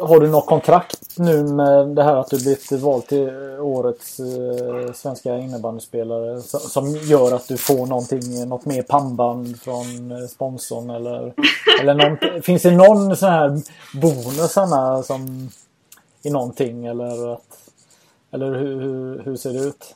Har 0.00 0.20
du 0.20 0.28
något 0.28 0.46
kontrakt 0.46 1.18
nu 1.18 1.44
med 1.44 1.88
det 1.88 2.02
här 2.02 2.16
att 2.16 2.30
du 2.30 2.36
blivit 2.36 2.72
vald 2.72 3.06
till 3.06 3.30
årets 3.60 4.20
eh, 4.20 4.92
svenska 4.92 5.38
innebandyspelare 5.38 6.40
som 6.42 6.96
gör 6.96 7.32
att 7.32 7.48
du 7.48 7.56
får 7.56 7.86
någonting, 7.86 8.48
något 8.48 8.64
mer 8.64 8.82
pannband 8.82 9.60
från 9.60 10.12
eh, 10.12 10.28
sponsorn 10.28 10.90
eller, 10.90 11.34
eller 11.80 11.94
någon, 11.94 12.42
Finns 12.42 12.62
det 12.62 12.70
någon 12.70 13.16
sån 13.16 13.28
här 13.28 13.60
bonusarna 14.00 15.02
som 15.02 15.50
i 16.22 16.30
någonting 16.30 16.86
eller 16.86 17.32
att, 17.32 17.70
eller 18.30 18.54
hur, 18.54 18.80
hur, 18.80 19.22
hur 19.24 19.36
ser 19.36 19.52
det 19.52 19.58
ut? 19.58 19.94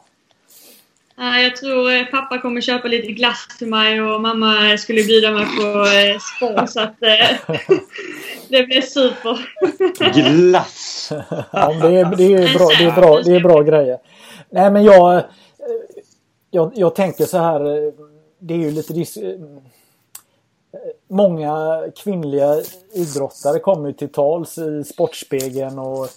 Jag 1.23 1.57
tror 1.57 1.93
eh, 1.93 2.05
pappa 2.05 2.39
kommer 2.39 2.61
köpa 2.61 2.89
lite 2.89 3.13
glass 3.13 3.49
till 3.59 3.69
mig 3.69 4.03
och 4.03 4.21
mamma 4.21 4.79
skulle 4.79 5.05
bjuda 5.05 5.31
mig 5.31 5.45
på 5.45 5.63
eh, 5.79 6.19
spår 6.19 6.67
så 6.67 6.81
att 6.81 7.03
eh, 7.03 7.57
det 8.49 8.63
blir 8.63 8.81
super. 8.81 9.39
Glass! 10.13 11.13
ja, 11.53 11.73
det, 11.73 11.97
är, 11.97 12.17
det, 12.17 12.35
är 12.35 12.59
bra, 12.59 12.69
det, 12.79 12.85
är 12.85 13.01
bra, 13.01 13.21
det 13.21 13.37
är 13.37 13.41
bra 13.41 13.63
grejer. 13.63 13.99
Nej 14.51 14.71
men 14.71 14.85
jag, 14.85 15.23
jag, 16.51 16.73
jag 16.75 16.95
tänker 16.95 17.25
så 17.25 17.39
här. 17.39 17.61
Det 18.39 18.55
är 18.55 18.59
ju 18.59 18.71
lite 18.71 18.95
Många 21.09 21.83
kvinnliga 21.97 22.63
idrottare 22.93 23.59
kommer 23.59 23.93
till 23.93 24.13
tals 24.13 24.59
i 24.59 24.85
Sportspegeln 24.85 25.79
och 25.79 26.09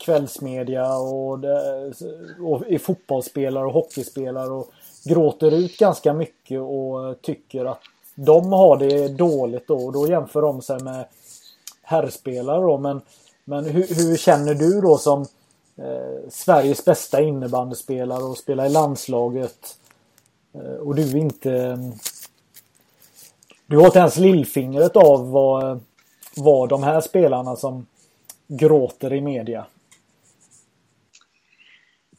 kvällsmedia 0.00 0.96
och, 0.96 1.38
det, 1.38 1.92
och 2.40 2.70
är 2.70 2.78
fotbollsspelare 2.78 3.66
och 3.66 3.72
hockeyspelare 3.72 4.50
och 4.50 4.70
gråter 5.04 5.54
ut 5.54 5.78
ganska 5.78 6.12
mycket 6.12 6.60
och 6.60 7.22
tycker 7.22 7.64
att 7.64 7.80
de 8.14 8.52
har 8.52 8.76
det 8.76 9.08
dåligt 9.08 9.68
då. 9.68 9.86
Och 9.86 9.92
då 9.92 10.08
jämför 10.08 10.42
de 10.42 10.62
sig 10.62 10.80
med 10.80 11.04
herrspelare 11.82 12.60
då. 12.60 12.78
Men, 12.78 13.00
men 13.44 13.64
hur, 13.64 13.86
hur 13.94 14.16
känner 14.16 14.54
du 14.54 14.80
då 14.80 14.98
som 14.98 15.20
eh, 15.76 16.28
Sveriges 16.30 16.84
bästa 16.84 17.22
innebandyspelare 17.22 18.22
och 18.22 18.38
spelar 18.38 18.66
i 18.66 18.68
landslaget? 18.68 19.76
Eh, 20.54 20.60
och 20.60 20.94
du 20.94 21.18
inte 21.18 21.78
du 23.66 23.76
har 23.76 23.86
inte 23.86 23.98
ens 23.98 24.16
lillfingret 24.16 24.96
av 24.96 25.30
vad, 25.30 25.80
vad 26.36 26.68
de 26.68 26.82
här 26.82 27.00
spelarna 27.00 27.56
som 27.56 27.86
gråter 28.46 29.12
i 29.12 29.20
media 29.20 29.66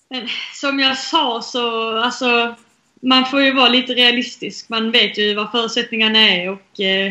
men 0.10 0.28
som 0.54 0.80
jag 0.80 0.98
sa 0.98 1.42
så, 1.42 1.98
alltså 1.98 2.56
man 3.02 3.26
får 3.26 3.42
ju 3.42 3.54
vara 3.54 3.70
lite 3.70 3.94
realistisk. 3.94 4.70
Man 4.70 4.92
vet 4.92 5.18
ju 5.18 5.36
vad 5.36 5.52
förutsättningarna 5.52 6.20
är 6.20 6.50
och 6.50 6.80
eh, 6.80 7.08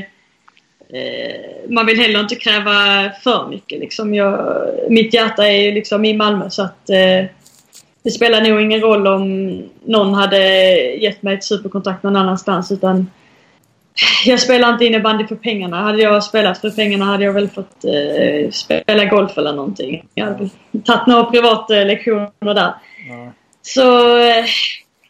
eh, 0.89 1.71
man 1.71 1.87
vill 1.87 2.01
heller 2.01 2.21
inte 2.21 2.35
kräva 2.35 3.11
för 3.23 3.49
mycket. 3.49 3.81
Liksom. 3.81 4.15
Jag, 4.15 4.65
mitt 4.89 5.15
hjärta 5.15 5.49
är 5.49 5.63
ju 5.63 5.73
liksom 5.73 6.05
i 6.05 6.17
Malmö 6.17 6.51
så 6.51 6.63
att 6.63 6.91
eh, 6.91 7.25
det 8.03 8.11
spelar 8.11 8.41
nog 8.41 8.61
ingen 8.61 8.81
roll 8.81 9.07
om 9.07 9.49
någon 9.85 10.15
hade 10.15 10.39
gett 10.77 11.23
mig 11.23 11.35
ett 11.35 11.45
superkontrakt 11.45 12.03
någon 12.03 12.17
annanstans 12.17 12.73
utan 12.73 13.11
jag 14.25 14.41
spelar 14.41 14.73
inte 14.73 14.85
innebandy 14.85 15.27
för 15.27 15.35
pengarna. 15.37 15.83
Hade 15.83 16.03
jag 16.03 16.25
spelat 16.25 16.59
för 16.59 16.71
pengarna 16.71 17.05
hade 17.05 17.25
jag 17.25 17.33
väl 17.33 17.49
fått 17.49 17.85
eh, 17.85 18.51
spela 18.51 19.05
golf 19.05 19.39
eller 19.39 19.53
någonting. 19.53 20.09
Jag 20.15 20.25
hade 20.27 20.49
tagit 20.85 21.07
några 21.07 21.25
privatlektioner 21.25 22.55
där. 22.55 22.73
Nej. 23.09 23.31
Så, 23.63 24.17
eh, 24.19 24.45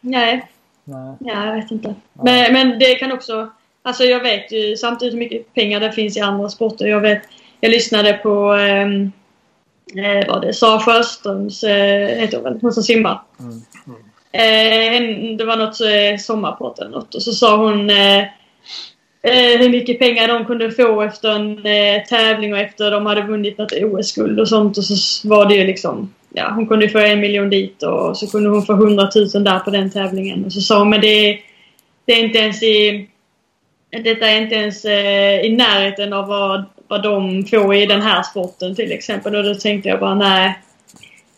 nej. 0.01 0.47
Nej. 0.83 1.15
Ja, 1.19 1.45
jag 1.45 1.55
vet 1.55 1.71
inte. 1.71 1.95
Men, 2.23 2.53
men 2.53 2.79
det 2.79 2.95
kan 2.95 3.11
också... 3.11 3.49
Alltså 3.83 4.03
jag 4.03 4.19
vet 4.19 4.51
ju 4.51 4.75
samtidigt 4.77 5.13
hur 5.13 5.19
mycket 5.19 5.53
pengar 5.53 5.79
det 5.79 5.91
finns 5.91 6.17
i 6.17 6.19
andra 6.19 6.49
sporter. 6.49 6.85
Jag 6.85 6.99
vet... 7.01 7.21
Jag 7.61 7.71
lyssnade 7.71 8.13
på... 8.13 8.53
ehm, 8.53 9.11
Eh, 9.97 10.27
vad 10.27 10.41
det 10.41 10.53
Sara 10.53 10.79
Sjöströms, 10.79 11.63
eh, 11.63 12.07
heter 12.19 12.37
hon 12.37 12.43
väl, 12.43 12.59
hon 12.61 12.71
som 12.73 12.83
simmar. 12.83 13.21
Eh, 14.31 14.95
en- 14.95 15.37
det 15.37 15.45
var 15.45 15.57
något 15.57 15.81
eh, 15.81 16.19
sommarprat 16.19 16.79
eller 16.79 16.91
något 16.91 17.15
och 17.15 17.21
så 17.23 17.31
sa 17.31 17.57
hon 17.57 17.89
eh, 17.89 18.23
eh, 19.21 19.59
hur 19.59 19.69
mycket 19.69 19.99
pengar 19.99 20.27
de 20.27 20.45
kunde 20.45 20.71
få 20.71 21.01
efter 21.01 21.29
en 21.29 21.65
eh, 21.65 22.03
tävling 22.03 22.53
och 22.53 22.59
efter 22.59 22.91
de 22.91 23.05
hade 23.05 23.21
vunnit 23.21 23.57
något 23.57 23.71
OS-guld 23.71 24.39
och 24.39 24.47
sånt 24.47 24.77
och 24.77 24.83
så 24.83 25.27
var 25.27 25.45
det 25.45 25.55
ju 25.55 25.63
liksom 25.63 26.13
Ja, 26.33 26.51
hon 26.55 26.67
kunde 26.67 26.89
få 26.89 26.97
en 26.97 27.19
miljon 27.19 27.49
dit 27.49 27.83
och 27.83 28.17
så 28.17 28.27
kunde 28.27 28.49
hon 28.49 28.65
få 28.65 28.73
hundratusen 28.73 29.43
där 29.43 29.59
på 29.59 29.69
den 29.69 29.91
tävlingen 29.91 30.45
och 30.45 30.53
så 30.53 30.61
sa 30.61 30.79
hon 30.79 30.89
men 30.89 31.01
det, 31.01 31.39
det 32.05 32.13
är 32.13 32.23
inte 32.23 32.39
ens 32.39 32.63
i 32.63 33.07
detta 33.91 34.29
är 34.29 34.41
inte 34.41 34.55
ens 34.55 34.85
eh, 34.85 35.39
i 35.39 35.55
närheten 35.55 36.13
av 36.13 36.27
vad, 36.27 36.65
vad 36.87 37.03
de 37.03 37.45
får 37.45 37.75
i 37.75 37.85
den 37.85 38.01
här 38.01 38.23
sporten 38.23 38.75
till 38.75 38.91
exempel. 38.91 39.35
Och 39.35 39.43
då 39.43 39.55
tänkte 39.55 39.89
jag 39.89 39.99
bara 39.99 40.15
nej. 40.15 40.59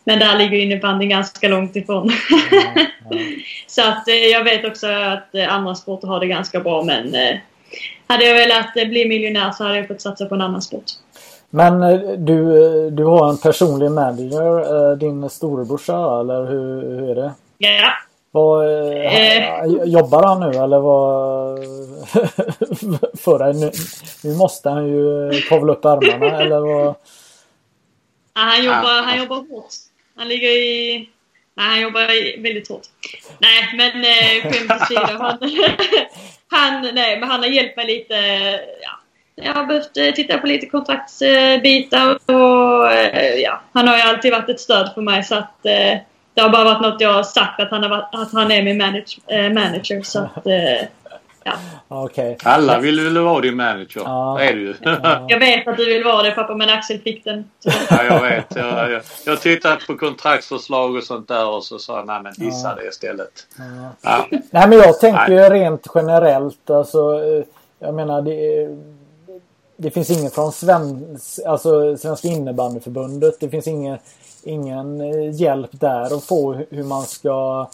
Men 0.03 0.19
där 0.19 0.37
ligger 0.37 0.57
innebandyn 0.57 1.09
ganska 1.09 1.47
långt 1.47 1.75
ifrån. 1.75 2.11
Så 3.67 3.81
att 3.81 4.07
eh, 4.07 4.15
jag 4.15 4.43
vet 4.43 4.65
också 4.65 4.87
att 4.87 5.35
eh, 5.35 5.53
andra 5.53 5.75
sporter 5.75 6.07
har 6.07 6.19
det 6.19 6.27
ganska 6.27 6.59
bra 6.59 6.83
men 6.83 7.15
eh, 7.15 7.37
hade 8.11 8.25
jag 8.25 8.35
velat 8.35 8.77
eh, 8.77 8.87
bli 8.87 9.07
miljonär 9.07 9.51
så 9.51 9.63
hade 9.63 9.77
jag 9.77 9.87
fått 9.87 10.01
satsa 10.01 10.25
på 10.25 10.35
en 10.35 10.41
annan 10.41 10.61
sport. 10.61 10.83
Men 11.49 11.83
eh, 11.83 11.99
du, 12.17 12.65
eh, 12.65 12.91
du 12.91 13.03
har 13.05 13.29
en 13.29 13.37
personlig 13.37 13.91
manager, 13.91 14.95
din 14.95 15.29
storebrorsa 15.29 16.19
eller 16.19 16.45
hur, 16.45 16.81
hur 16.81 17.09
är 17.11 17.15
det? 17.15 17.31
Ja. 17.57 17.91
Vad, 18.33 18.65
han- 18.67 19.91
Jobbar 19.91 20.23
han 20.23 20.39
nu 20.39 20.57
eller 20.57 20.79
vad? 20.79 21.59
för 23.19 23.39
dig? 23.39 23.53
Nu, 23.53 23.71
nu 24.23 24.35
måste 24.37 24.69
han 24.69 24.87
ju 24.87 25.31
kavla 25.49 25.73
upp 25.73 25.85
ärmarna 25.85 26.41
eller 26.41 26.59
vad? 26.59 26.95
Ja, 28.33 28.41
han, 28.41 28.65
jobbar, 28.65 29.01
han 29.03 29.17
jobbar 29.19 29.35
hårt. 29.35 29.65
Han 30.15 30.27
ligger 30.27 30.49
i... 30.49 31.09
Nej, 31.55 31.67
han 31.69 31.81
jobbar 31.81 32.41
väldigt 32.43 32.69
hårt. 32.69 32.81
Nej, 33.39 33.73
men 33.77 34.05
eh, 34.05 34.51
skämt 34.51 34.81
åsido. 34.81 35.17
Han, 35.19 35.37
han, 36.51 36.89
nej, 36.93 37.19
men 37.19 37.29
han 37.29 37.39
har 37.39 37.47
hjälpt 37.47 37.77
mig 37.77 37.85
lite. 37.85 38.15
Ja. 38.81 38.91
Jag 39.35 39.53
har 39.53 39.65
behövt 39.65 39.97
eh, 39.97 40.11
titta 40.11 40.37
på 40.37 40.47
lite 40.47 40.65
kontraktsbitar 40.65 42.19
och 42.25 42.91
eh, 42.91 43.35
ja, 43.35 43.61
han 43.73 43.87
har 43.87 43.95
ju 43.95 44.01
alltid 44.01 44.31
varit 44.31 44.49
ett 44.49 44.59
stöd 44.59 44.91
för 44.93 45.01
mig 45.01 45.23
så 45.23 45.35
att 45.35 45.65
eh, 45.65 45.97
det 46.33 46.41
har 46.41 46.49
bara 46.49 46.63
varit 46.63 46.81
något 46.81 47.01
jag 47.01 47.13
har 47.13 47.23
sagt 47.23 47.59
att 47.59 47.71
han, 47.71 47.83
har 47.83 47.89
varit, 47.89 48.15
att 48.15 48.33
han 48.33 48.51
är 48.51 48.63
min 48.63 48.77
manage, 48.77 49.19
manager 49.29 50.01
så 50.01 50.19
att 50.19 50.43
ja. 51.43 51.51
Ja, 51.87 52.03
Okej. 52.05 52.37
Alla 52.43 52.79
vill 52.79 52.99
väl 53.03 53.17
vara 53.23 53.41
din 53.41 53.55
manager? 53.55 54.01
Ja. 54.05 54.35
Det 54.39 54.45
är 54.45 54.53
du 54.53 54.61
ju. 54.61 54.75
Ja. 54.81 55.25
Jag 55.29 55.39
vet 55.39 55.67
att 55.67 55.77
du 55.77 55.85
vill 55.85 56.03
vara 56.03 56.23
det 56.23 56.31
pappa 56.31 56.55
men 56.55 56.69
Axel 56.69 56.99
fick 56.99 57.23
den. 57.23 57.49
Så. 57.59 57.69
jag 57.89 58.21
vet. 58.21 58.55
Jag, 58.55 58.91
jag, 58.91 59.01
jag 59.25 59.41
tittat 59.41 59.87
på 59.87 59.97
kontraktsförslag 59.97 60.95
och 60.95 61.03
sånt 61.03 61.27
där 61.27 61.47
och 61.47 61.63
så 61.63 61.79
sa 61.79 62.03
nej 62.07 62.21
men 62.23 62.33
dissa 62.37 62.75
det 62.75 62.87
istället. 62.87 63.47
Ja. 64.01 64.25
Nej 64.29 64.67
men 64.67 64.71
jag 64.71 64.99
tänker 64.99 65.29
ju 65.31 65.37
rent 65.49 65.87
generellt 65.95 66.69
alltså. 66.69 66.97
eh, 67.23 67.43
Jag 67.79 67.93
menar 67.95 68.21
det, 68.21 68.67
det 69.77 69.91
finns 69.91 70.09
ingen 70.09 70.31
från 70.31 70.51
Svens, 70.51 71.39
alltså 71.47 71.97
Svenska 71.97 72.27
innebandyförbundet. 72.27 73.39
Det 73.39 73.49
finns 73.49 73.67
ingen, 73.67 73.97
ingen 74.43 75.01
eh, 75.01 75.31
hjälp 75.41 75.69
där 75.71 76.01
att 76.17 76.23
få 76.23 76.53
hu- 76.53 76.65
hur 76.69 76.83
man 76.83 77.03
ska 77.03 77.67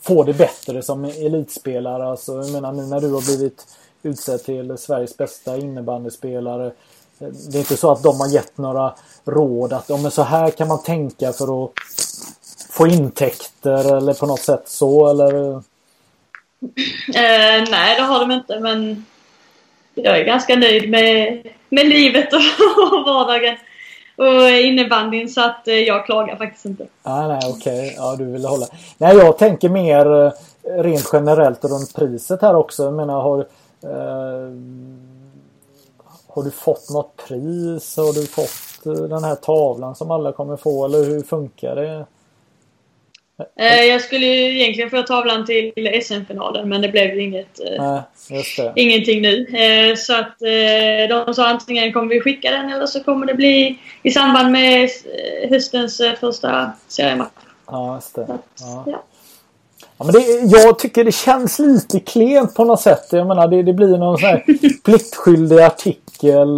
få 0.00 0.24
det 0.24 0.34
bättre 0.34 0.82
som 0.82 1.04
elitspelare. 1.04 2.04
Alltså, 2.04 2.32
jag 2.32 2.50
menar 2.50 2.72
nu 2.72 2.82
när 2.82 3.00
du 3.00 3.12
har 3.12 3.20
blivit 3.20 3.66
utsedd 4.02 4.44
till 4.44 4.78
Sveriges 4.78 5.16
bästa 5.16 5.56
innebandyspelare. 5.56 6.72
Det 7.18 7.58
är 7.58 7.60
inte 7.60 7.76
så 7.76 7.90
att 7.90 8.02
de 8.02 8.20
har 8.20 8.28
gett 8.28 8.58
några 8.58 8.94
råd 9.24 9.72
att 9.72 9.90
om 9.90 10.10
så 10.10 10.22
här 10.22 10.50
kan 10.50 10.68
man 10.68 10.82
tänka 10.82 11.32
för 11.32 11.64
att 11.64 11.70
få 12.70 12.86
intäkter 12.86 13.96
eller 13.96 14.14
på 14.14 14.26
något 14.26 14.40
sätt 14.40 14.62
så 14.64 15.10
eller? 15.10 15.52
Eh, 17.14 17.64
nej, 17.70 17.96
det 17.96 18.02
har 18.02 18.20
de 18.20 18.30
inte, 18.30 18.60
men 18.60 19.06
jag 19.94 20.18
är 20.18 20.24
ganska 20.24 20.56
nöjd 20.56 20.90
med, 20.90 21.42
med 21.68 21.86
livet 21.86 22.32
och 22.32 22.40
vardagen 23.06 23.56
och 24.18 24.48
innebandyn 24.50 25.28
så 25.28 25.40
att 25.40 25.68
eh, 25.68 25.74
jag 25.74 26.06
klagar 26.06 26.36
faktiskt 26.36 26.64
inte. 26.64 26.86
Ah, 27.02 27.28
nej, 27.28 27.40
okej. 27.48 27.94
Ja, 27.96 28.16
du 28.16 28.24
vill 28.24 28.44
hålla. 28.44 28.66
Nej, 28.98 29.16
jag 29.16 29.38
tänker 29.38 29.68
mer 29.68 30.24
eh, 30.24 30.32
rent 30.82 31.10
generellt 31.12 31.64
runt 31.64 31.94
priset 31.94 32.42
här 32.42 32.54
också. 32.54 32.84
Jag 32.84 32.94
menar, 32.94 33.22
har, 33.22 33.38
eh, 33.82 34.52
har 36.28 36.42
du 36.42 36.50
fått 36.50 36.90
något 36.90 37.16
pris? 37.28 37.96
Har 37.96 38.12
du 38.12 38.26
fått 38.26 38.86
eh, 38.86 39.02
den 39.08 39.24
här 39.24 39.34
tavlan 39.34 39.94
som 39.94 40.10
alla 40.10 40.32
kommer 40.32 40.56
få? 40.56 40.84
Eller 40.84 41.04
hur 41.04 41.22
funkar 41.22 41.76
det? 41.76 42.06
Eh, 43.56 43.84
jag 43.84 44.00
skulle 44.00 44.26
ju 44.26 44.60
egentligen 44.60 44.90
få 44.90 45.02
tavlan 45.02 45.46
till 45.46 45.72
SM-finalen 46.02 46.68
men 46.68 46.82
det 46.82 46.88
blev 46.88 47.14
ju 47.14 47.22
inget, 47.22 47.60
eh, 47.60 48.00
Nej, 48.30 48.72
ingenting 48.76 49.22
nu. 49.22 49.46
Eh, 49.46 49.96
så 49.96 50.14
att 50.14 50.38
de 51.08 51.34
sa 51.34 51.48
antingen 51.48 51.92
kommer 51.92 52.14
vi 52.14 52.20
skicka 52.20 52.50
den 52.50 52.72
eller 52.72 52.86
så 52.86 53.02
kommer 53.02 53.26
det 53.26 53.34
bli 53.34 53.78
i 54.02 54.10
samband 54.10 54.52
med 54.52 54.90
höstens 55.50 56.00
första 56.20 56.72
seriematch. 56.88 57.30
Ja, 57.66 57.94
just 57.94 58.14
det. 58.14 58.26
Ja. 58.28 58.84
ja. 58.86 59.04
Ja, 59.98 60.04
men 60.04 60.12
det, 60.12 60.20
jag 60.58 60.78
tycker 60.78 61.04
det 61.04 61.12
känns 61.12 61.58
lite 61.58 62.00
klent 62.00 62.54
på 62.54 62.64
något 62.64 62.80
sätt. 62.80 63.06
Jag 63.10 63.26
menar 63.26 63.48
det, 63.48 63.62
det 63.62 63.72
blir 63.72 63.98
någon 63.98 64.18
sån 64.18 64.28
här 64.28 64.44
pliktskyldig 64.84 65.58
artikel 65.58 66.48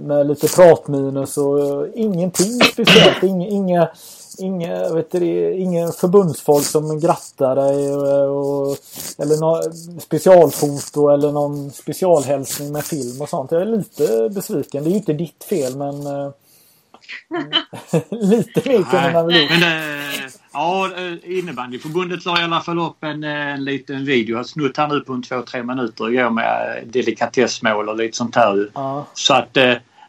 med 0.00 0.26
lite 0.26 0.48
pratminus 0.48 1.36
och 1.36 1.86
ingenting 1.94 2.60
speciellt. 2.72 3.22
Inga, 3.22 3.46
inga, 3.46 3.88
inga, 4.38 4.94
vet 4.94 5.12
du, 5.12 5.54
ingen 5.54 5.92
förbundsfolk 5.92 6.64
som 6.64 7.00
grattar 7.00 7.56
dig 7.56 7.94
och, 7.94 8.70
och, 8.70 8.76
eller 9.18 9.40
någon 9.40 9.72
specialfoto 10.00 11.08
eller 11.08 11.32
någon 11.32 11.70
specialhälsning 11.70 12.72
med 12.72 12.84
film 12.84 13.22
och 13.22 13.28
sånt. 13.28 13.50
Jag 13.50 13.62
är 13.62 13.66
lite 13.66 14.28
besviken. 14.34 14.84
Det 14.84 14.88
är 14.88 14.92
ju 14.92 14.96
inte 14.96 15.12
ditt 15.12 15.44
fel 15.44 15.76
men 15.76 16.06
eh, 16.06 16.30
lite 18.10 18.68
mer 18.68 18.82
kunde 18.82 19.12
man 19.12 19.26
väl 19.26 19.46
men 19.50 19.62
eh, 19.62 20.30
ja, 20.52 20.90
eh, 20.96 21.38
innebandyförbundet 21.38 22.24
la 22.24 22.40
i 22.40 22.44
alla 22.44 22.60
fall 22.60 22.78
upp 22.78 23.04
en, 23.04 23.24
en 23.24 23.64
liten 23.64 24.04
video. 24.04 24.32
Jag 24.32 24.38
har 24.38 24.44
snutt 24.44 24.76
här 24.76 24.88
nu 24.88 25.00
på 25.00 25.12
en 25.12 25.22
två, 25.22 25.42
tre 25.42 25.62
minuter 25.62 26.10
igår 26.10 26.30
med 26.30 26.82
delikatessmål 26.86 27.88
och 27.88 27.96
lite 27.96 28.16
sånt 28.16 28.36
här. 28.36 28.70
Ja. 28.74 29.06
Så 29.14 29.34
att, 29.34 29.56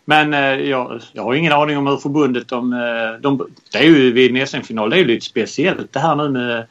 men 0.09 0.33
eh, 0.33 0.69
jag, 0.69 1.01
jag 1.13 1.23
har 1.23 1.33
ingen 1.33 1.53
aning 1.53 1.77
om 1.77 1.87
hur 1.87 1.97
förbundet 1.97 2.47
de, 2.47 2.73
eh, 2.73 3.21
de 3.21 3.47
det 3.71 3.77
är 3.77 3.83
ju 3.83 4.11
vid 4.11 4.37
en 4.37 4.47
SM-final. 4.47 4.89
Det 4.89 4.95
är 4.95 4.99
ju 4.99 5.05
lite 5.05 5.25
speciellt 5.25 5.93
det 5.93 5.99
här 5.99 6.15
nu 6.15 6.29
med 6.29 6.65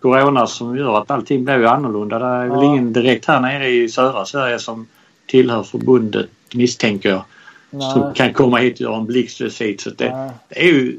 Corona 0.00 0.46
som 0.46 0.76
gör 0.76 0.98
att 0.98 1.10
allting 1.10 1.44
blir 1.44 1.58
ju 1.58 1.66
annorlunda. 1.66 2.18
Det 2.18 2.24
är 2.24 2.46
väl 2.48 2.58
Ja. 2.58 2.64
ingen 2.64 2.92
direkt 2.92 3.26
här 3.26 3.40
nere 3.40 3.68
i 3.68 3.88
södra 3.88 4.24
Sverige 4.24 4.58
som 4.58 4.86
tillhör 5.26 5.62
förbundet 5.62 6.26
misstänker 6.54 7.08
jag. 7.08 7.22
Nej. 7.70 7.92
Som 7.92 8.12
kan 8.14 8.32
komma 8.32 8.56
hit 8.58 8.74
och 8.74 8.80
göra 8.80 8.96
en 8.96 9.06
blixtvisit. 9.06 9.80
Så 9.80 9.90
det, 9.90 10.30
det 10.48 10.60
är 10.60 10.66
ju 10.66 10.98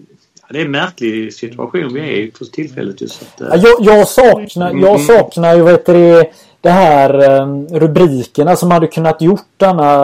det 0.50 0.62
är 0.62 0.66
en 0.66 0.72
märklig 0.72 1.34
situation 1.34 1.94
vi 1.94 2.00
är 2.00 2.06
i 2.06 2.32
för 2.38 2.46
tillfället. 2.46 3.02
Just 3.02 3.22
att, 3.22 3.34
Ja, 3.40 3.56
eh, 3.56 3.62
Jag, 3.64 3.98
jag 3.98 4.08
saknar, 4.08 4.70
jag 4.72 4.90
Mm. 4.96 5.00
saknar 5.00 5.56
ju 5.56 5.64
vet 5.64 5.86
du, 5.86 5.94
det, 5.94 6.26
det 6.62 6.70
här 6.70 7.14
eh, 7.40 7.48
rubrikerna 7.80 8.56
som 8.56 8.72
hade 8.72 8.88
kunnat 8.88 9.22
gjort 9.22 9.46
denna 9.58 10.04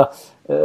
eh, 0.50 0.56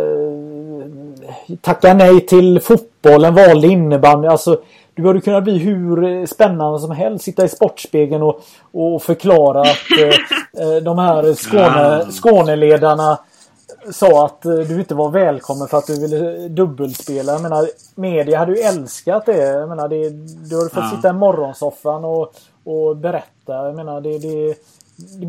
Tacka 1.60 1.94
nej 1.94 2.26
till 2.26 2.60
fotbollen, 2.60 3.34
valde 3.34 3.66
innebandy. 3.68 4.28
Alltså, 4.28 4.60
du 4.94 5.06
hade 5.06 5.20
kunnat 5.20 5.44
bli 5.44 5.58
hur 5.58 6.26
spännande 6.26 6.78
som 6.78 6.90
helst. 6.90 7.24
Sitta 7.24 7.44
i 7.44 7.48
Sportspegeln 7.48 8.22
och, 8.22 8.40
och 8.72 9.02
förklara 9.02 9.60
att 9.60 9.98
eh, 10.00 10.64
eh, 10.66 10.76
de 10.82 10.98
här 10.98 11.34
Skåne, 11.34 12.06
Skåneledarna 12.10 13.18
sa 13.92 14.26
att 14.26 14.44
eh, 14.44 14.54
du 14.54 14.78
inte 14.78 14.94
var 14.94 15.10
välkommen 15.10 15.68
för 15.68 15.78
att 15.78 15.86
du 15.86 16.00
ville 16.00 16.48
dubbelspela. 16.48 17.32
Jag 17.32 17.42
menar, 17.42 17.68
media 17.94 18.38
hade 18.38 18.52
ju 18.52 18.58
älskat 18.58 19.26
det. 19.26 19.36
Jag 19.36 19.68
menar, 19.68 19.88
det 19.88 20.08
du 20.50 20.56
hade 20.56 20.70
fått 20.70 20.84
Ja. 20.84 20.96
sitta 20.96 21.08
i 21.10 21.12
morgonsoffan 21.12 22.04
och, 22.04 22.34
och 22.64 22.96
berätta. 22.96 23.52
Jag 23.52 23.74
menar, 23.74 24.00
det, 24.00 24.18
det, 24.18 24.54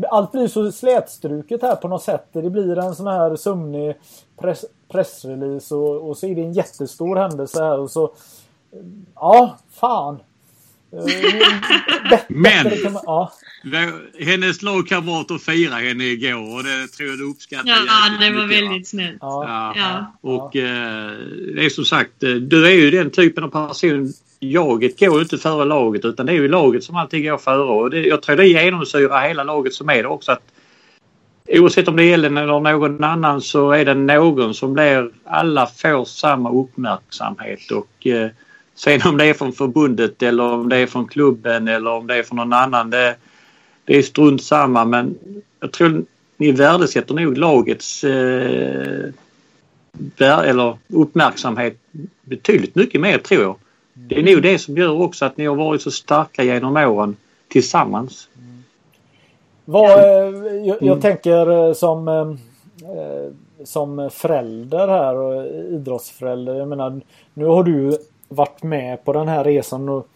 allt 0.08 0.32
blir 0.32 0.48
så 0.48 0.72
slätstruket 0.72 1.62
här 1.62 1.76
på 1.76 1.88
något 1.88 2.02
sätt. 2.02 2.26
Det 2.32 2.50
blir 2.50 2.78
en 2.78 2.94
sån 2.94 3.06
här 3.06 3.36
sömnig 3.36 3.96
pressrelease 4.92 5.74
och, 5.74 6.08
och 6.08 6.16
så 6.16 6.26
är 6.26 6.34
det 6.34 6.42
en 6.42 6.52
jättestor 6.52 7.16
händelse 7.16 7.62
här 7.62 7.78
och 7.78 7.90
så... 7.90 8.14
Ja, 9.14 9.58
fan. 9.80 10.18
Men 12.28 12.72
ja. 13.04 13.32
hennes 14.20 14.62
lagkamrater 14.62 15.38
firade 15.38 15.88
henne 15.88 16.04
igår 16.04 16.56
och 16.56 16.64
det 16.64 16.88
tror 16.88 17.08
jag 17.08 17.18
du 17.18 17.30
uppskattar 17.30 17.68
Ja, 17.68 18.26
det 18.26 18.30
var 18.30 18.46
väldigt 18.46 18.88
snällt. 18.88 19.18
Ja. 19.20 19.74
ja. 19.76 20.12
Och 20.20 20.50
ja. 20.52 20.62
Eh, 20.62 21.12
det 21.54 21.64
är 21.64 21.68
som 21.68 21.84
sagt, 21.84 22.22
eh, 22.22 22.30
du 22.30 22.66
är 22.66 22.70
ju 22.70 22.90
den 22.90 23.10
typen 23.10 23.44
av 23.44 23.48
person. 23.48 24.12
Jaget 24.40 25.00
går 25.00 25.14
ju 25.14 25.22
inte 25.22 25.38
före 25.38 25.64
laget 25.64 26.04
utan 26.04 26.26
det 26.26 26.32
är 26.32 26.36
ju 26.36 26.48
laget 26.48 26.84
som 26.84 26.96
alltid 26.96 27.24
går 27.24 27.38
före. 27.38 27.62
Och 27.62 27.90
det, 27.90 28.00
jag 28.00 28.22
tror 28.22 28.36
det 28.36 28.46
genomsyrar 28.46 29.28
hela 29.28 29.44
laget 29.44 29.74
som 29.74 29.88
är 29.88 30.02
det 30.02 30.08
också. 30.08 30.32
Att 30.32 30.42
Oavsett 31.54 31.88
om 31.88 31.96
det 31.96 32.04
är 32.04 32.14
Ellen 32.14 32.36
eller 32.36 32.60
någon 32.60 33.04
annan 33.04 33.40
så 33.40 33.70
är 33.70 33.84
det 33.84 33.94
någon 33.94 34.54
som 34.54 34.72
blir... 34.72 35.10
Alla 35.24 35.66
får 35.66 36.04
samma 36.04 36.52
uppmärksamhet 36.52 37.70
och 37.70 38.06
eh, 38.06 38.30
Sen 38.74 39.00
om 39.04 39.16
det 39.16 39.24
är 39.24 39.34
från 39.34 39.52
förbundet 39.52 40.22
eller 40.22 40.44
om 40.44 40.68
det 40.68 40.76
är 40.76 40.86
från 40.86 41.06
klubben 41.08 41.68
eller 41.68 41.90
om 41.90 42.06
det 42.06 42.16
är 42.16 42.22
från 42.22 42.36
någon 42.36 42.52
annan. 42.52 42.90
Det, 42.90 43.16
det 43.84 43.98
är 43.98 44.02
strunt 44.02 44.42
samma 44.42 44.84
men 44.84 45.18
jag 45.60 45.72
tror 45.72 46.04
ni 46.36 46.52
värdesätter 46.52 47.14
nog 47.14 47.38
lagets 47.38 48.04
eh, 48.04 49.12
eller 50.18 50.78
uppmärksamhet 50.88 51.78
betydligt 52.22 52.74
mycket 52.74 53.00
mer 53.00 53.18
tror 53.18 53.42
jag. 53.42 53.56
Det 53.94 54.18
är 54.18 54.34
nog 54.34 54.42
det 54.42 54.58
som 54.58 54.76
gör 54.76 54.90
också 54.90 55.24
att 55.24 55.36
ni 55.36 55.46
har 55.46 55.56
varit 55.56 55.82
så 55.82 55.90
starka 55.90 56.42
genom 56.42 56.76
åren 56.76 57.16
tillsammans. 57.48 58.28
Vad, 59.64 59.90
eh, 59.90 60.30
jag, 60.64 60.76
jag 60.80 60.82
mm. 60.82 61.00
tänker 61.00 61.68
eh, 61.68 61.72
som 61.72 62.08
eh, 62.08 62.34
som 63.64 64.10
förälder 64.12 64.88
här 64.88 65.16
och 65.16 65.46
idrottsförälder. 65.46 66.54
Jag 66.54 66.68
menar, 66.68 67.00
nu 67.34 67.44
har 67.44 67.64
du 67.64 67.98
varit 68.28 68.62
med 68.62 69.04
på 69.04 69.12
den 69.12 69.28
här 69.28 69.44
resan. 69.44 69.88
Och 69.88 70.06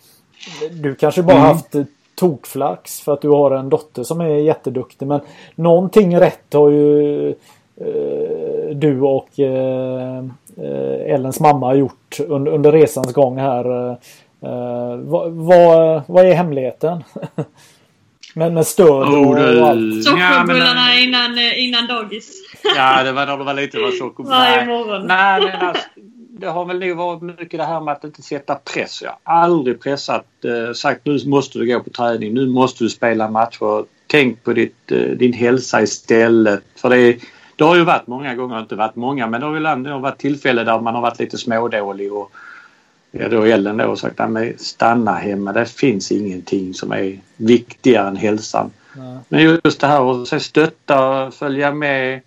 du 0.71 0.95
kanske 0.95 1.23
bara 1.23 1.37
mm. 1.37 1.49
haft 1.49 1.75
tokflax 2.15 3.01
för 3.01 3.13
att 3.13 3.21
du 3.21 3.29
har 3.29 3.51
en 3.51 3.69
dotter 3.69 4.03
som 4.03 4.21
är 4.21 4.27
jätteduktig. 4.27 5.07
Men 5.07 5.21
någonting 5.55 6.17
rätt 6.21 6.53
har 6.53 6.71
ju 6.71 7.29
eh, 7.77 8.75
du 8.75 9.01
och 9.01 9.41
eh 9.41 10.25
Ellens 11.07 11.41
mamma 11.41 11.75
gjort 11.75 12.21
under, 12.29 12.53
under 12.53 12.73
resans 12.73 13.13
gång 13.13 13.39
här. 13.39 13.91
Eh, 14.41 14.97
vad, 14.97 15.33
vad, 15.33 16.03
vad 16.07 16.27
är 16.27 16.35
hemligheten? 16.35 17.05
med, 18.37 18.53
med 18.53 18.67
stöd 18.67 18.89
oh, 18.89 19.29
och, 19.29 19.61
och 19.61 19.69
allt. 19.69 20.05
Sockerbullarna 20.05 20.95
ja, 20.95 21.01
innan, 21.01 21.39
innan 21.39 21.87
dagis. 21.87 22.43
ja, 22.77 23.03
det 23.03 23.13
var 23.13 23.27
när 23.27 23.39
det 23.39 23.45
var 23.45 23.55
lite 23.55 23.79
var 23.79 23.91
sockerbullar. 23.91 24.39
Varje 24.51 24.67
morgon. 24.67 25.07
Nej, 25.07 25.41
men 25.41 25.69
alltså, 25.69 25.85
det 26.41 26.47
har 26.47 26.65
väl 26.65 26.79
nog 26.79 26.97
varit 26.97 27.23
mycket 27.23 27.59
det 27.61 27.65
här 27.65 27.81
med 27.81 27.93
att 27.93 28.05
inte 28.05 28.23
sätta 28.23 28.55
press. 28.55 29.03
Jag 29.03 29.11
har 29.25 29.43
aldrig 29.43 29.81
pressat, 29.83 30.27
eh, 30.45 30.73
sagt 30.73 31.01
nu 31.05 31.19
måste 31.27 31.59
du 31.59 31.67
gå 31.67 31.81
på 31.81 31.91
träning, 31.91 32.35
nu 32.35 32.47
måste 32.47 32.85
du 32.85 32.89
spela 32.89 33.31
matcher. 33.31 33.85
Tänk 34.07 34.45
på 34.45 34.53
ditt, 34.53 34.93
eh, 34.93 34.99
din 34.99 35.33
hälsa 35.33 35.83
istället. 35.83 36.63
För 36.77 36.91
det, 36.91 37.17
det 37.57 37.65
har 37.65 37.77
ju 37.77 37.85
varit 37.85 38.07
många 38.07 38.35
gånger, 38.35 38.61
inte 38.61 38.75
varit 38.75 38.97
många, 38.97 39.27
men 39.27 39.41
det 39.41 39.47
har 39.47 39.55
väl 39.55 39.67
ändå 39.67 39.99
varit 39.99 40.19
tillfällen 40.19 40.67
där 40.67 40.81
man 40.81 40.95
har 40.95 41.03
varit 41.03 41.19
lite 41.19 41.39
smådålig 41.39 42.13
och 42.13 42.33
ja, 43.21 43.29
då 43.29 43.43
Ellen 43.43 43.77
då 43.77 43.97
sagt 43.97 44.21
att 44.21 44.61
stanna 44.61 45.15
hemma. 45.15 45.53
Det 45.53 45.67
finns 45.67 46.13
ingenting 46.13 46.75
som 46.75 46.93
är 46.93 47.19
viktigare 47.37 48.09
än 48.09 48.17
hälsan. 48.17 48.71
Nej. 48.97 49.19
Men 49.29 49.61
just 49.65 49.81
det 49.81 49.87
här 49.87 50.23
att 50.23 50.43
stötta, 50.43 51.31
följa 51.31 51.73
med 51.73 52.21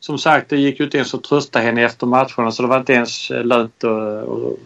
som 0.00 0.18
sagt, 0.18 0.50
det 0.50 0.56
gick 0.56 0.80
ju 0.80 0.84
inte 0.84 0.96
ens 0.96 1.14
att 1.14 1.22
trösta 1.22 1.58
henne 1.58 1.82
efter 1.82 2.06
matcherna 2.06 2.50
så 2.50 2.62
det 2.62 2.68
var 2.68 2.78
inte 2.78 2.92
ens 2.92 3.30
lönt 3.30 3.84
att, 3.84 4.28
att 4.28 4.58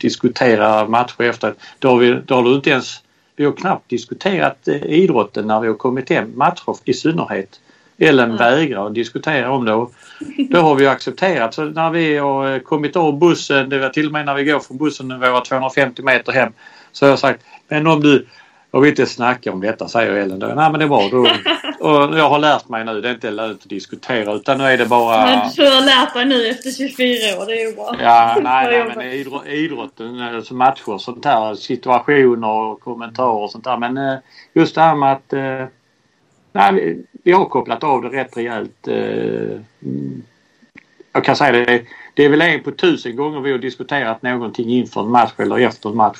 diskutera 0.00 0.88
matcher 0.88 1.22
efter. 1.22 1.54
Då 1.78 1.88
har, 1.88 1.96
vi, 1.96 2.20
då 2.26 2.34
har 2.34 2.42
du 2.42 2.54
inte 2.54 2.70
ens... 2.70 3.02
Vi 3.36 3.44
har 3.44 3.52
knappt 3.52 3.90
diskuterat 3.90 4.68
eh, 4.68 4.84
idrotten 4.84 5.46
när 5.46 5.60
vi 5.60 5.68
har 5.68 5.74
kommit 5.74 6.10
hem. 6.10 6.32
Matcher 6.36 6.76
i 6.84 6.94
synnerhet. 6.94 7.60
Ellen 7.98 8.24
mm. 8.24 8.36
vägrar 8.36 8.86
att 8.86 8.94
diskutera 8.94 9.50
om 9.50 9.64
det. 9.64 9.86
Då 10.50 10.60
har 10.60 10.74
vi 10.74 10.86
accepterat. 10.86 11.54
Så 11.54 11.64
när 11.64 11.90
vi 11.90 12.16
har 12.16 12.54
eh, 12.54 12.58
kommit 12.58 12.96
av 12.96 13.18
bussen, 13.18 13.68
det 13.68 13.78
var 13.78 13.88
till 13.88 14.06
och 14.06 14.12
med 14.12 14.26
när 14.26 14.34
vi 14.34 14.44
går 14.44 14.60
från 14.60 14.78
bussen 14.78 15.20
våra 15.20 15.40
250 15.40 16.02
meter 16.02 16.32
hem, 16.32 16.52
så 16.92 17.04
har 17.04 17.10
jag 17.10 17.18
sagt 17.18 17.44
men 17.68 17.86
om 17.86 18.00
du 18.00 18.26
jag 18.76 18.80
vill 18.80 18.90
inte 18.90 19.06
snacka 19.06 19.52
om 19.52 19.60
detta 19.60 19.88
säger 19.88 20.12
Ellen 20.12 20.38
då. 20.38 20.46
Nej 20.46 20.70
men 20.70 20.72
det 20.72 20.84
är 20.84 20.88
bra. 20.88 21.08
Då, 21.10 21.20
och 21.88 22.18
jag 22.18 22.28
har 22.28 22.38
lärt 22.38 22.68
mig 22.68 22.84
nu. 22.84 23.00
Det 23.00 23.08
är 23.08 23.14
inte 23.14 23.30
lönt 23.30 23.62
att 23.62 23.68
diskutera 23.68 24.32
utan 24.32 24.58
nu 24.58 24.64
är 24.64 24.78
det 24.78 24.86
bara... 24.86 25.26
Men 25.26 25.50
du 25.56 25.62
har 25.62 25.86
lärt 25.86 26.14
dig 26.14 26.24
nu 26.24 26.46
efter 26.46 26.70
24 26.70 27.42
år. 27.42 27.46
Det 27.46 27.60
är 27.62 27.70
ju 27.70 27.76
bra. 27.76 27.96
Ja, 28.00 28.38
nej, 28.42 28.66
nej 28.86 28.92
men 28.96 29.12
idrott, 29.12 29.46
idrotten, 29.46 30.20
alltså 30.20 30.54
matcher 30.54 30.88
och 30.88 31.00
sånt 31.00 31.24
här. 31.24 31.54
Situationer 31.54 32.48
och 32.48 32.80
kommentarer 32.80 33.42
och 33.42 33.50
sånt 33.50 33.64
där. 33.64 33.76
Men 33.76 33.96
eh, 33.98 34.18
just 34.54 34.74
det 34.74 34.80
här 34.80 34.94
med 34.94 35.12
att... 35.12 35.32
Eh, 36.56 36.72
nej, 36.72 37.04
vi 37.22 37.32
har 37.32 37.44
kopplat 37.44 37.84
av 37.84 38.02
det 38.02 38.08
rätt 38.08 38.36
rejält. 38.36 38.88
Eh, 38.88 39.60
mm. 39.82 40.22
jag 41.12 41.24
kan 41.24 41.36
säga 41.36 41.52
det. 41.52 41.82
Det 42.14 42.24
är 42.24 42.28
väl 42.28 42.42
en 42.42 42.62
på 42.62 42.70
tusen 42.70 43.16
gånger 43.16 43.40
vi 43.40 43.52
har 43.52 43.58
diskuterat 43.58 44.22
någonting 44.22 44.68
inför 44.68 45.00
en 45.00 45.10
match 45.10 45.32
eller 45.36 45.58
efter 45.58 45.90
en 45.90 45.96
match. 45.96 46.18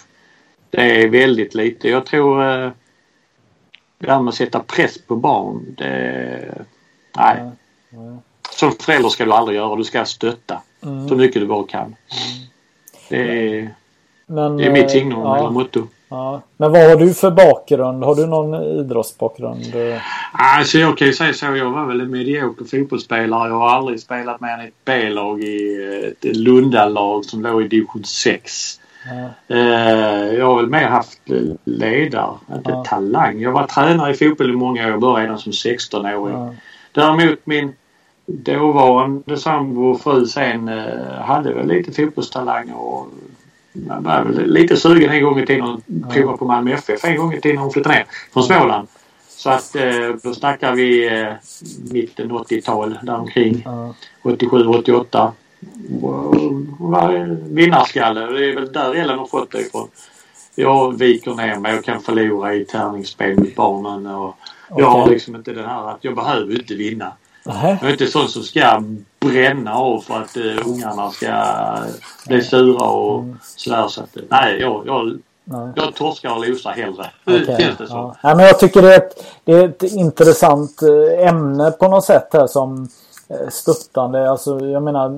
Det 0.71 1.03
är 1.03 1.09
väldigt 1.09 1.55
lite. 1.55 1.89
Jag 1.89 2.07
tror 2.07 2.43
eh, 2.43 2.71
det 3.99 4.11
här 4.11 4.23
med 4.23 4.29
att 4.29 4.35
sätta 4.35 4.61
press 4.61 4.99
på 4.99 5.17
barn. 5.17 5.75
Det, 5.79 6.65
nej. 7.17 7.37
Mm. 7.41 7.53
Mm. 7.93 8.19
Som 8.51 8.73
förälder 8.73 9.09
ska 9.09 9.25
du 9.25 9.33
aldrig 9.33 9.57
göra. 9.57 9.77
Du 9.77 9.85
ska 9.85 10.05
stötta 10.05 10.63
mm. 10.83 11.09
så 11.09 11.17
mycket 11.17 11.43
du 11.43 11.47
bara 11.47 11.67
kan. 11.67 11.83
Mm. 11.83 11.97
Det, 13.09 13.49
är, 13.59 13.75
Men, 14.27 14.57
det 14.57 14.65
är 14.65 14.73
mitt 14.73 14.91
signum 14.91 15.21
ja. 15.21 15.39
eller 15.39 15.51
motto. 15.51 15.87
Ja. 16.17 16.43
Men 16.57 16.73
vad 16.73 16.91
har 16.91 16.97
du 16.97 17.15
för 17.15 17.31
bakgrund? 17.31 18.05
Har 18.05 18.15
du 18.15 18.27
någon 18.27 18.55
idrottsbakgrund? 18.55 19.65
Alltså 20.33 20.79
jag 20.79 20.99
kan 20.99 21.07
ju 21.07 21.13
säga 21.13 21.33
så. 21.33 21.47
Jag 21.47 21.71
var 21.71 21.87
väl 21.87 22.01
en 22.01 22.11
medioker 22.11 22.65
fotbollsspelare. 22.65 23.49
Jag 23.49 23.59
har 23.59 23.71
aldrig 23.71 24.01
spelat 24.01 24.41
mer 24.41 24.49
än 24.49 24.61
ett 24.61 24.75
B-lag 24.85 25.43
i 25.43 25.79
ett 26.09 26.37
Lundalag 26.37 27.25
som 27.25 27.43
låg 27.43 27.63
i 27.63 27.69
division 27.69 28.05
6. 28.05 28.81
Eh, 29.49 29.59
jag 30.39 30.47
har 30.47 30.57
väl 30.57 30.67
mer 30.67 30.87
haft 30.87 31.21
ledare, 31.65 32.35
inte 32.55 32.71
ja. 32.71 32.85
talang. 32.85 33.41
Jag 33.41 33.53
var 33.53 33.67
tränare 33.67 34.11
i 34.11 34.15
fotboll 34.15 34.51
i 34.51 34.57
många 34.57 34.85
år. 34.85 34.91
Jag 34.91 35.01
började 35.01 35.23
redan 35.23 35.39
som 35.39 35.53
16-åring. 35.53 36.37
Ja. 36.37 36.55
Däremot 36.93 37.39
min 37.45 37.73
dåvarande 38.27 39.37
sambo 39.37 39.91
och 39.91 40.01
fru 40.01 40.27
sen 40.27 40.69
eh, 40.69 41.21
hade 41.21 41.53
väl 41.53 41.67
lite 41.67 41.93
fotbollstalang 41.93 42.71
och 42.71 43.09
man 43.87 44.03
var 44.03 44.33
lite 44.47 44.77
sugen 44.77 45.11
en 45.11 45.23
gång 45.23 45.41
i 45.41 45.47
tiden 45.47 45.65
att 45.65 46.15
prova 46.15 46.37
på 46.37 46.45
Malmö 46.45 46.73
FF 46.73 47.05
en 47.05 47.17
gång 47.17 47.33
i 47.33 47.41
tiden 47.41 47.57
när 47.57 47.63
hon 47.63 47.73
flyttade 47.73 47.95
ner 47.95 48.07
från 48.33 48.43
Småland. 48.43 48.89
Så 49.29 49.51
att 49.51 49.77
eh, 49.77 50.09
då 50.23 50.35
snackar 50.35 50.75
vi 50.75 51.07
eh, 51.07 51.33
mitten 51.91 52.33
80-tal 52.33 52.99
däromkring. 53.03 53.63
Ja. 53.65 53.95
87, 54.23 54.67
88 54.67 55.33
vinnarskalle. 57.49 58.21
Det 58.21 58.51
är 58.51 58.55
väl 58.55 58.73
där 58.73 58.95
Ellen 58.95 59.19
har 59.19 59.27
fått 59.27 59.53
det 59.53 59.61
ifrån. 59.61 59.89
Jag 60.55 60.99
viker 60.99 61.35
ner 61.35 61.59
mig 61.59 61.79
och 61.79 61.85
kan 61.85 62.01
förlora 62.01 62.55
i 62.55 62.65
tärningsspel 62.65 63.39
mot 63.39 63.55
barnen. 63.55 64.07
Och. 64.07 64.37
Jag 64.77 64.91
har 64.91 65.11
liksom 65.11 65.37
inte 65.37 65.53
det 65.53 65.67
här 65.67 65.91
att 65.91 66.05
jag 66.05 66.15
behöver 66.15 66.61
inte 66.61 66.75
vinna. 66.75 67.13
Jag 67.47 67.83
är 67.83 67.91
inte 67.91 68.07
sån 68.07 68.29
som 68.29 68.43
ska 68.43 68.83
bränna 69.21 69.75
av 69.75 70.01
för 70.01 70.15
att 70.15 70.37
uh, 70.37 70.59
ungarna 70.67 71.11
ska 71.11 71.55
bli 72.27 72.43
sura 72.43 72.85
och 72.85 73.23
mm. 73.23 73.39
sådär. 73.43 73.89
Så 73.89 74.03
att, 74.03 74.17
nej, 74.31 74.61
jag, 74.61 74.83
jag, 74.87 75.19
nej. 75.45 75.73
jag 75.77 75.95
torskar 75.95 76.35
och 76.37 76.49
losar 76.49 76.71
hellre. 76.71 77.11
Okay. 77.27 77.59
Känns 77.59 77.79
det 77.79 77.87
så. 77.87 78.17
Ja. 78.23 78.35
men 78.35 78.47
jag 78.47 78.59
tycker 78.59 78.83
det 78.83 78.95
är, 78.95 78.99
ett, 78.99 79.27
det 79.45 79.53
är 79.53 79.69
ett 79.69 79.83
intressant 79.83 80.83
eh, 80.83 81.29
ämne 81.29 81.71
på 81.71 81.89
något 81.89 82.05
sätt 82.05 82.29
här 82.33 82.47
som 82.47 82.89
Eh, 82.89 83.06
stöttande. 83.49 84.31
Alltså, 84.31 84.61
jag 84.61 84.83
menar, 84.83 85.09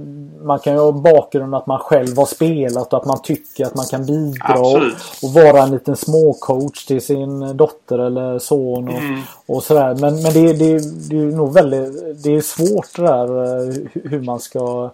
man 0.44 0.58
kan 0.58 0.72
ju 0.72 0.78
ha 0.78 0.92
bakgrund 0.92 1.54
att 1.54 1.66
man 1.66 1.78
själv 1.78 2.16
har 2.16 2.26
spelat 2.26 2.92
och 2.92 2.98
att 2.98 3.06
man 3.06 3.22
tycker 3.22 3.64
att 3.64 3.74
man 3.74 3.86
kan 3.86 4.06
bidra 4.06 4.58
och, 4.58 4.82
och, 5.22 5.32
vara 5.34 5.62
en 5.62 5.70
liten 5.70 5.96
småcoach 5.96 6.84
till 6.84 7.00
sin 7.00 7.56
dotter 7.56 7.98
eller 7.98 8.38
son 8.38 8.88
och, 8.88 8.94
mm. 8.94 9.20
och 9.46 9.62
sådär. 9.62 9.96
Men, 10.00 10.22
men 10.22 10.32
det, 10.32 10.52
det, 10.52 10.78
det 11.08 11.16
är 11.16 11.36
nog 11.36 11.54
väldigt 11.54 12.22
det 12.24 12.36
är 12.36 12.40
svårt 12.40 12.96
det 12.96 13.02
där 13.02 13.44
eh, 13.44 13.74
hur 14.10 14.20
man 14.20 14.40
ska 14.40 14.90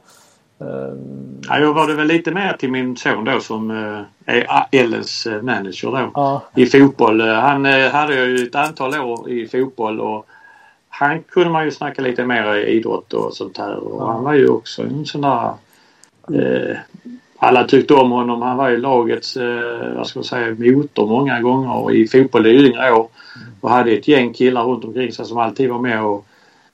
uh... 0.63 0.95
Ja, 1.49 1.59
jag 1.59 1.75
var 1.75 1.87
det 1.87 1.95
väl 1.95 2.07
lite 2.07 2.31
mer 2.31 2.53
till 2.53 2.71
min 2.71 2.97
son 2.97 3.25
då 3.25 3.41
som 3.41 3.71
är 4.25 4.67
Ellens 4.73 5.27
manager 5.43 5.91
då 5.91 6.11
ja. 6.15 6.43
i 6.55 6.67
fotboll. 6.67 7.21
Han 7.21 7.65
hade 7.65 8.15
ju 8.15 8.47
ett 8.47 8.55
antal 8.55 9.01
år 9.01 9.31
i 9.31 9.49
fotboll 9.49 10.01
och 10.01 10.27
han 10.97 11.23
kunde 11.23 11.51
man 11.51 11.65
ju 11.65 11.71
snacka 11.71 12.03
lite 12.03 12.25
mer 12.25 12.57
idrott 12.57 13.13
och 13.13 13.35
sånt 13.35 13.59
här 13.59 13.77
och 13.77 14.07
han 14.13 14.25
var 14.25 14.35
ju 14.35 14.49
också 14.49 14.83
en 14.83 15.07
sån 15.07 15.21
där 15.21 15.53
eh, 16.33 16.77
alla 17.39 17.65
tyckte 17.65 17.95
om 17.95 18.11
honom. 18.11 18.43
Han 18.43 18.57
var 18.57 18.69
ju 18.69 18.77
lagets, 18.77 19.37
eh, 19.37 19.97
vad 19.97 20.07
ska 20.07 20.19
man 20.19 20.25
säga, 20.25 20.55
motor 20.59 21.07
många 21.07 21.41
gånger 21.41 21.93
i 21.93 22.09
fotboll 22.09 22.47
i 22.47 22.67
yngre 22.67 22.93
år. 22.93 23.09
och 23.61 23.71
hade 23.71 23.93
ett 23.93 24.09
gäng 24.09 24.33
killar 24.33 24.65
runt 24.65 24.85
omkring 24.85 25.13
sig 25.13 25.25
som 25.25 25.39
alltid 25.39 25.71
var 25.71 25.79
med 25.79 26.03
och 26.03 26.27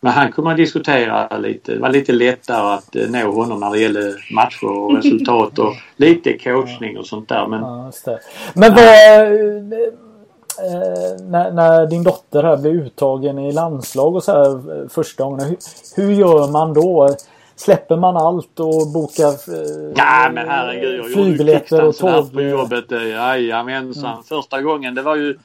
men 0.02 0.12
han 0.12 0.32
kunde 0.32 0.48
man 0.50 0.56
diskutera 0.56 1.38
lite. 1.38 1.74
Det 1.74 1.78
var 1.78 1.88
lite 1.88 2.12
lättare 2.12 2.74
att 2.74 2.96
eh, 2.96 3.10
nå 3.10 3.32
honom 3.32 3.60
när 3.60 3.70
det 3.70 3.78
gällde 3.78 4.14
matcher 4.34 4.64
och 4.64 4.96
resultat 4.96 5.58
och 5.58 5.74
lite 5.96 6.38
coachning 6.38 6.98
och 6.98 7.06
sånt 7.06 7.28
där. 7.28 7.46
Men, 7.46 7.60
Ja. 7.60 8.18
Men 8.54 8.74
vad... 8.74 10.09
eh, 10.66 11.24
när, 11.24 11.52
när 11.52 11.86
din 11.86 12.02
dotter 12.02 12.42
här 12.42 12.56
blev 12.56 12.72
uttagen 12.72 13.38
i 13.38 13.52
landslag 13.52 14.14
och 14.14 14.24
så 14.24 14.32
här 14.32 14.82
eh, 14.82 14.88
första 14.88 15.24
gången. 15.24 15.40
Hur, 15.40 15.56
hur 15.96 16.12
gör 16.12 16.52
man 16.52 16.74
då? 16.74 17.16
Släpper 17.56 17.96
man 17.96 18.16
allt 18.16 18.60
och 18.60 18.92
bokar 18.94 19.28
eh, 19.28 19.94
men 20.32 20.48
herregud, 20.48 20.98
jag 20.98 21.12
flygbiljetter 21.12 21.84
och 21.84 21.96
tåg? 21.96 22.32
på 22.32 22.42
jobbet. 22.42 22.92
eh, 22.92 23.08
Jajamensan. 23.08 24.22
Första 24.24 24.62
gången 24.62 24.94
det 24.94 25.02
var 25.02 25.16
ju 25.16 25.38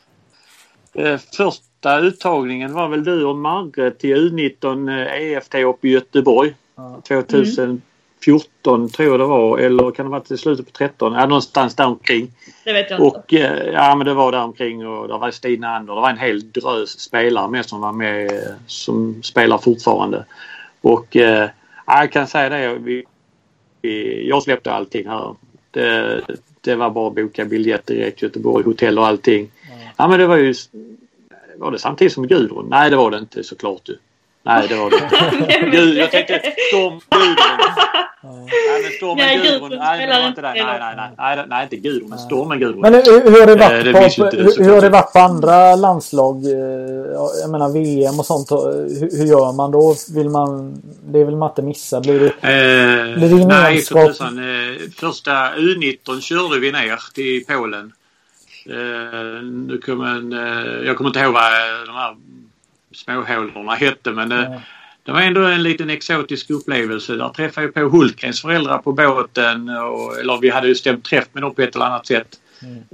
eh, 0.93 1.19
första 1.37 1.99
uttagningen 1.99 2.73
var 2.73 2.87
väl 2.87 3.03
du 3.03 3.25
och 3.25 3.35
Marre 3.35 3.91
till 3.91 4.15
U19 4.15 4.89
eh, 4.89 5.21
EFT 5.21 5.55
uppe 5.55 5.87
i 5.87 5.91
Göteborg. 5.91 6.53
2014 8.25 8.89
tror 8.89 9.09
jag 9.09 9.19
det 9.19 9.25
var 9.25 9.57
eller 9.57 9.91
kan 9.91 10.05
det 10.05 10.11
ha 10.11 10.19
varit 10.19 10.31
i 10.31 10.37
slutet 10.37 10.65
på 10.65 10.71
13? 10.71 11.13
Ja 11.13 11.25
någonstans 11.25 11.75
där 11.75 11.85
omkring. 11.85 12.31
Det 12.63 12.73
vet 12.73 12.89
jag 12.89 12.99
inte. 12.99 13.17
Och 13.17 13.33
eh, 13.33 13.73
ja 13.73 13.95
men 13.95 14.07
det 14.07 14.13
var 14.13 14.31
där 14.31 14.43
omkring 14.43 14.87
och 14.87 15.07
det 15.07 15.17
var 15.17 15.31
Stina 15.31 15.75
Ander. 15.75 15.95
Det 15.95 16.01
var 16.01 16.09
en 16.09 16.17
hel 16.17 16.51
drös 16.51 16.99
spelare 16.99 17.49
med 17.49 17.65
som 17.65 17.81
var 17.81 17.91
med 17.91 18.31
som 18.67 19.23
spelar 19.23 19.57
fortfarande. 19.57 20.25
Och 20.81 21.15
eh, 21.15 21.49
ja, 21.85 21.99
jag 21.99 22.11
kan 22.11 22.27
säga 22.27 22.49
det. 22.49 22.77
Vi, 22.77 23.03
vi, 23.81 24.27
jag 24.29 24.43
släppte 24.43 24.71
allting 24.71 25.07
här. 25.07 25.35
Det, 25.71 26.21
det 26.61 26.75
var 26.75 26.89
bara 26.89 27.07
att 27.07 27.15
boka 27.15 27.45
biljett 27.45 27.85
direkt 27.85 28.21
Göteborg, 28.21 28.65
hotell 28.65 28.99
och 28.99 29.07
allting. 29.07 29.51
Ja 29.97 30.07
men 30.07 30.19
det 30.19 30.27
var 30.27 30.37
ju... 30.37 30.53
Var 31.57 31.71
det 31.71 31.79
samtidigt 31.79 32.13
som 32.13 32.27
Gudrun? 32.27 32.67
Nej 32.69 32.89
det 32.89 32.95
var 32.95 33.11
det 33.11 33.17
inte 33.17 33.43
såklart 33.43 33.81
du. 33.83 33.97
Nej 34.45 34.67
det 34.69 34.75
var 34.75 34.89
det 34.89 34.95
inte. 34.95 35.77
Gud, 35.77 35.97
jag 35.97 36.11
tänkte 36.11 36.41
Storm 36.69 36.99
Gudrun. 37.11 37.35
Nej 38.23 38.81
men 38.83 38.91
Stormen 38.91 39.17
Nej, 39.25 39.37
Gudrun. 39.37 39.79
Nej 39.79 40.07
det 40.07 40.13
var 40.19 40.27
inte 40.27 40.41
det. 40.41 40.47
Nej 40.53 40.65
nej 40.79 40.93
nej. 40.95 41.09
Nej, 41.17 41.45
nej 41.47 41.63
inte 41.63 41.75
Gudrun 41.75 42.09
men 42.09 42.19
Stormen 42.19 42.59
Gudrun. 42.59 42.81
Men 42.81 42.93
hur, 42.93 43.31
hur 43.31 43.39
har 43.39 43.47
det 43.47 43.53
Eh, 43.53 43.93
varit, 43.93 44.15
på, 44.17 44.25
hur, 44.25 44.63
hur 44.63 44.73
har 44.73 44.81
det 44.81 44.89
varit 44.89 45.13
på 45.13 45.19
andra 45.19 45.75
landslag? 45.75 46.35
eh, 46.45 46.51
ja, 47.13 47.29
Jag 47.41 47.49
menar 47.49 47.69
VM 47.69 48.19
och 48.19 48.25
sånt. 48.25 48.51
Hur, 48.51 49.17
hur 49.17 49.25
gör 49.25 49.51
man 49.53 49.71
då? 49.71 49.95
Vill 50.15 50.29
man, 50.29 50.81
det 51.05 51.23
vill 51.23 51.35
man 51.35 51.49
inte 51.49 51.61
missa. 51.61 52.01
Blir 52.01 52.19
det, 52.19 52.25
Eh, 52.25 53.15
Blir 53.17 53.29
det 53.39 53.45
nej, 53.45 53.81
för 53.81 54.07
tusan. 54.07 54.37
Eh, 54.39 54.75
första 54.97 55.31
U19 55.55 56.21
körde 56.21 56.59
vi 56.59 56.71
ner 56.71 56.99
till 57.13 57.45
Polen. 57.47 57.91
Eh, 58.69 59.43
nu 59.43 59.77
kommer 59.85 60.05
en, 60.05 60.33
eh, 60.33 60.85
jag 60.87 60.97
kommer 60.97 61.09
inte 61.09 61.19
ihåg 61.19 61.33
vad 61.33 61.43
eh, 61.43 61.85
de 61.87 61.95
här 61.95 62.15
småhålorna 62.95 63.73
hette 63.75 64.11
men 64.11 64.31
Ja. 64.31 64.61
det 65.03 65.11
var 65.11 65.21
ändå 65.21 65.41
en 65.41 65.63
liten 65.63 65.89
exotisk 65.89 66.49
upplevelse. 66.49 67.15
Där 67.15 67.29
träffade 67.29 67.67
jag 67.67 67.73
på 67.73 67.97
Hultgrens 67.97 68.41
föräldrar 68.41 68.77
på 68.77 68.91
båten. 68.91 69.69
Och, 69.69 70.19
eller 70.19 70.37
vi 70.41 70.49
hade 70.49 70.67
ju 70.67 70.75
stämt 70.75 71.05
träff 71.05 71.25
med 71.33 71.43
dem 71.43 71.53
på 71.55 71.61
ett 71.61 71.75
eller 71.75 71.85
annat 71.85 72.07
sätt. 72.07 72.27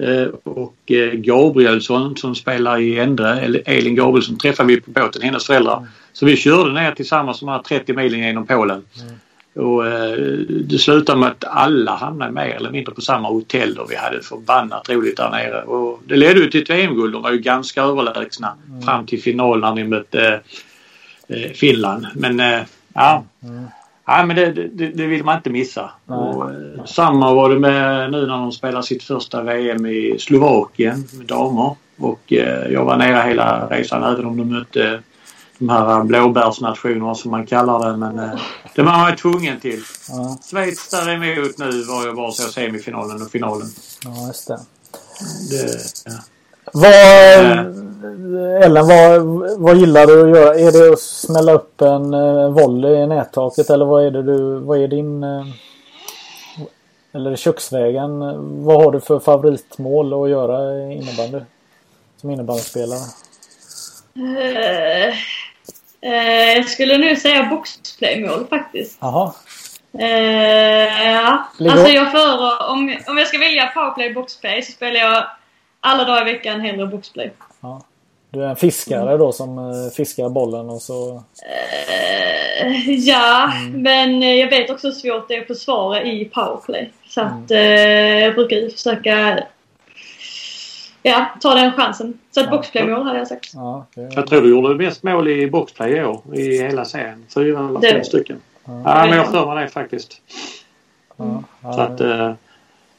Eh, 0.07 0.27
och 0.43 0.91
eh, 0.91 1.11
Gabrielsson 1.13 2.17
som 2.17 2.35
spelar 2.35 2.79
i 2.79 2.99
Endre, 2.99 3.39
eller 3.39 3.61
Elin 3.65 3.95
Gabrielsson, 3.95 4.37
träffade 4.37 4.67
vi 4.67 4.81
på 4.81 4.91
båten, 4.91 5.21
hennes 5.21 5.45
föräldrar. 5.45 5.87
Så 6.13 6.25
vi 6.25 6.37
körde 6.37 6.73
ner 6.73 6.91
tillsammans 6.91 7.39
de 7.39 7.49
här 7.49 7.59
30 7.59 7.93
milen 7.93 8.19
genom 8.19 8.47
Polen. 8.47 8.83
Och 9.55 9.87
eh, 9.87 10.17
det 10.47 10.77
slutade 10.77 11.19
med 11.19 11.29
att 11.29 11.43
alla 11.43 11.95
hamnade 11.95 12.31
mer 12.31 12.55
eller 12.55 12.71
mindre 12.71 12.93
på 12.93 13.01
samma 13.01 13.27
hotell 13.27 13.77
och 13.77 13.91
vi 13.91 13.95
hade 13.95 14.21
förbannat 14.21 14.89
roligt 14.89 15.17
där 15.17 15.29
nere. 15.29 15.63
Och 15.63 15.99
det 16.05 16.15
ledde 16.15 16.39
ju 16.39 16.49
till 16.49 16.61
ett 16.61 16.69
VM-guld. 16.69 17.13
De 17.13 17.21
var 17.21 17.31
ju 17.31 17.39
ganska 17.39 17.81
överlägsna 17.81 18.57
fram 18.85 19.05
till 19.05 19.21
final 19.21 19.59
när 19.59 19.75
ni 19.75 19.83
mötte 19.83 20.41
eh, 21.27 21.51
Finland. 21.51 22.07
Men 22.15 22.39
eh, 22.39 22.61
ja. 22.93 23.23
Ja 24.05 24.25
men 24.25 24.35
det, 24.35 24.51
det, 24.51 24.87
det 24.87 25.07
vill 25.07 25.23
man 25.23 25.37
inte 25.37 25.49
missa. 25.49 25.91
Nej. 26.05 26.17
Och, 26.17 26.51
eh, 26.51 26.85
samma 26.85 27.33
var 27.33 27.49
det 27.49 27.59
med 27.59 28.11
nu 28.11 28.25
när 28.27 28.37
de 28.37 28.51
spelar 28.51 28.81
sitt 28.81 29.03
första 29.03 29.41
VM 29.43 29.85
i 29.85 30.15
Slovakien 30.19 31.07
med 31.17 31.27
damer. 31.27 31.75
Och 31.97 32.33
eh, 32.33 32.71
jag 32.71 32.85
var 32.85 32.97
nere 32.97 33.29
hela 33.29 33.67
resan 33.67 34.13
även 34.13 34.25
om 34.25 34.37
de 34.37 34.49
mötte 34.49 34.99
de 35.61 35.69
här 35.69 36.03
blåbärsnationerna 36.03 37.15
som 37.15 37.31
man 37.31 37.45
kallar 37.45 37.91
det. 37.91 37.97
Men 37.97 38.19
eh, 38.19 38.39
det 38.75 38.81
var 38.81 38.91
man 38.91 39.09
ju 39.09 39.15
tvungen 39.15 39.59
till. 39.59 39.83
ja, 40.09 40.37
Schweiz 40.49 40.89
däremot 40.89 41.57
nu 41.57 41.83
var 41.83 42.05
jag 42.05 42.15
bara 42.15 42.31
så 42.31 42.43
semifinalen 42.43 43.21
och 43.21 43.31
finalen. 43.31 43.67
ja, 44.05 44.27
just 44.27 44.47
det. 44.47 44.59
Det, 45.49 45.81
ja. 46.05 46.11
Vad, 46.73 46.93
Ellen, 48.63 48.87
vad, 48.87 49.21
vad 49.59 49.77
gillar 49.77 50.07
du 50.07 50.21
att 50.21 50.37
göra? 50.37 50.55
Är 50.55 50.71
det 50.71 50.93
att 50.93 50.99
smälla 50.99 51.53
upp 51.53 51.81
en 51.81 52.13
eh, 52.13 52.49
volley 52.49 52.95
i 52.95 53.07
nättaket 53.07 53.69
eller 53.69 53.85
vad 53.85 54.05
är 54.05 54.11
det 54.11 54.23
du, 54.23 54.59
vad 54.59 54.83
är 54.83 54.87
din 54.87 55.23
eh, 55.23 55.45
eller 57.13 57.35
köksvägen? 57.35 58.19
Vad 58.65 58.83
har 58.83 58.91
du 58.91 58.99
för 58.99 59.19
favoritmål 59.19 60.23
att 60.23 60.29
göra 60.29 60.73
i 60.73 60.93
innebandy? 60.93 61.45
Som 62.17 62.29
innebandyspelare? 62.29 62.99
Eh, 64.15 65.13
eh, 66.01 66.53
jag 66.55 66.69
skulle 66.69 66.97
nu 66.97 67.15
säga 67.15 67.43
boxplaymål 67.49 68.47
faktiskt. 68.49 68.97
Jaha. 69.01 69.33
Eh, 69.99 71.11
ja. 71.11 71.49
Alltså 71.59 71.87
jag 71.87 72.11
föredrar, 72.11 72.69
om, 72.69 72.97
om 73.07 73.17
jag 73.17 73.27
ska 73.27 73.39
välja 73.39 73.67
powerplay 73.67 74.13
boxplay 74.13 74.61
så 74.61 74.71
spelar 74.71 74.99
jag 74.99 75.25
alla 75.79 76.03
dagar 76.03 76.29
i 76.29 76.33
veckan 76.33 76.61
hellre 76.61 76.87
boxplay. 76.87 77.31
Du 78.29 78.43
är 78.43 78.47
en 78.47 78.55
fiskare 78.55 79.17
då 79.17 79.31
som 79.31 79.57
eh, 79.57 79.91
fiskar 79.95 80.29
bollen 80.29 80.69
och 80.69 80.81
så... 80.81 81.23
Eh, 82.61 82.89
ja, 82.89 83.53
men 83.73 84.23
eh, 84.23 84.33
jag 84.33 84.49
vet 84.49 84.69
också 84.69 84.87
hur 84.87 84.93
svårt 84.93 85.27
det 85.27 85.35
är 85.35 85.41
att 85.41 85.47
försvara 85.47 86.03
i 86.03 86.25
powerplay. 86.25 86.91
Så 87.07 87.21
att 87.21 87.51
eh, 87.51 87.59
jag 88.19 88.35
brukar 88.35 88.69
försöka 88.69 89.43
ja, 91.03 91.25
ta 91.41 91.53
den 91.53 91.71
chansen. 91.71 92.19
Så 92.31 92.41
ett 92.41 92.49
boxplaymål 92.49 93.03
hade 93.03 93.19
jag 93.19 93.27
sagt. 93.27 93.51
Ja, 93.53 93.85
det, 93.95 94.09
Jag 94.15 94.27
tror 94.27 94.41
du 94.41 94.49
gjorde 94.49 94.75
mest 94.75 95.03
mål 95.03 95.27
i 95.27 95.47
boxplay 95.51 95.91
i 95.91 96.03
år 96.03 96.21
i 96.33 96.57
hela 96.61 96.85
serien. 96.85 97.25
Fyra 97.33 97.59
eller 97.69 97.79
fem 97.81 98.03
stycken. 98.03 98.37
Ja, 98.65 98.71
men 98.83 99.09
jag 99.09 99.23
har 99.25 99.31
för 99.31 99.53
mig 99.55 99.63
det 99.63 99.69
faktiskt. 99.71 100.21
ja, 101.17 101.43
ja, 101.63 101.73
Så 101.73 101.81
att, 101.81 102.01
eh, 102.01 102.31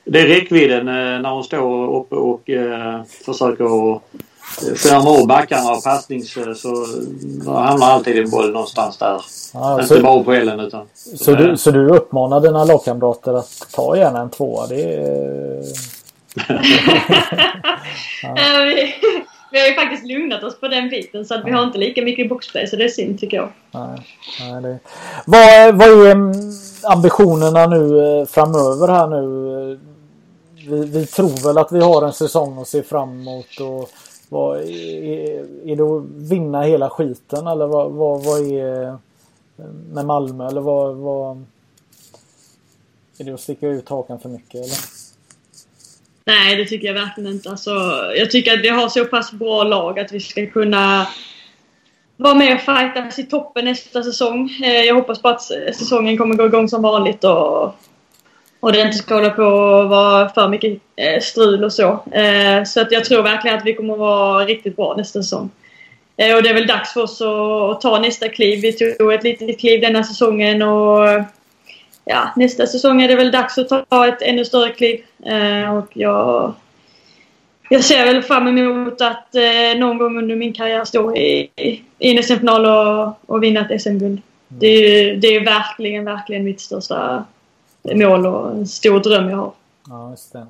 det 0.04 0.20
är 0.20 0.26
räckvidden 0.26 0.88
eh, 0.88 0.94
när 0.94 1.30
hon 1.30 1.44
står 1.44 1.96
uppe 1.96 2.14
och 2.14 2.50
eh, 2.50 3.02
försöker 3.24 3.64
att 3.64 4.02
eh, 4.68 4.74
skärma 4.74 5.10
av 5.10 5.26
backarna 5.26 5.70
och 5.72 5.84
passnings 5.84 6.36
eh, 6.36 6.52
så 6.54 6.86
då 7.44 7.50
hamnar 7.52 7.86
alltid 7.86 8.18
en 8.18 8.30
boll 8.30 8.52
någonstans 8.52 8.96
där. 8.96 9.20
ja, 9.54 9.74
Inte 9.82 9.94
så, 9.94 10.02
bara 10.02 10.22
på 10.24 10.32
elen 10.32 10.60
utan. 10.60 10.86
så, 10.94 11.34
du, 11.34 11.56
så 11.56 11.70
du 11.70 11.88
uppmanar 11.88 12.40
dina 12.40 12.64
lagkamrater 12.64 13.34
att 13.34 13.66
ta 13.74 13.96
gärna 13.96 14.20
en 14.20 14.30
tvåa? 14.30 14.66
Det 14.66 14.94
är... 14.94 15.62
Eh, 18.24 18.64
vi, 18.64 18.94
vi 19.52 19.60
har 19.60 19.68
ju 19.68 19.74
faktiskt 19.74 20.04
lugnat 20.04 20.42
oss 20.42 20.60
på 20.60 20.68
den 20.68 20.88
biten 20.88 21.24
så 21.24 21.34
att 21.34 21.44
vi 21.44 21.50
har 21.50 21.62
inte 21.62 21.78
lika 21.78 22.02
mycket 22.02 22.28
boxplay 22.28 22.66
så 22.66 22.76
det 22.76 22.84
är 22.84 22.88
synd 22.88 23.20
tycker 23.20 23.36
jag. 23.36 23.48
Nej, 23.70 24.06
nej, 24.40 24.62
det... 24.62 24.78
vad, 25.26 25.74
vad 25.74 26.06
är 26.06 26.10
mm, 26.10 26.32
ambitionerna 26.82 27.66
nu 27.66 28.18
eh, 28.20 28.26
framöver 28.26 28.88
här 28.88 29.06
nu? 29.06 29.80
Vi, 30.68 30.84
vi 30.86 31.06
tror 31.06 31.44
väl 31.46 31.58
att 31.58 31.72
vi 31.72 31.80
har 31.80 32.06
en 32.06 32.12
säsong 32.12 32.58
att 32.60 32.68
se 32.68 32.82
fram 32.82 33.20
emot. 33.20 33.60
Och 33.60 33.90
vad, 34.28 34.60
är, 34.60 35.68
är 35.68 35.76
det 35.76 35.82
att 35.82 36.30
vinna 36.30 36.62
hela 36.62 36.90
skiten 36.90 37.46
eller 37.46 37.66
vad, 37.66 37.92
vad, 37.92 38.24
vad 38.24 38.40
är 38.40 38.86
eh, 38.86 38.94
med 39.92 40.06
Malmö? 40.06 40.48
Eller 40.48 40.60
vad, 40.60 40.96
vad, 40.96 41.44
är 43.18 43.24
det 43.24 43.34
att 43.34 43.40
sticka 43.40 43.66
ut 43.66 43.88
hakan 43.88 44.18
för 44.18 44.28
mycket? 44.28 44.54
Eller? 44.54 45.01
Nej, 46.24 46.56
det 46.56 46.64
tycker 46.64 46.86
jag 46.86 46.94
verkligen 46.94 47.32
inte. 47.32 47.50
Alltså, 47.50 47.70
jag 48.16 48.30
tycker 48.30 48.52
att 48.52 48.64
vi 48.64 48.68
har 48.68 48.88
så 48.88 49.04
pass 49.04 49.32
bra 49.32 49.64
lag 49.64 49.98
att 49.98 50.12
vi 50.12 50.20
ska 50.20 50.46
kunna 50.46 51.06
vara 52.16 52.34
med 52.34 52.54
och 52.54 52.60
fightas 52.60 53.18
i 53.18 53.24
toppen 53.24 53.64
nästa 53.64 54.02
säsong. 54.02 54.50
Eh, 54.64 54.82
jag 54.82 54.94
hoppas 54.94 55.22
på 55.22 55.28
att 55.28 55.42
säsongen 55.42 56.18
kommer 56.18 56.34
gå 56.34 56.46
igång 56.46 56.68
som 56.68 56.82
vanligt 56.82 57.24
och, 57.24 57.74
och 58.60 58.72
det 58.72 58.80
inte 58.80 58.96
ska 58.96 59.14
hålla 59.14 59.30
på 59.30 59.42
att 59.42 59.90
vara 59.90 60.28
för 60.28 60.48
mycket 60.48 60.80
eh, 60.96 61.20
strul 61.20 61.64
och 61.64 61.72
så. 61.72 62.04
Eh, 62.12 62.64
så 62.64 62.80
att 62.80 62.92
jag 62.92 63.04
tror 63.04 63.22
verkligen 63.22 63.58
att 63.58 63.66
vi 63.66 63.74
kommer 63.74 63.92
att 63.92 63.98
vara 63.98 64.44
riktigt 64.44 64.76
bra 64.76 64.94
nästa 64.96 65.22
säsong. 65.22 65.50
Och 66.36 66.42
det 66.42 66.48
är 66.48 66.54
väl 66.54 66.66
dags 66.66 66.92
för 66.92 67.02
oss 67.02 67.20
att, 67.20 67.70
att 67.70 67.80
ta 67.80 67.98
nästa 67.98 68.28
kliv. 68.28 68.60
Vi 68.60 68.72
tog 68.72 69.12
ett 69.12 69.24
litet 69.24 69.60
kliv 69.60 69.80
denna 69.80 70.04
säsongen 70.04 70.62
och 70.62 71.08
ja, 72.04 72.30
nästa 72.36 72.66
säsong 72.66 73.02
är 73.02 73.08
det 73.08 73.16
väl 73.16 73.30
dags 73.30 73.58
att 73.58 73.88
ta 73.90 74.06
ett 74.08 74.22
ännu 74.22 74.44
större 74.44 74.70
kliv. 74.72 75.00
Eh, 75.26 75.76
och 75.76 75.88
jag, 75.92 76.54
jag 77.68 77.84
ser 77.84 78.04
väl 78.06 78.22
fram 78.22 78.48
emot 78.48 79.00
att 79.00 79.34
eh, 79.34 79.78
någon 79.78 79.98
gång 79.98 80.18
under 80.18 80.36
min 80.36 80.52
karriär 80.52 80.84
stå 80.84 81.16
i, 81.16 81.50
i, 81.56 81.82
en 81.98 82.22
SM-final 82.22 82.66
och, 82.66 83.18
och 83.34 83.42
vinna 83.42 83.68
ett 83.68 83.82
SM-guld. 83.82 84.22
Det, 84.48 84.66
är 84.66 85.04
ju- 85.04 85.16
det 85.16 85.28
är 85.28 85.44
verkligen, 85.44 86.04
verkligen 86.04 86.44
mitt 86.44 86.60
största 86.60 87.24
mål 87.94 88.26
och 88.26 88.50
en 88.50 88.66
stor 88.66 89.00
dröm 89.00 89.30
jag 89.30 89.36
har. 89.36 89.52
Ja, 89.88 90.10
just 90.10 90.32
det. 90.32 90.46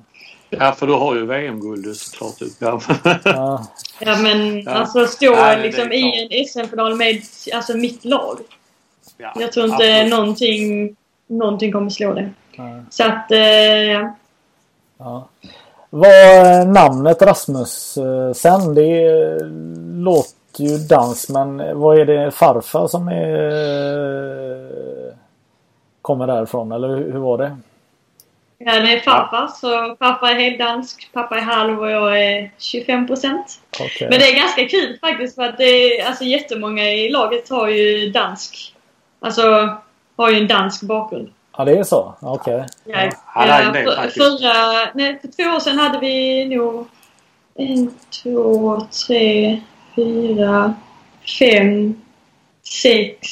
Ja, 0.49 0.71
för 0.71 0.87
du 0.87 0.93
har 0.93 1.15
ju 1.15 1.25
VM-guldet 1.25 1.97
såklart. 1.97 2.33
Ja. 2.59 2.81
Ja, 3.23 3.67
Ja 3.99 4.17
men 4.17 4.61
Ja. 4.61 4.71
alltså 4.71 5.05
stå 5.07 5.25
Ja, 5.25 5.31
det 5.31 5.39
är 5.51 5.63
liksom 5.63 5.91
i 5.91 6.27
en 6.31 6.45
SM-final 6.47 6.95
med 6.95 7.21
alltså 7.53 7.77
mitt 7.77 8.05
lag. 8.05 8.39
Ja, 9.17 9.33
Jag 9.39 9.51
tror 9.51 9.65
inte 9.65 9.75
absolut. 9.75 10.09
någonting, 10.11 10.95
någonting 11.27 11.71
kommer 11.71 11.89
slå 11.89 12.13
det. 12.13 12.29
ja, 12.51 12.79
Så 12.89 13.03
att, 13.03 13.31
eh, 13.31 13.39
ja. 13.83 14.15
ja. 14.97 15.27
Vad 15.89 16.67
namnet 16.67 17.21
Rasmus 17.21 17.97
eh, 17.97 18.33
sen? 18.33 18.75
Det 18.75 19.39
låter 20.03 20.63
ju 20.63 20.77
dans 20.77 21.29
men 21.29 21.79
vad 21.79 21.99
är 21.99 22.05
det 22.05 22.31
farfar 22.31 22.87
som 22.87 23.07
är 23.07 23.33
eh, 23.47 25.13
kommer 26.01 26.27
därifrån 26.27 26.71
eller 26.71 26.87
hur 26.87 27.19
var 27.19 27.37
det? 27.37 27.57
Ja, 28.57 28.79
det 28.79 28.93
är 28.93 28.99
farfar. 28.99 29.47
Så 29.47 29.95
farfar 29.99 30.27
är 30.27 30.35
helt 30.39 30.59
dansk, 30.59 31.09
pappa 31.13 31.37
är 31.37 31.41
halv 31.41 31.79
och 31.79 31.91
jag 31.91 32.23
är 32.23 32.51
25 32.57 33.07
procent. 33.07 33.59
Okej. 33.79 34.07
Men 34.09 34.19
det 34.19 34.29
är 34.29 34.35
ganska 34.35 34.65
kul 34.65 34.97
faktiskt 35.01 35.35
för 35.35 35.43
att 35.43 35.57
det 35.57 35.63
är, 35.63 36.07
alltså 36.07 36.23
jättemånga 36.23 36.83
i 36.83 37.09
laget 37.09 37.49
har 37.49 37.67
ju 37.67 38.09
dansk. 38.11 38.75
Alltså 39.19 39.77
har 40.15 40.29
ju 40.29 40.37
en 40.37 40.47
dansk 40.47 40.81
bakgrund. 40.83 41.29
Ja 41.57 41.65
det 41.65 41.77
är 41.77 41.83
så? 41.83 42.13
Okej. 42.19 42.65
Ja, 42.85 43.09
Ja, 43.35 43.71
del 43.71 43.85
för, 43.85 43.95
faktiskt. 43.95 44.17
förra, 44.17 44.89
nej, 44.93 45.19
för 45.21 45.27
två 45.27 45.43
år 45.55 45.59
sedan 45.59 45.77
hade 45.79 45.99
vi 45.99 46.45
nog 46.45 46.87
en, 47.55 47.93
två, 48.23 48.81
tre, 49.07 49.61
fyra, 49.95 50.73
fem, 51.39 52.01
sex. 52.83 53.27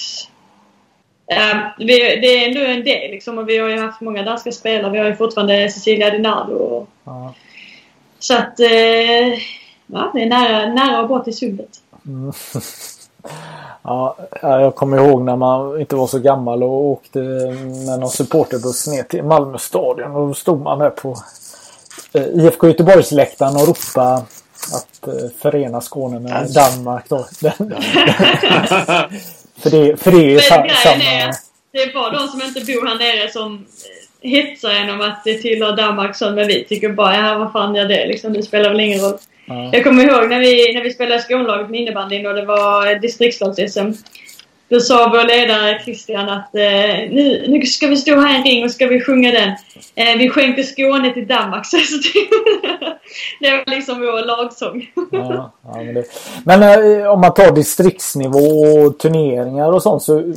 Ja, 1.28 1.74
vi, 1.78 1.86
det 1.98 2.28
är 2.44 2.48
ändå 2.48 2.62
en 2.62 2.84
del 2.84 3.12
liksom 3.12 3.38
och 3.38 3.50
vi 3.50 3.58
har 3.58 3.70
ju 3.70 3.80
haft 3.80 4.02
många 4.02 4.24
danska 4.24 4.52
spelare. 4.52 4.92
Vi 4.92 5.00
har 5.00 5.06
ju 5.06 5.16
fortfarande 5.16 5.70
Cecilia 5.70 6.10
Dinardo. 6.10 6.54
och- 6.56 6.88
Ja. 7.04 7.34
Så 8.20 8.38
att 8.38 8.60
eh, 8.60 9.28
ja, 9.88 10.12
det 10.14 10.22
är 10.24 10.26
nära, 10.26 10.74
nära 10.74 11.00
att 11.00 11.08
gå 11.08 11.20
till 11.20 11.38
sundet. 11.38 11.70
Ja, 13.84 14.18
jag 14.42 14.76
kommer 14.76 14.98
ihåg 14.98 15.22
när 15.22 15.36
man 15.36 15.80
inte 15.80 15.96
var 15.96 16.08
så 16.08 16.20
gammal 16.20 16.64
och 16.64 16.86
åkte 16.86 17.20
med 17.88 18.00
någon 18.00 18.10
supporterbuss 18.10 18.88
ner 18.88 19.04
till 19.04 19.24
Malmö 19.24 19.58
stadion. 19.58 20.16
Och 20.16 20.28
då 20.28 20.34
stod 20.34 20.62
man 20.62 20.80
där 20.80 20.90
på 20.90 21.18
eh, 22.14 22.24
IFK 22.24 22.68
Göteborgsläktaren 22.68 23.56
och 23.56 23.68
ropade 23.68 24.24
att 24.74 25.08
eh, 25.08 25.30
förena 25.42 25.82
Skåne 25.82 26.20
med 26.20 26.54
Danmark. 26.54 27.06
Då. 27.10 27.18
För, 29.62 29.70
det, 29.70 29.98
för 29.98 30.12
det 30.12 30.18
är 30.18 30.34
Men 30.34 30.42
sa, 30.42 30.56
är 30.56 30.70
samma... 30.70 31.30
att 31.30 31.36
det 31.72 31.82
är 31.82 31.94
bara 31.94 32.12
de 32.12 32.28
som 32.28 32.42
inte 32.42 32.60
bor 32.60 32.88
här 32.88 32.96
nere 32.96 33.32
som 33.32 33.66
eh, 34.22 34.30
hetsar 34.30 34.70
en 34.70 34.90
om 34.90 35.02
att 35.02 35.24
det 35.24 35.38
tillhör 35.42 35.76
Danmark 35.76 36.16
så 36.16 36.32
men 36.32 36.48
vi 36.48 36.66
tycker 36.66 36.90
bara 36.90 37.16
ja 37.16 37.38
vad 37.38 37.52
fan 37.52 37.76
gör 37.76 37.88
det 37.88 38.08
liksom, 38.08 38.34
det 38.34 38.44
spelar 38.44 38.70
väl 38.70 38.80
ingen 38.80 39.00
roll. 39.00 39.18
Ja. 39.46 39.70
Jag 39.74 39.84
kommer 39.84 40.04
ihåg 40.04 40.30
när 40.30 40.40
vi, 40.40 40.74
när 40.74 40.84
vi 40.84 40.94
spelade 40.94 41.22
Skånelaget 41.22 41.70
med 41.70 41.80
innebandyn 41.80 42.26
och 42.26 42.34
det 42.34 42.46
var 42.46 43.00
distriktslags-SM. 43.00 43.94
Då 44.70 44.80
sa 44.80 45.10
vår 45.10 45.28
ledare 45.28 45.82
Christian 45.84 46.30
att 46.30 46.56
eh, 46.56 46.62
nu, 47.12 47.46
nu 47.48 47.66
ska 47.66 47.88
vi 47.88 47.98
stå 47.98 48.16
här 48.16 48.34
i 48.34 48.38
en 48.38 48.44
ring 48.44 48.64
och 48.64 48.72
ska 48.72 48.88
vi 48.88 49.02
sjunga 49.02 49.32
den. 49.32 49.50
Eh, 49.96 50.18
vi 50.18 50.30
skänker 50.30 50.64
Skåne 50.64 51.14
till 51.14 51.28
Danmark. 51.28 51.66
Så 51.66 51.78
det 53.40 53.52
var 53.52 53.76
liksom 53.76 54.00
vår 54.00 54.26
lagsång. 54.26 54.92
Ja, 55.12 55.52
ja, 55.64 55.84
men 55.84 55.94
det, 55.94 56.06
men 56.46 56.64
eh, 56.64 57.08
om 57.08 57.22
man 57.22 57.34
tar 57.34 57.52
distriktsnivå 57.52 58.40
och 58.40 59.00
turneringar 59.00 59.72
och 59.72 59.84
sånt 59.84 60.04
så 60.04 60.34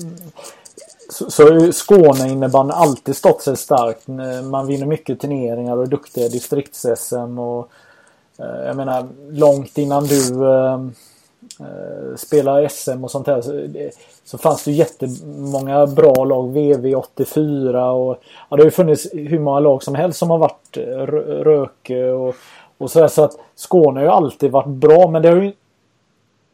så, 1.08 1.30
så 1.30 1.72
Skåne 1.72 2.28
innebandy 2.28 2.72
alltid 2.72 3.16
stått 3.16 3.42
sig 3.42 3.56
starkt. 3.56 4.08
Eh, 4.08 4.42
Man 4.42 4.66
vinner 4.66 4.86
mycket 4.86 5.20
turneringar 5.20 5.76
och 5.76 5.82
är 5.82 5.86
duktiga 5.86 6.28
distrikts-SM. 6.28 7.38
Och, 7.38 7.58
eh, 7.58 7.66
Eh, 8.38 8.66
jag 8.66 8.76
menar 8.76 9.06
långt 9.30 9.78
innan 9.78 10.04
du 10.04 10.46
eh, 10.46 10.74
eh 11.60 12.16
spelade 12.16 12.68
SM 12.68 13.04
och 13.04 13.10
sånt 13.10 13.26
här 13.26 13.40
så, 13.40 13.68
så 14.24 14.38
fanns 14.38 14.64
det 14.64 14.72
jättemånga 14.72 15.86
bra 15.86 16.24
lag. 16.24 16.56
VV84 16.56 17.90
och 17.90 18.18
ja, 18.50 18.56
det 18.56 18.62
har 18.62 18.64
ju 18.64 18.70
funnits 18.70 19.06
hur 19.12 19.38
många 19.38 19.60
lag 19.60 19.82
som 19.82 19.94
helst 19.94 20.18
som 20.18 20.30
har 20.30 20.38
varit 20.38 20.76
eh, 20.76 21.06
Röke 21.44 22.10
och, 22.10 22.34
och 22.78 22.90
sådär. 22.90 23.08
Så 23.08 23.24
att 23.24 23.38
Skåne 23.54 24.00
har 24.00 24.04
ju 24.04 24.12
alltid 24.12 24.50
varit 24.50 24.68
bra 24.68 25.08
men 25.08 25.22
det 25.22 25.28
har 25.28 25.36
ju 25.36 25.52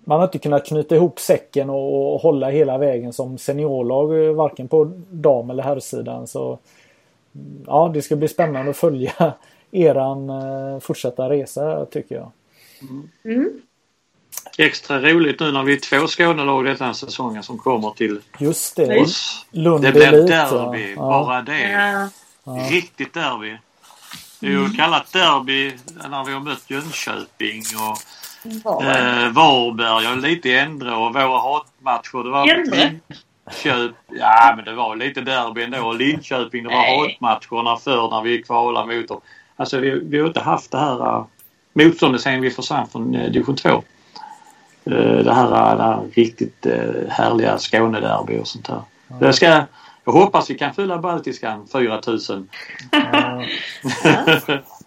man 0.05 0.18
har 0.18 0.26
inte 0.26 0.39
kunnat 0.39 0.66
knyta 0.66 0.97
ihop 0.97 1.20
säcken 1.20 1.70
och, 1.70 2.14
och 2.14 2.20
hålla 2.20 2.51
hela 2.51 2.78
vägen 2.78 3.12
som 3.12 3.39
seniorlag 3.39 4.35
varken 4.35 4.68
på 4.68 4.91
dam 5.11 5.51
eller 5.51 5.62
herrsidan. 5.62 6.26
Så 6.26 6.59
mm, 7.35 7.64
ja, 7.66 7.91
det 7.95 8.03
ska 8.03 8.16
bli 8.16 8.28
spännande 8.28 8.70
att 8.70 8.76
följa 8.76 9.35
eran 9.72 10.30
eh, 10.30 10.80
fortsatta 10.80 11.30
resa 11.30 11.86
tycker 11.86 12.14
jag. 12.14 12.32
Extra 14.58 15.00
roligt 15.00 15.40
nu 15.40 15.52
när 15.52 15.62
vi 15.62 15.72
är 15.72 15.76
två 15.76 16.06
Skånelag 16.06 16.64
den 16.78 16.94
säsongen 16.94 17.42
som 17.42 17.58
kommer 17.58 17.90
till 17.90 18.20
Just 18.38 18.76
det. 18.76 19.00
Oss. 19.00 19.46
Lund 19.50 19.84
Det 19.84 19.92
blir 19.92 20.06
Elit, 20.06 20.26
derby, 20.26 20.94
ja. 20.96 20.96
bara 20.96 21.42
det. 21.42 21.70
Ja. 21.70 22.08
Riktigt 22.70 23.14
derby. 23.14 23.58
Det 24.40 24.46
är 24.46 24.50
ju 24.50 24.70
kallat 24.70 25.12
derby 25.12 25.72
när 26.10 26.24
vi 26.24 26.32
har 26.32 26.40
mött 26.40 26.70
Jönköping 26.70 27.62
och 27.76 28.84
eh, 28.84 29.32
Varberg 29.32 30.12
och 30.12 30.18
lite 30.18 30.48
i 30.48 30.58
Endre 30.58 30.94
och 30.94 31.14
våra 31.14 31.38
hatmatcher. 31.38 32.24
Det 32.24 32.30
var? 32.30 32.46
Linköping. 32.46 33.00
Ja 34.08 34.52
men 34.56 34.64
det 34.64 34.74
var 34.74 34.96
lite 34.96 35.20
derby 35.20 35.62
ändå. 35.62 35.86
Och 35.86 35.94
Linköping, 35.94 36.64
det 36.64 36.68
var 36.68 37.08
hatmatcherna 37.08 37.76
förr 37.76 38.10
när 38.10 38.22
vi 38.22 38.42
kvalade 38.42 38.96
mot 38.96 39.08
dem. 39.08 39.20
Alltså 39.61 39.78
vi, 39.78 39.90
vi 39.90 40.20
har 40.20 40.26
inte 40.26 40.40
haft 40.40 40.70
det 40.70 40.78
här 40.78 41.16
uh, 41.18 41.24
motståndet 41.72 42.20
sen 42.20 42.40
vi 42.40 42.50
försvann 42.50 42.88
från 42.88 43.14
uh, 43.14 43.30
division 43.30 43.56
2. 43.56 43.68
Uh, 43.68 43.82
det 45.24 45.34
här, 45.34 45.50
det 45.50 45.82
här 45.82 46.00
riktigt 46.12 46.66
härliga 47.08 47.58
Skånederby 47.58 48.38
och 48.38 48.46
sånt 48.46 48.64
där. 48.64 48.82
Jag, 49.18 49.34
ska, 49.34 49.62
jag 50.05 50.12
hoppas 50.12 50.51
vi 50.51 50.55
kan 50.59 50.74
fylla 50.74 50.98
Baltiskan 50.98 51.66
4000. 51.72 52.48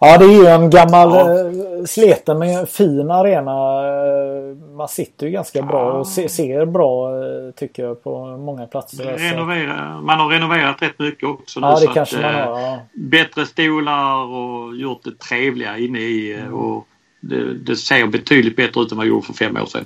Ja, 0.00 0.18
det 0.18 0.24
är 0.24 0.28
ju 0.42 0.46
en 0.46 0.70
gammal 0.70 1.10
Ja. 1.10 1.30
eh, 1.30 1.84
sleten 1.86 2.38
men 2.38 2.66
fin 2.66 3.10
arena. 3.10 3.50
Eh, 3.86 4.56
Man 4.76 4.88
sitter 4.88 5.26
ju 5.26 5.32
ganska 5.32 5.62
bra 5.62 5.92
och 5.92 6.06
se, 6.06 6.28
ser 6.28 6.66
bra 6.66 7.10
eh, 7.10 7.50
tycker 7.56 7.82
jag 7.84 8.04
på 8.04 8.26
många 8.36 8.66
platser. 8.66 9.04
Renovera, 9.04 10.00
man 10.00 10.20
har 10.20 10.28
renoverat 10.28 10.82
rätt 10.82 10.98
mycket 10.98 11.28
också 11.28 11.60
nu. 11.60 11.66
Ja, 11.66 11.76
så 11.76 11.86
det 11.86 11.92
kanske 11.94 12.16
att, 12.16 12.22
man 12.22 12.34
har. 12.34 12.60
Ja. 12.60 12.78
Bättre 12.94 13.46
stolar 13.46 14.16
och 14.24 14.76
gjort 14.76 15.04
det 15.04 15.18
trevliga 15.18 15.78
inne 15.78 15.98
i. 15.98 16.38
eh, 16.40 16.54
Och 16.54 16.86
det, 17.20 17.54
det 17.54 17.76
ser 17.76 18.06
betydligt 18.06 18.56
bättre 18.56 18.80
ut 18.80 18.92
än 18.92 18.98
vad 18.98 19.06
det 19.06 19.10
gjorde 19.10 19.26
för 19.26 19.32
fem 19.32 19.56
år 19.56 19.66
sedan. 19.66 19.84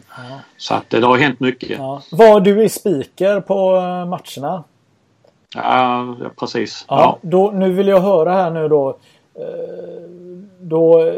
Så 0.57 0.74
att 0.74 0.95
eh, 0.95 1.01
det 1.01 1.07
har 1.07 1.16
hänt 1.16 1.41
mycket. 1.41 1.70
Ja, 1.70 2.03
Ja. 2.11 2.16
Var 2.16 2.41
du 2.41 2.62
är 2.64 2.68
speaker 2.68 3.41
på 3.41 3.81
matcherna? 4.07 4.64
Ja 5.55 6.16
precis. 6.40 6.84
Ja, 6.88 7.01
Ja. 7.01 7.18
Då, 7.22 7.51
nu 7.51 7.72
vill 7.72 7.88
jag 7.88 8.01
höra 8.01 8.32
här 8.32 8.51
nu 8.51 8.68
då. 8.68 8.88
eh, 9.34 9.44
Då, 10.61 11.12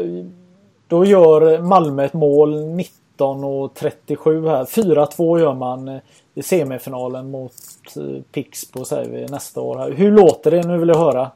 då 0.87 1.05
gör 1.05 1.61
Malmö 1.61 2.03
ett 2.05 2.13
mål 2.13 2.65
19 2.65 3.43
och 3.43 3.73
37 3.73 4.47
här. 4.47 4.63
4-2 4.65 5.39
gör 5.39 5.53
man 5.53 5.99
i 6.33 6.43
semifinalen 6.43 7.31
mot 7.31 7.53
eh, 7.95 8.21
Pixbo 8.31 8.85
säger 8.85 9.09
vi 9.09 9.25
nästa 9.25 9.61
år. 9.61 9.77
Här. 9.77 9.91
Hur 9.91 10.11
låter 10.11 10.51
det? 10.51 10.67
Nu 10.67 10.77
vill 10.77 10.89
jag 10.89 10.97
höra. 10.97 11.31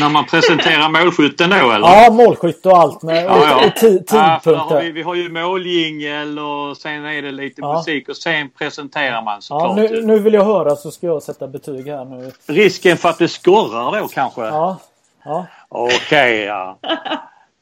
När 0.00 0.08
man 0.08 0.24
presenterar 0.26 0.88
målskytten 0.88 1.50
då 1.50 1.56
eller? 1.56 1.88
Ja, 1.88 2.10
målskytt 2.10 2.66
och 2.66 2.78
allt 2.78 3.02
med 3.02 3.24
Ja, 3.24 3.38
ja. 3.44 3.56
och, 3.56 3.64
och 3.64 3.72
ti- 3.72 4.04
Ja, 4.10 4.40
har 4.54 4.80
vi, 4.82 4.90
vi 4.92 5.02
har 5.02 5.14
ju 5.14 5.28
måljingel 5.30 6.38
och 6.38 6.76
sen 6.76 7.04
är 7.06 7.22
det 7.22 7.30
lite 7.30 7.60
Ja. 7.60 7.72
musik 7.76 8.08
och 8.08 8.16
sen 8.16 8.50
presenterar 8.58 9.22
man 9.22 9.34
Ja, 9.34 9.40
såklart. 9.40 9.76
nu, 9.76 10.02
nu 10.02 10.18
vill 10.18 10.34
jag 10.34 10.44
höra 10.44 10.76
så 10.76 10.90
ska 10.90 11.06
jag 11.06 11.22
sätta 11.22 11.46
betyg 11.48 11.86
här 11.88 12.04
nu. 12.04 12.32
Risken 12.46 12.96
för 12.96 13.08
att 13.08 13.18
det 13.18 13.28
skorrar 13.28 14.00
då 14.00 14.08
kanske? 14.08 14.40
Ja, 14.42 14.76
ja. 15.24 15.46
Okej, 15.68 16.38
ja. 16.44 16.78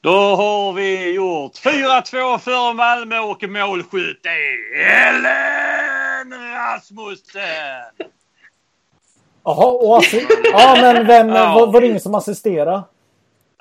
Då 0.00 0.10
har 0.36 0.72
vi 0.72 1.12
gjort 1.12 1.52
4-2 1.54 2.38
för 2.38 2.72
Malmö 2.74 3.18
och 3.18 3.42
målskytt 3.48 4.26
är 4.26 4.80
Ellen 5.08 6.52
Rasmussen. 6.54 7.42
Jaha, 9.46 9.66
och 9.66 9.98
assi- 10.02 10.26
ja 10.52 10.76
men 10.80 11.06
vem, 11.06 11.28
Ja. 11.28 11.54
var, 11.54 11.66
var 11.66 11.80
det 11.80 11.86
ingen 11.86 12.00
som 12.00 12.14
assisterade? 12.14 12.82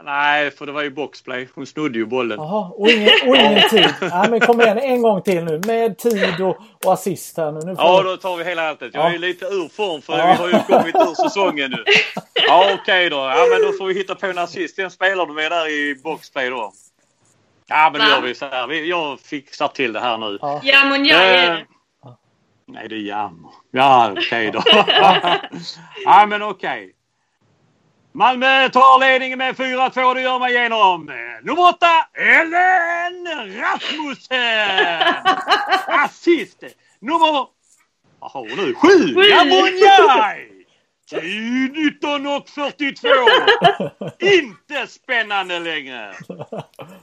Nej, 0.03 0.51
för 0.51 0.65
det 0.65 0.71
var 0.71 0.81
ju 0.83 0.89
boxplay. 0.89 1.47
Hon 1.55 1.65
snodde 1.65 1.97
ju 1.97 2.05
bollen. 2.05 2.37
Jaha, 2.39 2.69
och 2.73 2.89
ingen, 2.89 3.09
och 3.27 3.35
ingen 3.35 3.69
tid. 3.69 3.93
Nej 4.01 4.29
men 4.29 4.39
kom 4.39 4.61
igen 4.61 4.77
en 4.77 5.01
gång 5.01 5.21
till 5.21 5.43
nu. 5.43 5.61
Med 5.67 5.97
tid 5.97 6.41
och, 6.41 6.57
och 6.85 6.93
assist 6.93 7.37
här 7.37 7.51
nu. 7.51 7.59
nu 7.59 7.75
Ja, 7.77 8.03
då 8.03 8.17
tar 8.17 8.37
vi 8.37 8.43
hela 8.43 8.69
alltet. 8.69 8.91
Jag 8.93 9.05
är 9.07 9.11
Ja. 9.11 9.17
lite 9.17 9.45
ur 9.45 9.69
form 9.69 10.01
för 10.01 10.17
Ja. 10.17 10.25
vi 10.25 10.33
har 10.43 10.47
ju 10.47 10.59
kommit 10.77 10.95
ur 10.95 11.23
säsongen 11.23 11.71
nu. 11.71 11.83
Ja, 12.47 12.69
okej 12.81 13.09
då. 13.09 13.15
Ja, 13.15 13.45
men 13.51 13.61
då 13.71 13.77
får 13.77 13.85
vi 13.85 13.93
hitta 13.93 14.15
på 14.15 14.25
en 14.25 14.37
assist. 14.37 14.75
Den 14.75 14.91
spelar 14.91 15.25
du 15.25 15.33
med 15.33 15.51
där 15.51 15.67
i 15.69 15.95
boxplay 16.03 16.49
då. 16.49 16.71
Ja, 17.67 17.89
men 17.93 18.01
då 18.01 18.07
gör 18.07 18.21
vi 18.21 18.35
så 18.35 18.45
här. 18.45 18.67
Vi- 18.67 18.89
Jag 18.89 19.19
fixar 19.19 19.67
till 19.67 19.93
det 19.93 19.99
här 19.99 20.17
nu. 20.17 20.37
Ja. 20.41 20.59
Ja 20.63 20.85
men 20.85 21.05
jag 21.05 21.21
är 21.25 21.49
Eh, 21.49 21.55
det. 21.55 21.65
Nej, 22.67 22.87
det 22.89 22.95
är 22.95 22.99
jammer. 22.99 23.51
Ja, 23.71 24.11
okej 24.11 24.51
då. 24.51 24.61
ja, 26.05 26.25
men 26.25 26.41
okej. 26.41 26.95
Malmö 28.11 28.69
tar 28.69 28.99
ledningen 28.99 29.37
med 29.37 29.55
4-2. 29.55 30.13
Det 30.13 30.21
gör 30.21 30.39
man 30.39 30.51
genom 30.51 31.09
eh, 31.09 31.15
nummer 31.43 31.69
8, 31.69 31.87
Ellen 32.13 33.27
Rasmussen! 33.61 35.13
Assist! 35.87 36.63
Nummer... 36.99 37.47
Vad 38.19 38.31
har 38.31 38.39
hon 38.39 38.49
nu? 38.49 38.73
7, 38.73 38.87
Gabonjaj! 39.29 40.51
19 41.71 42.27
och 42.27 42.49
42! 42.49 43.07
inte 44.19 44.87
spännande 44.87 45.59
längre! 45.59 46.13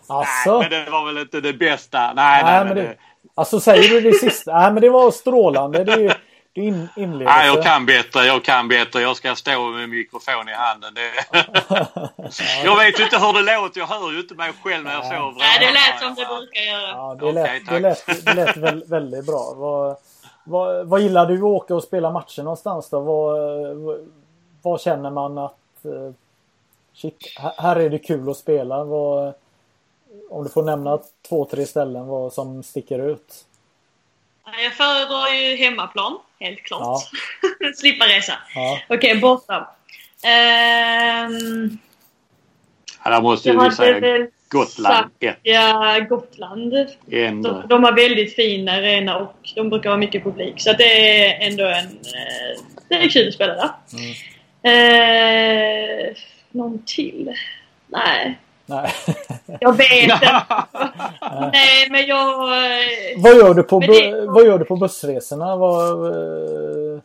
Alltså, 0.06 0.58
Nej, 0.58 0.60
men 0.60 0.70
det 0.70 0.90
var 0.90 1.06
väl 1.06 1.18
inte 1.18 1.40
det 1.40 1.52
bästa. 1.52 2.12
Nej, 2.12 2.44
nej, 2.44 2.64
Nej, 2.64 2.64
men 2.64 2.76
det... 2.76 2.96
alltså 3.34 3.60
säger 3.60 3.88
du 3.88 4.00
det 4.00 4.14
sista? 4.14 4.58
Nej 4.58 4.72
men 4.72 4.80
det 4.80 4.90
var 4.90 5.10
strålande. 5.10 5.84
Det 5.84 5.92
är 5.92 5.98
ju 5.98 6.10
det 6.54 6.60
är 6.60 6.64
in, 6.64 6.88
inlevelse. 6.96 7.38
Nej, 7.38 7.46
jag 7.46 7.62
kan 7.62 7.86
bättre. 7.86 8.26
Jag 8.26 8.44
kan 8.44 8.68
bättre. 8.68 9.00
Jag 9.00 9.16
ska 9.16 9.34
stå 9.34 9.68
med 9.70 9.88
mikrofon 9.88 10.48
i 10.48 10.52
handen. 10.52 10.94
Det... 10.94 11.10
jag 12.64 12.76
vet 12.76 13.00
ju 13.00 13.04
inte 13.04 13.18
hur 13.18 13.32
det 13.32 13.56
låter. 13.56 13.80
Jag 13.80 13.86
hör 13.86 14.12
ju 14.12 14.20
inte 14.20 14.34
mig 14.34 14.52
själv 14.62 14.84
när 14.84 14.92
jag 14.92 15.04
sover. 15.04 15.38
Nej, 15.38 15.58
det 15.60 15.72
lät 15.72 16.00
som 16.00 16.14
det 16.14 16.26
brukar 16.26 16.60
göra. 16.60 16.88
Ja, 16.88 17.16
det 17.20 17.32
lät, 17.32 17.44
Okej, 17.44 17.62
det 17.68 17.80
lät, 17.80 18.24
det 18.24 18.34
lät 18.34 18.56
väl, 18.56 18.84
väldigt 18.86 19.26
bra. 19.26 19.54
Vad, 19.56 19.96
vad, 20.44 20.86
vad 20.86 21.00
gillar 21.00 21.26
du 21.26 21.36
att 21.36 21.42
åka 21.42 21.74
och 21.74 21.82
spela 21.82 22.10
matcher 22.10 22.42
någonstans 22.42 22.90
då? 22.90 23.00
Vad, 23.00 23.38
vad, 23.76 24.08
vad 24.62 24.80
känner 24.80 25.10
man 25.10 25.38
att 25.38 25.84
eh, 25.84 26.12
shit, 26.94 27.34
här- 27.36 27.54
här 27.56 27.76
är 27.76 27.90
det 27.90 27.98
kul 27.98 28.30
att 28.30 28.36
spela? 28.36 28.84
Vad, 28.84 29.34
om 30.30 30.44
du 30.44 30.50
får 30.50 30.62
nämna 30.62 30.98
två, 31.28 31.44
tre 31.44 31.66
ställen 31.66 32.06
vad 32.06 32.32
som 32.32 32.62
sticker 32.62 33.08
ut. 33.10 33.44
Jag 34.64 34.72
föredrar 34.74 35.28
ju 35.34 35.56
hemmaplan, 35.56 36.18
helt 36.40 36.62
klart. 36.62 36.82
Ja. 36.82 37.02
Slippa 37.76 38.04
resa. 38.04 38.32
Ja, 38.54 38.78
Okej, 38.88 39.20
borta. 39.20 39.68
Ehm, 40.24 41.78
Ja, 43.04 43.10
där 43.10 43.20
måste 43.20 43.48
ju 43.48 43.58
hade 43.58 43.76
säga 43.76 44.00
väl 44.00 44.26
Gotland 44.48 44.94
sagt 44.94 45.10
1. 45.20 45.36
ja, 45.42 45.98
Gotland. 46.08 46.74
Ändå. 47.10 47.50
De, 47.50 47.68
de 47.68 47.84
har 47.84 47.92
väldigt 47.92 48.34
fin 48.34 48.68
arena 48.68 49.16
och 49.18 49.34
de 49.54 49.68
brukar 49.70 49.90
ha 49.90 49.96
mycket 49.96 50.24
publik. 50.24 50.60
Så 50.60 50.72
det 50.72 51.24
är 51.24 51.48
ändå 51.50 51.64
en... 51.64 51.84
Eh, 51.86 52.62
det 52.88 52.94
är 52.94 53.08
kul 53.08 53.28
att 53.28 53.34
spela 53.34 53.54
där. 53.54 53.70
Eh, 54.62 56.14
någon 56.50 56.82
till? 56.86 57.34
Nej, 57.86 58.38
nej. 58.72 58.92
jag 59.60 59.76
vet 59.76 60.02
inte. 60.02 60.42
Nej, 61.52 61.90
men 61.90 62.06
jag... 62.06 62.28
eh, 62.42 62.88
vad, 63.16 63.34
gör 63.36 63.54
du 63.54 63.62
på, 63.62 63.80
det- 63.80 64.26
vad 64.26 64.44
gör 64.46 64.58
du 64.58 64.64
på 64.64 64.76
bussresorna? 64.76 65.56
Vad, 65.56 66.06
eh, 66.06 67.00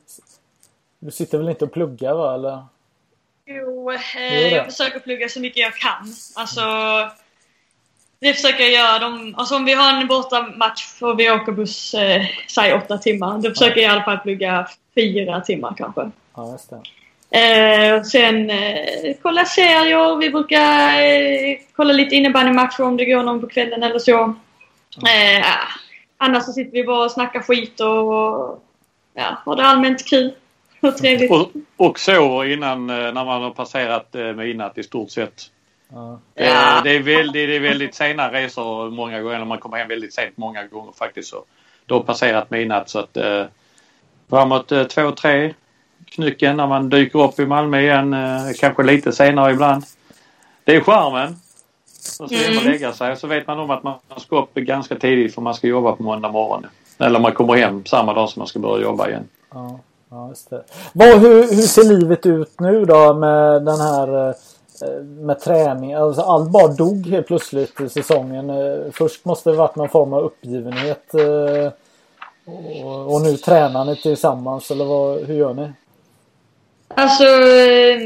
du 1.00 1.12
sitter 1.12 1.38
väl 1.38 1.50
inte 1.50 1.66
och 1.66 1.74
pluggar 1.74 2.14
va? 2.14 2.34
Eller? 2.36 2.64
Jo, 3.46 3.92
eh, 3.92 4.48
jag 4.54 4.66
försöker 4.66 5.00
plugga 5.00 5.30
så 5.30 5.40
mycket 5.40 5.58
jag 5.62 5.76
kan. 5.76 6.14
Alltså, 6.36 6.62
det 8.20 8.34
försöker 8.34 8.64
jag 8.64 8.72
göra. 8.74 9.00
De, 9.00 9.36
alltså 9.38 9.56
om 9.56 9.66
vi 9.66 9.74
har 9.74 9.94
en 9.94 10.08
bortamatch 10.08 11.02
och 11.02 11.20
vi 11.20 11.32
åker 11.32 11.52
buss, 11.52 11.94
eh, 11.94 12.22
säg 12.50 12.74
åtta 12.74 12.98
timmar. 12.98 13.38
Då 13.38 13.50
försöker 13.50 13.82
jag 13.82 13.90
i 13.92 13.94
alla 13.96 14.04
fall 14.04 14.18
plugga 14.18 14.68
fyra 14.96 15.42
timmar 15.42 15.74
kanske. 15.78 16.12
Ja, 16.36 16.52
just 16.52 16.70
det. 16.70 16.82
Eh, 17.30 18.00
och 18.00 18.08
sen 18.08 18.50
eh, 18.50 19.16
kolla 19.22 19.46
serier. 19.46 20.16
Vi 20.16 20.30
brukar 20.30 21.02
eh, 21.02 21.58
kolla 21.76 21.94
lite 21.94 22.16
innebandymatcher 22.16 22.82
om 22.84 22.98
det 22.98 23.06
går 23.06 23.24
någon 23.24 23.42
på 23.42 23.48
kvällen 23.48 23.84
eller 23.84 24.00
så. 24.00 24.36
Eh, 24.98 25.46
annars 26.18 26.44
så 26.44 26.52
sitter 26.52 26.72
vi 26.72 26.84
bara 26.84 27.06
och 27.06 27.12
snackar 27.12 27.40
skit 27.40 27.80
och 27.80 28.64
ja, 29.14 29.38
har 29.46 29.56
det 29.56 29.64
allmänt 29.64 30.06
kul. 30.10 30.34
Och 30.82 30.98
trevligt. 30.98 31.32
Och, 31.32 31.52
och 31.78 32.00
sover 32.00 32.46
innan 32.46 32.90
eh, 32.90 32.96
när 32.96 33.26
man 33.26 33.42
har 33.42 33.52
passerat 33.52 34.16
eh, 34.16 34.34
midnatt 34.34 34.78
i 34.78 34.84
stort 34.84 35.12
sett. 35.12 35.44
Ja. 35.90 36.20
Eh. 36.36 36.84
Det, 36.84 36.96
är 36.96 37.00
väldigt, 37.00 37.50
det 37.50 37.56
är 37.56 37.60
väldigt 37.60 37.96
sena 37.96 38.32
resor 38.32 38.90
många 38.90 39.22
gånger. 39.22 39.38
När 39.38 39.46
man 39.46 39.58
kommer 39.58 39.78
hem 39.78 39.88
väldigt 39.88 40.14
sent 40.14 40.38
många 40.38 40.64
gånger 40.68 40.92
faktiskt. 40.92 41.30
Så. 41.30 41.44
Då 41.86 41.96
har 41.96 42.04
passerat 42.04 42.50
midnatt 42.50 42.90
så 42.90 43.00
att 43.00 43.18
eh, 43.18 43.46
framåt 44.30 44.72
eh, 44.72 44.84
två, 44.84 45.12
tre 45.12 45.54
knycken 46.12 46.58
när 46.58 46.68
man 46.68 46.90
dyker 46.90 47.24
upp 47.24 47.40
i 47.40 47.46
Malmö 47.46 47.82
igen. 47.82 48.14
Eh, 48.14 48.42
kanske 48.60 48.84
lite 48.84 49.12
senare 49.12 49.52
ibland. 49.52 49.84
Det 50.64 50.76
är 50.76 50.82
charmen. 50.82 51.36
Och 52.20 52.30
så 52.30 52.36
Mm. 52.36 52.64
lägga 52.72 52.94
sig. 52.94 53.16
Så 53.18 53.28
vet 53.28 53.48
man 53.48 53.60
om 53.60 53.70
att 53.72 53.84
man 53.84 53.96
ska 54.18 54.40
upp 54.42 54.54
ganska 54.54 54.96
tidigt 54.96 55.36
för 55.36 55.42
man 55.42 55.54
ska 55.54 55.68
jobba 55.68 55.92
på 55.92 56.04
måndag 56.04 56.32
morgon. 56.32 56.66
Eller 56.98 57.20
man 57.20 57.32
kommer 57.32 57.56
hem 57.56 57.86
samma 57.86 58.14
dag 58.14 58.30
som 58.30 58.40
man 58.40 58.48
ska 58.48 58.60
börja 58.60 58.84
jobba 58.84 59.08
igen. 59.10 59.28
Ja, 59.54 59.80
ja 60.10 60.30
just 60.30 60.50
det. 60.50 60.64
Vad, 60.94 61.20
hur, 61.20 61.36
hur 61.56 61.62
ser 61.62 61.84
livet 61.84 62.26
ut 62.26 62.60
nu 62.60 62.86
då 62.86 63.14
med 63.14 63.66
den 63.66 63.80
här 63.80 64.30
eh, 64.30 64.36
med 65.04 65.40
träning? 65.40 65.94
Alltså 65.94 66.22
allt 66.22 66.50
bara 66.52 66.68
dog 66.68 67.08
helt 67.08 67.28
plötsligt 67.28 67.82
i 67.82 67.90
säsongen. 67.90 68.50
Eh, 68.50 68.92
Först 68.94 69.26
måste 69.26 69.50
det 69.50 69.56
varit 69.56 69.76
någon 69.76 69.90
form 69.90 70.14
av 70.14 70.24
uppgivenhet. 70.24 71.14
Och, 72.84 73.14
och 73.16 73.22
nu 73.22 73.38
tränar 73.38 73.86
ni 73.86 73.96
tillsammans 73.96 74.72
eller 74.72 74.86
vad, 74.86 75.20
hur 75.24 75.36
gör 75.36 75.54
ni? 75.54 75.72
Alltså, 76.88 77.24
eh, 77.24 78.00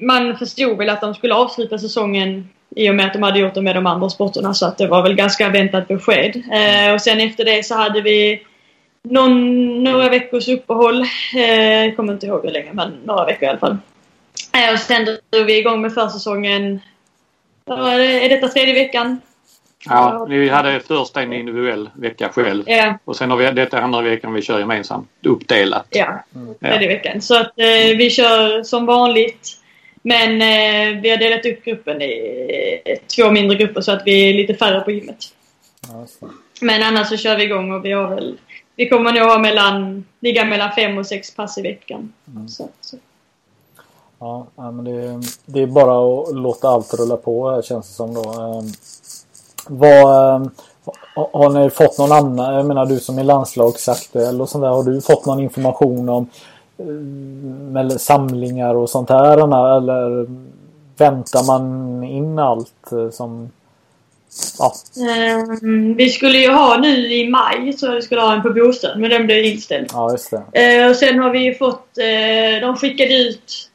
man 0.00 0.36
förstod 0.38 0.78
väl 0.78 0.88
att 0.88 1.00
de 1.00 1.14
skulle 1.14 1.34
avsluta 1.34 1.78
säsongen 1.78 2.48
i 2.76 2.90
och 2.90 2.94
med 2.94 3.06
att 3.06 3.12
de 3.12 3.22
hade 3.22 3.38
gjort 3.38 3.54
det 3.54 3.62
med 3.62 3.76
de 3.76 3.86
andra 3.86 4.10
sporterna 4.10 4.54
så 4.54 4.66
att 4.66 4.78
det 4.78 4.86
var 4.86 5.02
väl 5.02 5.14
ganska 5.14 5.48
väntat 5.48 5.88
besked. 5.88 6.42
Eh, 6.52 6.94
och 6.94 7.00
sen 7.00 7.20
efter 7.20 7.44
det 7.44 7.66
så 7.66 7.74
hade 7.74 8.00
vi 8.00 8.42
någon, 9.02 9.84
några 9.84 10.08
veckors 10.08 10.48
uppehåll. 10.48 11.02
Eh, 11.34 11.84
jag 11.84 11.96
kommer 11.96 12.12
inte 12.12 12.26
ihåg 12.26 12.44
hur 12.44 12.50
länge 12.50 12.72
men 12.72 12.92
några 13.04 13.24
veckor 13.24 13.42
i 13.42 13.46
alla 13.46 13.58
fall. 13.58 13.76
Eh, 14.52 14.72
och 14.72 14.78
sen 14.78 15.04
drog 15.04 15.46
vi 15.46 15.58
igång 15.58 15.80
med 15.80 15.94
försäsongen. 15.94 16.80
Är 17.66 18.28
detta 18.28 18.48
tredje 18.48 18.74
veckan? 18.74 19.20
Ja, 19.84 20.26
vi 20.28 20.48
hade 20.48 20.80
först 20.80 21.16
en 21.16 21.32
individuell 21.32 21.90
vecka 21.94 22.28
själv. 22.28 22.64
Ja, 22.66 22.98
Och 23.04 23.16
sen 23.16 23.30
har 23.30 23.36
vi 23.36 23.50
detta 23.50 23.80
andra 23.80 24.02
veckan 24.02 24.32
vi 24.32 24.42
kör 24.42 24.58
gemensamt. 24.58 25.08
Uppdelat. 25.26 25.86
ja. 25.90 26.24
Ja. 26.60 26.68
tredje 26.68 26.88
veckan. 26.88 27.20
Så 27.20 27.40
att 27.40 27.58
eh, 27.58 27.96
vi 27.96 28.10
kör 28.10 28.62
som 28.62 28.86
vanligt. 28.86 29.58
Men 30.02 30.32
eh, 30.32 31.00
vi 31.00 31.10
har 31.10 31.16
delat 31.16 31.46
upp 31.46 31.64
gruppen 31.64 32.02
i 32.02 32.82
eh, 32.84 32.98
två 33.16 33.30
mindre 33.30 33.56
grupper 33.56 33.80
så 33.80 33.92
att 33.92 34.02
vi 34.06 34.30
är 34.30 34.34
lite 34.34 34.54
färre 34.54 34.80
på 34.80 34.90
gymmet. 34.90 35.24
Ja, 35.88 36.06
det. 36.20 36.26
Men 36.60 36.82
annars 36.82 37.08
så 37.08 37.16
kör 37.16 37.36
vi 37.36 37.44
igång 37.44 37.72
och 37.72 37.84
vi 37.84 37.92
har 37.92 38.14
väl... 38.14 38.38
Vi 38.76 38.88
kommer 38.88 39.12
nog 39.12 39.22
ha 39.22 39.38
mellan, 39.38 40.04
ligga 40.20 40.44
mellan 40.44 40.72
fem 40.72 40.98
och 40.98 41.06
sex 41.06 41.34
pass 41.34 41.58
i 41.58 41.62
veckan. 41.62 42.12
Så, 42.48 42.68
så. 42.80 42.96
Ja, 44.18 44.46
ja, 44.56 44.70
men 44.70 44.84
det, 44.84 45.20
det 45.46 45.62
är 45.62 45.66
bara 45.66 46.22
att 46.22 46.34
låta 46.36 46.68
allt 46.68 46.94
rulla 46.94 47.16
på 47.16 47.62
känns 47.64 47.88
det 47.88 47.94
som 47.94 48.14
då. 48.14 48.22
Vad, 49.68 50.34
eh, 50.42 50.48
har- 51.14 51.50
ni 51.50 51.70
fått 51.70 51.98
någon 51.98 52.12
annan, 52.12 52.54
jag 52.54 52.66
menar 52.66 52.86
du 52.86 52.98
som 53.00 53.18
är 53.18 53.24
landslagsaktuell 53.24 54.40
och 54.40 54.48
sånt 54.48 54.62
där, 54.64 54.68
har 54.68 54.82
du 54.82 55.00
fått 55.00 55.26
någon 55.26 55.40
information 55.40 56.08
om 56.08 56.26
eh, 56.78 57.80
eller 57.80 57.98
samlingar 57.98 58.74
och 58.74 58.90
sånt 58.90 59.08
här 59.10 59.38
eller 59.76 60.26
väntar 60.96 61.46
man 61.46 62.04
in 62.04 62.38
allt 62.38 62.92
eh, 62.92 63.10
som 63.10 63.50
ja, 64.58 64.74
Ehm, 65.10 65.94
vi 65.94 66.08
skulle 66.10 66.38
ju 66.38 66.50
ha 66.52 66.76
nu 66.78 67.12
i 67.12 67.30
maj 67.30 67.72
så 67.72 67.94
vi 67.94 68.02
skulle 68.02 68.20
ha 68.20 68.34
en 68.34 68.42
på 68.42 68.50
bostad 68.50 69.00
men 69.00 69.10
den 69.10 69.26
blev 69.26 69.44
inställd. 69.44 69.90
ja 69.92 70.10
just 70.12 70.30
det. 70.52 70.76
Eh, 70.82 70.90
och 70.90 70.96
sen 70.96 71.18
har 71.18 71.30
vi 71.30 71.38
ju 71.38 71.54
fått, 71.54 71.98
eh, 71.98 72.60
de 72.68 72.76
skickade 72.76 73.14
ut 73.18 73.68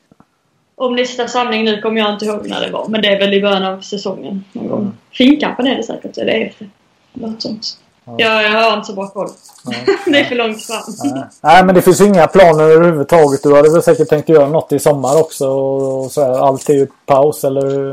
om 0.78 0.96
nästa 0.96 1.28
samling 1.28 1.66
nu 1.66 1.82
kommer 1.82 2.02
jag 2.02 2.14
inte 2.14 2.26
ihåg 2.26 2.48
när 2.48 2.62
det 2.62 2.72
var 2.72 2.88
men 2.88 3.02
det 3.02 3.08
är 3.08 3.20
väl 3.20 3.34
i 3.34 3.42
början 3.42 3.66
av 3.66 3.82
säsongen 3.82 4.44
någon 4.54 4.68
gång. 4.68 4.98
Finkampen 5.12 5.68
är 5.68 5.76
det 5.76 5.84
säkert 5.84 6.18
eller 6.18 6.34
efter. 6.34 6.70
Något 7.14 7.42
sånt. 7.42 7.78
Jag, 8.18 8.44
jag 8.44 8.50
har 8.50 8.74
inte 8.74 8.88
så 8.88 8.94
bra 8.94 9.08
koll. 9.08 9.30
det 10.06 10.20
är 10.20 10.24
för 10.24 10.36
långt 10.36 10.64
fram. 10.64 10.82
Nej. 11.04 11.24
Nej 11.42 11.66
men 11.66 11.76
det 11.76 11.82
finns 11.82 12.02
inga 12.02 12.28
planer 12.28 12.64
överhuvudtaget. 12.64 13.44
Du 13.44 13.56
hade 13.56 13.72
väl 13.72 13.84
säkert 13.84 14.10
tänkt 14.10 14.30
göra 14.30 14.50
något 14.50 14.72
i 14.72 14.80
sommar 14.80 15.20
också 15.20 15.48
och, 15.48 16.12
så 16.12 16.22
här. 16.22 16.48
Allt 16.48 16.70
är 16.70 16.74
ju 16.74 16.88
paus 17.06 17.44
eller? 17.44 17.90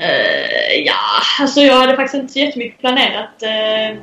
Eh, 0.00 0.80
ja, 0.84 0.94
alltså 1.40 1.60
jag 1.60 1.74
hade 1.74 1.96
faktiskt 1.96 2.22
inte 2.22 2.32
så 2.32 2.38
jättemycket 2.38 2.80
planerat. 2.80 3.42
Uh, 3.42 3.98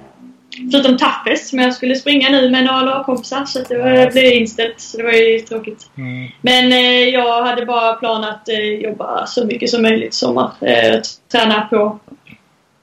förutom 0.72 0.98
Tappes 0.98 1.50
som 1.50 1.60
jag 1.60 1.74
skulle 1.74 1.96
springa 1.96 2.30
nu 2.30 2.50
med 2.50 2.64
några 2.64 2.82
lagkompisar 2.82 3.46
så 3.46 3.62
att 3.62 3.70
det 3.70 3.78
var, 3.78 4.12
blev 4.12 4.34
inställt. 4.34 4.82
Så 4.82 4.98
det 4.98 5.04
var 5.04 5.12
ju 5.12 5.40
tråkigt. 5.40 5.90
Mm. 5.98 6.28
Men 6.42 6.72
eh, 6.72 7.10
jag 7.10 7.44
hade 7.44 7.66
bara 7.66 7.94
planerat 7.94 8.36
att 8.36 8.50
eh, 8.50 8.60
jobba 8.60 9.26
så 9.26 9.46
mycket 9.46 9.70
som 9.70 9.82
möjligt 9.82 10.14
i 10.14 10.16
sommar. 10.16 10.52
Eh, 10.62 11.02
träna 11.32 11.68
på. 11.70 12.00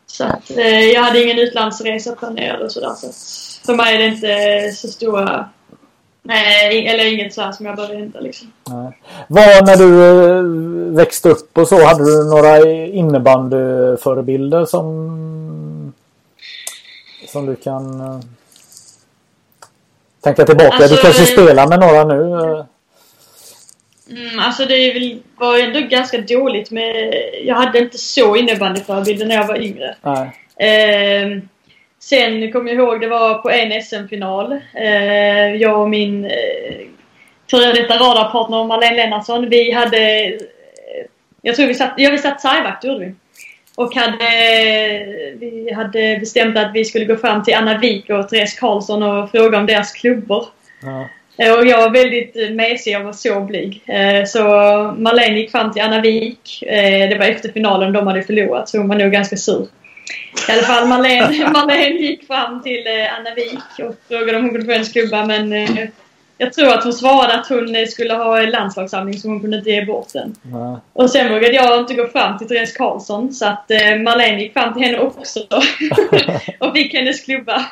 Så 0.07 0.25
att 0.25 0.51
eh, 0.57 0.81
jag 0.81 1.03
hade 1.03 1.23
ingen 1.23 1.39
utlandsresa 1.39 2.17
planerad 2.17 2.63
och 2.63 2.73
sådär. 2.73 2.93
Så 2.95 3.13
för 3.67 3.75
mig 3.75 3.95
är 3.95 3.99
det 3.99 4.07
inte 4.07 4.77
så 4.77 4.89
stora... 4.89 5.49
Nej, 6.25 6.87
eller 6.87 7.13
inget 7.13 7.35
så 7.35 7.43
här 7.43 7.53
som 7.53 7.67
jag 7.67 7.77
behöver 7.77 7.97
hämta 7.97 8.21
liksom. 8.21 8.53
Nej. 8.71 8.99
Vad 9.29 9.67
när 9.67 9.77
du 9.77 10.05
eh, 10.05 10.97
växte 10.97 11.29
upp 11.29 11.59
och 11.59 11.69
så, 11.69 11.85
hade 11.85 12.05
du 12.05 12.25
några 12.25 12.59
innebandyförebilder 12.87 14.65
som 14.65 14.87
som 17.33 17.47
du 17.47 17.57
kan 17.57 18.01
eh, 18.01 18.21
tänka 20.21 20.45
tillbaka? 20.45 20.77
Alltså, 20.77 20.95
du 20.95 21.03
kanske 21.03 21.23
eh, 21.23 21.27
spelar 21.27 21.69
med 21.69 21.81
några 21.81 22.05
nu? 22.05 22.33
eh. 22.35 22.65
Mm, 24.11 24.39
alltså 24.39 24.65
det 24.65 25.19
var 25.37 25.59
ändå 25.59 25.81
ganska 25.81 26.19
dåligt 26.19 26.71
med... 26.71 27.15
Jag 27.45 27.55
hade 27.55 27.79
inte 27.79 27.99
så 27.99 28.37
innebandyförebilder 28.37 29.27
när 29.27 29.35
jag 29.35 29.47
var 29.47 29.63
yngre. 29.63 29.95
Eh, 30.57 31.43
sen 31.99 32.53
kommer 32.53 32.73
jag 32.73 32.79
ihåg, 32.79 33.01
det 33.01 33.09
var 33.09 33.35
på 33.39 33.51
en 33.51 33.83
SM-final. 33.83 34.61
Eh, 34.75 35.55
jag 35.55 35.81
och 35.81 35.91
min 35.91 36.25
eh, 36.25 36.87
före 37.51 37.73
detta 37.73 37.95
radarpartner 37.95 38.65
Marlene 38.65 38.97
Lennartsson, 38.97 39.49
vi 39.49 39.73
hade... 39.73 40.33
Jag 41.43 41.57
tror 41.57 41.67
vi 41.67 41.75
satt... 41.75 41.95
Ja, 41.97 42.11
vi 42.11 42.19
satt 42.19 42.41
sargvakt 42.41 42.85
gjorde 42.85 42.99
vi. 42.99 43.15
Och 43.75 43.95
hade, 43.95 44.29
vi 45.39 45.73
hade 45.77 46.17
bestämt 46.21 46.59
att 46.59 46.71
vi 46.75 46.85
skulle 46.85 47.05
gå 47.05 47.17
fram 47.17 47.43
till 47.45 47.55
Anna 47.55 47.79
Wik 47.79 48.11
och 48.11 48.29
Therese 48.29 48.59
Karlsson 48.59 49.03
och 49.03 49.31
fråga 49.31 49.59
om 49.59 49.67
deras 49.67 49.93
klubbor. 49.93 50.47
Ja. 50.83 51.09
Eh, 51.39 51.53
Och 51.53 51.67
jag 51.67 51.79
var 51.81 51.91
väldigt 51.91 52.53
mesig, 52.55 52.93
jag 52.93 53.01
var 53.05 53.13
så 53.13 53.41
blyg. 53.41 53.83
Eh, 53.87 54.25
Så 54.25 54.41
Marlene 54.99 55.39
gick 55.39 55.51
fram 55.51 55.73
till 55.73 55.83
Anna 55.83 56.01
Wik. 56.01 56.63
Eh, 56.63 57.09
Det 57.09 57.17
var 57.19 57.27
efter 57.27 57.53
finalen, 57.53 57.93
de 57.93 58.07
hade 58.07 58.23
förlorat 58.23 58.69
så 58.69 58.79
hon 58.79 58.89
var 58.89 58.97
nog 58.97 59.13
ganska 59.13 59.37
sur. 59.37 59.67
I 60.49 60.53
alla 60.53 60.63
fall 60.63 60.89
Marlene, 60.89 61.49
Marlene 61.53 61.97
gick 62.01 62.27
fram 62.27 62.63
till 62.63 62.87
eh, 62.87 63.15
Anna 63.19 63.35
Wik 63.35 63.89
och 63.89 63.95
frågade 64.09 64.37
om 64.39 64.43
hon 64.45 64.51
kunde 64.51 64.67
få 64.67 64.73
hennes 64.73 64.93
klubba 64.93 65.27
men 65.27 65.53
eh, 65.53 65.69
jag 66.43 66.53
tror 66.53 66.69
att 66.69 66.85
hon 66.85 66.93
svarade 66.93 67.35
att 67.35 67.49
hon 67.49 67.77
eh, 67.77 67.87
skulle 67.87 68.15
ha 68.15 68.43
en 68.43 68.51
landslagssamling 68.51 69.19
så 69.19 69.29
hon 69.29 69.41
kunde 69.41 69.57
inte 69.57 69.71
ge 69.71 69.85
bort 69.85 70.13
den. 70.13 70.35
Nej. 70.43 70.77
Och 70.93 71.11
sen 71.11 71.33
vågade 71.33 71.55
jag 71.55 71.79
inte 71.79 71.95
gå 71.95 72.07
fram 72.07 72.39
till 72.39 72.49
Therese 72.49 72.77
Karlsson 72.77 73.33
så 73.33 73.47
att 73.47 73.71
eh, 73.71 73.97
Marlene 73.97 74.43
gick 74.43 74.53
fram 74.53 74.75
till 74.75 74.83
henne 74.83 74.99
också 74.99 75.41
och 76.61 76.73
fick 76.73 76.95
hennes 76.95 77.21
klubba. 77.21 77.65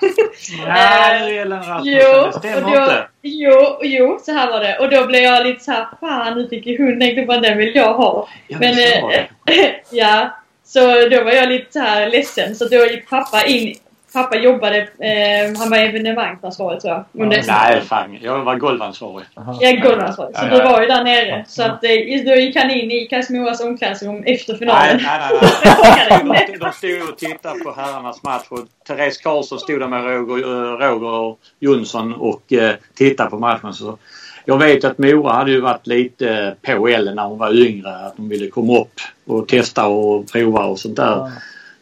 Nej, 0.66 1.38
Ellen 1.38 1.58
Rasmussen, 1.62 2.00
Jo, 2.02 2.26
det 2.26 2.38
stämmer 2.38 2.64
och 2.64 2.70
då, 2.70 2.82
inte. 2.82 3.06
jo, 3.22 3.78
jo, 3.82 4.18
så 4.22 4.32
här 4.32 4.50
var 4.50 4.60
det. 4.60 4.78
Och 4.78 4.90
då 4.90 5.06
blev 5.06 5.22
jag 5.22 5.46
lite 5.46 5.64
så 5.64 5.72
här, 5.72 5.86
fan 6.00 6.38
nu 6.38 6.48
fick 6.48 6.66
ju 6.66 6.78
hon 6.78 6.98
den 6.98 7.14
klubban, 7.14 7.42
den 7.42 7.58
vill 7.58 7.76
jag 7.76 7.94
ha. 7.94 8.28
Ja, 8.48 8.58
Men, 8.60 8.78
eh, 8.78 9.70
ja, 9.90 10.30
så 10.64 11.08
då 11.08 11.24
var 11.24 11.32
jag 11.32 11.48
lite 11.48 11.72
så 11.72 11.78
här 11.78 12.10
ledsen. 12.10 12.54
Så 12.54 12.64
då 12.68 12.76
gick 12.76 13.10
pappa 13.10 13.44
in. 13.44 13.74
Pappa 14.12 14.36
jobbade, 14.36 14.76
eh, 14.78 15.58
han 15.58 15.70
var 15.70 15.76
evenemangsansvarig 15.78 16.80
tror 16.80 16.92
jag. 16.94 17.22
Under 17.24 17.44
Nej, 17.46 17.80
fan. 17.80 18.18
Jag 18.22 18.44
var 18.44 18.56
golvansvarig. 18.56 19.26
jag 19.60 19.82
golvansvarig. 19.82 20.36
Så 20.36 20.44
Ja, 20.44 20.50
du 20.50 20.56
ja, 20.56 20.62
ja. 20.64 20.70
var 20.72 20.80
ju 20.80 20.86
där 20.86 21.04
nere. 21.04 21.44
Så 21.48 21.62
att, 21.62 21.84
eh, 21.84 21.90
då 22.26 22.34
gick 22.34 22.56
han 22.56 22.70
in 22.70 22.90
i 22.90 23.06
Kasimoras 23.10 23.60
omklädningsrum 23.60 24.22
efter 24.26 24.52
Nej, 24.52 24.58
finalen. 24.58 25.00
nej, 25.02 25.20
nej. 25.30 26.20
nej. 26.24 26.48
De, 26.52 26.58
de 26.58 26.72
stod 26.72 27.08
och 27.12 27.18
tittade 27.18 27.60
på 27.60 27.72
herrarnas 27.72 28.22
match 28.22 28.46
och 28.48 28.58
Therese 28.86 29.18
Karlsson 29.18 29.58
stod 29.58 29.80
där 29.80 29.88
med 29.88 30.04
Roger, 30.04 30.44
eh, 30.44 30.88
Roger 30.88 31.36
Jonsson 31.60 32.14
och 32.14 32.52
eh, 32.52 32.74
tittade 32.94 33.30
på 33.30 33.38
matchen. 33.38 33.74
Så 33.74 33.98
jag 34.44 34.58
vet 34.58 34.84
att 34.84 34.98
Mora 34.98 35.32
hade 35.32 35.50
ju 35.50 35.60
varit 35.60 35.86
lite 35.86 36.54
på 36.62 36.88
Ellen 36.88 37.16
när 37.16 37.24
hon 37.24 37.38
var 37.38 37.66
yngre. 37.66 37.90
Att 38.06 38.16
de 38.16 38.28
ville 38.28 38.46
komma 38.46 38.78
upp 38.80 39.00
och 39.26 39.48
testa 39.48 39.86
och 39.86 40.32
prova 40.32 40.64
och 40.64 40.78
sånt 40.78 40.96
där. 40.96 41.30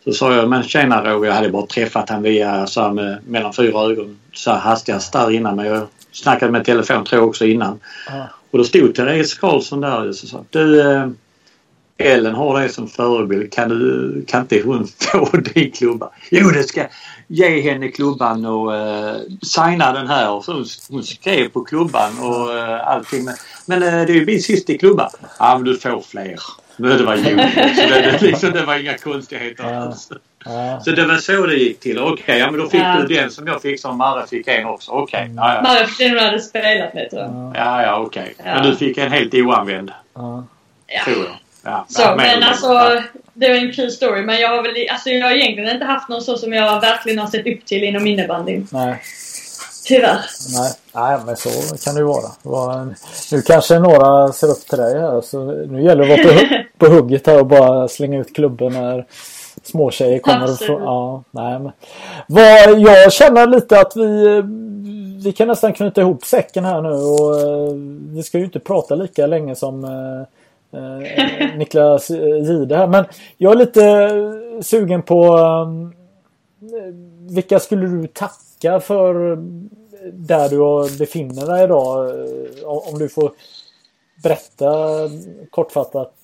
Så 0.08 0.14
sa 0.14 0.34
jag, 0.34 0.48
men 0.48 0.62
tjena 0.62 1.04
Roger, 1.04 1.28
jag 1.28 1.34
hade 1.34 1.50
bara 1.50 1.66
träffat 1.66 2.10
han 2.10 2.22
via 2.22 2.66
så 2.66 2.82
här 2.82 2.92
med, 2.92 3.18
mellan 3.26 3.52
fyra 3.52 3.80
ögon 3.80 4.18
så 4.32 4.50
här 4.50 4.58
hastigast 4.58 5.12
där 5.12 5.30
innan. 5.30 5.56
Men 5.56 5.66
jag 5.66 5.86
snackade 6.12 6.52
med 6.52 6.64
telefon 6.64 7.04
tror 7.04 7.20
jag 7.20 7.28
också 7.28 7.46
innan. 7.46 7.80
Ja. 8.06 8.28
Och 8.50 8.58
då 8.58 8.64
stod 8.64 8.94
Therese 8.94 9.34
Karlsson 9.34 9.80
där 9.80 10.08
och 10.08 10.14
sa 10.14 10.44
du 10.50 10.80
eh, 10.80 11.08
Ellen 11.98 12.34
har 12.34 12.60
dig 12.60 12.68
som 12.68 12.88
förebild. 12.88 13.52
Kan, 13.52 13.68
du, 13.68 14.24
kan 14.28 14.40
inte 14.40 14.62
hon 14.64 14.86
få 14.98 15.36
din 15.36 15.72
klubba? 15.72 16.10
Jo, 16.30 16.48
det 16.48 16.62
ska 16.64 16.86
ge 17.26 17.60
henne 17.60 17.88
klubban 17.88 18.44
och 18.44 18.76
eh, 18.76 19.16
signa 19.42 19.92
den 19.92 20.06
här. 20.06 20.30
Och 20.30 20.44
så 20.44 20.52
hon, 20.52 20.66
hon 20.90 21.04
skrev 21.04 21.48
på 21.48 21.64
klubban 21.64 22.18
och 22.18 22.54
eh, 22.54 22.88
allting. 22.88 23.24
Men, 23.24 23.34
men 23.66 23.82
eh, 23.82 24.06
det 24.06 24.12
är 24.12 24.16
ju 24.16 24.26
min 24.26 24.42
sista 24.42 24.74
klubba. 24.74 25.10
Ja, 25.38 25.54
men 25.54 25.64
du 25.64 25.78
får 25.78 26.00
fler. 26.00 26.40
Men 26.78 26.98
det 26.98 27.04
var 27.04 27.14
jul. 27.16 27.38
Så 27.76 27.82
det, 27.94 28.02
det, 28.12 28.22
liksom, 28.22 28.52
det 28.52 28.62
var 28.62 28.76
inga 28.76 28.98
konstigheter 28.98 29.64
Ja. 29.64 29.76
alls. 29.82 30.08
Ja. 30.44 30.80
Så 30.84 30.90
det 30.90 31.04
var 31.06 31.16
så 31.16 31.46
det 31.46 31.54
gick 31.54 31.80
till. 31.80 31.98
Okej, 31.98 32.38
ja, 32.38 32.50
men 32.50 32.60
då 32.60 32.68
fick 32.68 32.80
Ja. 32.80 33.04
du 33.08 33.14
den 33.14 33.30
som 33.30 33.46
jag 33.46 33.62
fick 33.62 33.80
som 33.80 33.98
Marre 33.98 34.26
fick 34.26 34.48
en 34.48 34.66
också. 34.66 34.90
Okej, 34.90 35.30
ja, 35.36 35.54
ja. 35.54 35.62
Mario 35.62 35.86
den 35.98 36.10
hon 36.10 36.18
hade 36.18 36.40
spelat 36.40 36.94
med 36.94 37.10
tror 37.10 37.22
jag. 37.22 37.52
Ja, 37.56 37.82
ja, 37.82 37.98
okej. 38.00 38.34
Ja. 38.38 38.44
Men 38.54 38.62
du 38.70 38.76
fick 38.76 38.98
en 38.98 39.12
helt 39.12 39.34
oanvänd, 39.34 39.92
Ja. 40.14 40.44
Tror 41.04 41.16
jag. 41.24 41.36
Ja, 41.62 41.86
Så, 41.88 42.14
men 42.16 42.26
eller 42.26 42.46
alltså 42.46 43.02
det 43.34 43.48
var 43.48 43.54
en 43.56 43.72
kul 43.72 43.90
story. 43.90 44.22
Men 44.22 44.40
jag 44.40 44.48
har 44.48 44.62
väl 44.62 44.74
alltså, 44.90 45.10
jag 45.10 45.26
har 45.26 45.32
egentligen 45.34 45.70
inte 45.74 45.84
haft 45.84 46.08
någon 46.08 46.22
så 46.22 46.38
som 46.38 46.52
jag 46.52 46.80
verkligen 46.80 47.18
har 47.18 47.26
sett 47.26 47.46
upp 47.46 47.66
till 47.66 47.84
inom 47.84 48.06
innebandyn. 48.06 48.66
Nej. 48.72 49.00
Tyvärr. 49.88 50.18
Nej. 50.54 50.72
Nej, 50.94 51.18
men 51.26 51.36
så 51.36 51.48
kan 51.84 51.94
det 51.94 52.00
ju 52.00 52.06
vara. 52.06 52.88
Nu 53.32 53.42
kanske 53.42 53.78
några 53.78 54.32
ser 54.32 54.50
upp 54.50 54.66
till 54.68 54.78
dig 54.78 55.00
här. 55.00 55.20
Så 55.20 55.44
nu 55.44 55.82
gäller 55.82 56.06
det 56.06 56.14
att 56.14 56.24
vara 56.24 56.34
på, 56.34 56.40
hu- 56.40 56.64
på 56.78 56.86
hugget 56.86 57.26
här 57.26 57.38
och 57.40 57.46
bara 57.46 57.88
slänga 57.88 58.18
ut 58.18 58.34
klubben 58.34 58.72
när 58.72 59.06
småtjejer 59.62 60.18
kommer. 60.18 60.50
Och 60.50 60.80
ja, 60.80 61.22
nej, 61.30 61.58
men... 61.58 61.72
Vad, 62.26 62.80
jag 62.80 63.12
känner 63.12 63.46
lite 63.46 63.80
att 63.80 63.96
vi, 63.96 64.42
vi 65.24 65.32
kan 65.32 65.48
nästan 65.48 65.72
knyta 65.72 66.00
ihop 66.00 66.24
säcken 66.24 66.64
här 66.64 66.82
nu. 66.82 66.88
Och, 66.90 67.40
eh, 67.40 67.72
vi 68.14 68.22
ska 68.22 68.38
ju 68.38 68.44
inte 68.44 68.60
prata 68.60 68.94
lika 68.94 69.26
länge 69.26 69.54
som 69.54 69.84
eh, 69.84 70.20
eh, 70.80 71.56
Niklas 71.56 72.10
Gide 72.10 72.76
här. 72.76 72.86
Men 72.86 73.04
jag 73.36 73.52
är 73.52 73.56
lite 73.56 74.10
sugen 74.62 75.02
på 75.02 75.38
eh, 76.62 76.94
vilka 77.34 77.60
skulle 77.60 77.86
du 77.86 78.06
tacka 78.06 78.80
för 78.80 79.38
där 80.12 80.48
du 80.48 80.98
befinner 80.98 81.46
dig 81.46 81.64
idag? 81.64 82.10
Eh, 82.10 82.64
om 82.64 82.98
du 82.98 83.08
får 83.08 83.32
berätta 84.22 84.66
kortfattat 85.50 86.14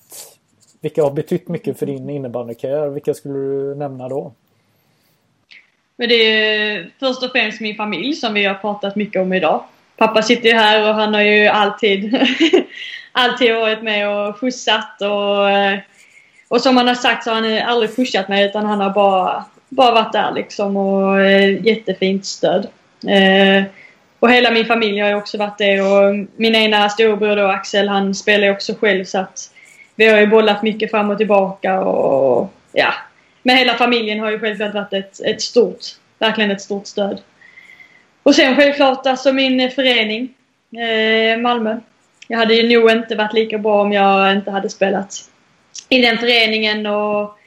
vilka 0.81 1.03
har 1.03 1.11
betytt 1.11 1.47
mycket 1.47 1.79
för 1.79 1.85
din 1.85 2.09
innebandykarriär? 2.09 2.87
Vilka 2.87 3.13
skulle 3.13 3.33
du 3.33 3.75
nämna 3.75 4.09
då? 4.09 4.33
Men 5.95 6.09
det 6.09 6.15
är 6.15 6.89
först 6.99 7.23
och 7.23 7.31
främst 7.31 7.61
min 7.61 7.75
familj 7.75 8.13
som 8.13 8.33
vi 8.33 8.45
har 8.45 8.55
pratat 8.55 8.95
mycket 8.95 9.21
om 9.21 9.33
idag. 9.33 9.63
Pappa 9.97 10.21
sitter 10.21 10.49
ju 10.49 10.55
här 10.55 10.89
och 10.89 10.95
han 10.95 11.13
har 11.13 11.21
ju 11.21 11.47
alltid, 11.47 12.15
alltid 13.11 13.55
varit 13.55 13.83
med 13.83 14.09
och 14.09 14.37
skjutsat 14.37 15.01
och, 15.01 15.49
eh, 15.49 15.79
och 16.47 16.61
som 16.61 16.77
han 16.77 16.87
har 16.87 16.95
sagt 16.95 17.23
så 17.23 17.31
har 17.31 17.41
han 17.41 17.69
aldrig 17.69 17.95
pushat 17.95 18.27
mig 18.27 18.45
utan 18.45 18.65
han 18.65 18.79
har 18.79 18.89
bara, 18.89 19.45
bara 19.75 19.91
varit 19.91 20.13
där 20.13 20.31
liksom 20.31 20.77
och 20.77 21.21
eh, 21.21 21.65
jättefint 21.65 22.25
stöd. 22.25 22.67
Eh, 23.07 23.63
och 24.19 24.31
hela 24.31 24.51
min 24.51 24.65
familj 24.65 24.99
har 24.99 25.09
ju 25.09 25.15
också 25.15 25.37
varit 25.37 25.57
det 25.57 25.81
och 25.81 26.15
min 26.35 26.55
ena 26.55 26.89
storebror 26.89 27.35
då 27.35 27.47
Axel 27.47 27.87
han 27.87 28.15
spelar 28.15 28.47
ju 28.47 28.53
också 28.53 28.73
själv 28.79 29.05
så 29.05 29.19
att 29.19 29.51
vi 29.95 30.07
har 30.07 30.19
ju 30.19 30.27
bollat 30.27 30.63
mycket 30.63 30.91
fram 30.91 31.09
och 31.09 31.17
tillbaka 31.17 31.79
och 31.79 32.53
ja. 32.71 32.93
Men 33.43 33.57
hela 33.57 33.73
familjen 33.73 34.19
har 34.19 34.31
ju 34.31 34.39
självklart 34.39 34.73
varit 34.73 34.93
ett, 34.93 35.21
ett 35.25 35.41
stort, 35.41 35.79
verkligen 36.19 36.51
ett 36.51 36.61
stort 36.61 36.87
stöd. 36.87 37.21
Och 38.23 38.35
sen 38.35 38.55
självklart 38.55 39.07
alltså 39.07 39.33
min 39.33 39.71
förening, 39.71 40.33
eh, 40.71 41.37
Malmö. 41.37 41.77
Jag 42.27 42.37
hade 42.37 42.53
ju 42.53 42.79
nog 42.79 42.91
inte 42.91 43.15
varit 43.15 43.33
lika 43.33 43.57
bra 43.57 43.81
om 43.81 43.93
jag 43.93 44.33
inte 44.33 44.51
hade 44.51 44.69
spelat 44.69 45.29
i 45.89 46.01
den 46.01 46.17
föreningen 46.17 46.85
och 46.85 47.37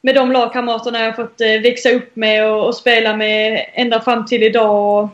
med 0.00 0.14
de 0.14 0.32
lagkamraterna 0.32 1.04
jag 1.04 1.16
fått 1.16 1.40
eh, 1.40 1.60
växa 1.62 1.90
upp 1.90 2.16
med 2.16 2.50
och, 2.50 2.66
och 2.66 2.74
spela 2.74 3.16
med 3.16 3.66
ända 3.74 4.00
fram 4.00 4.26
till 4.26 4.42
idag. 4.42 5.10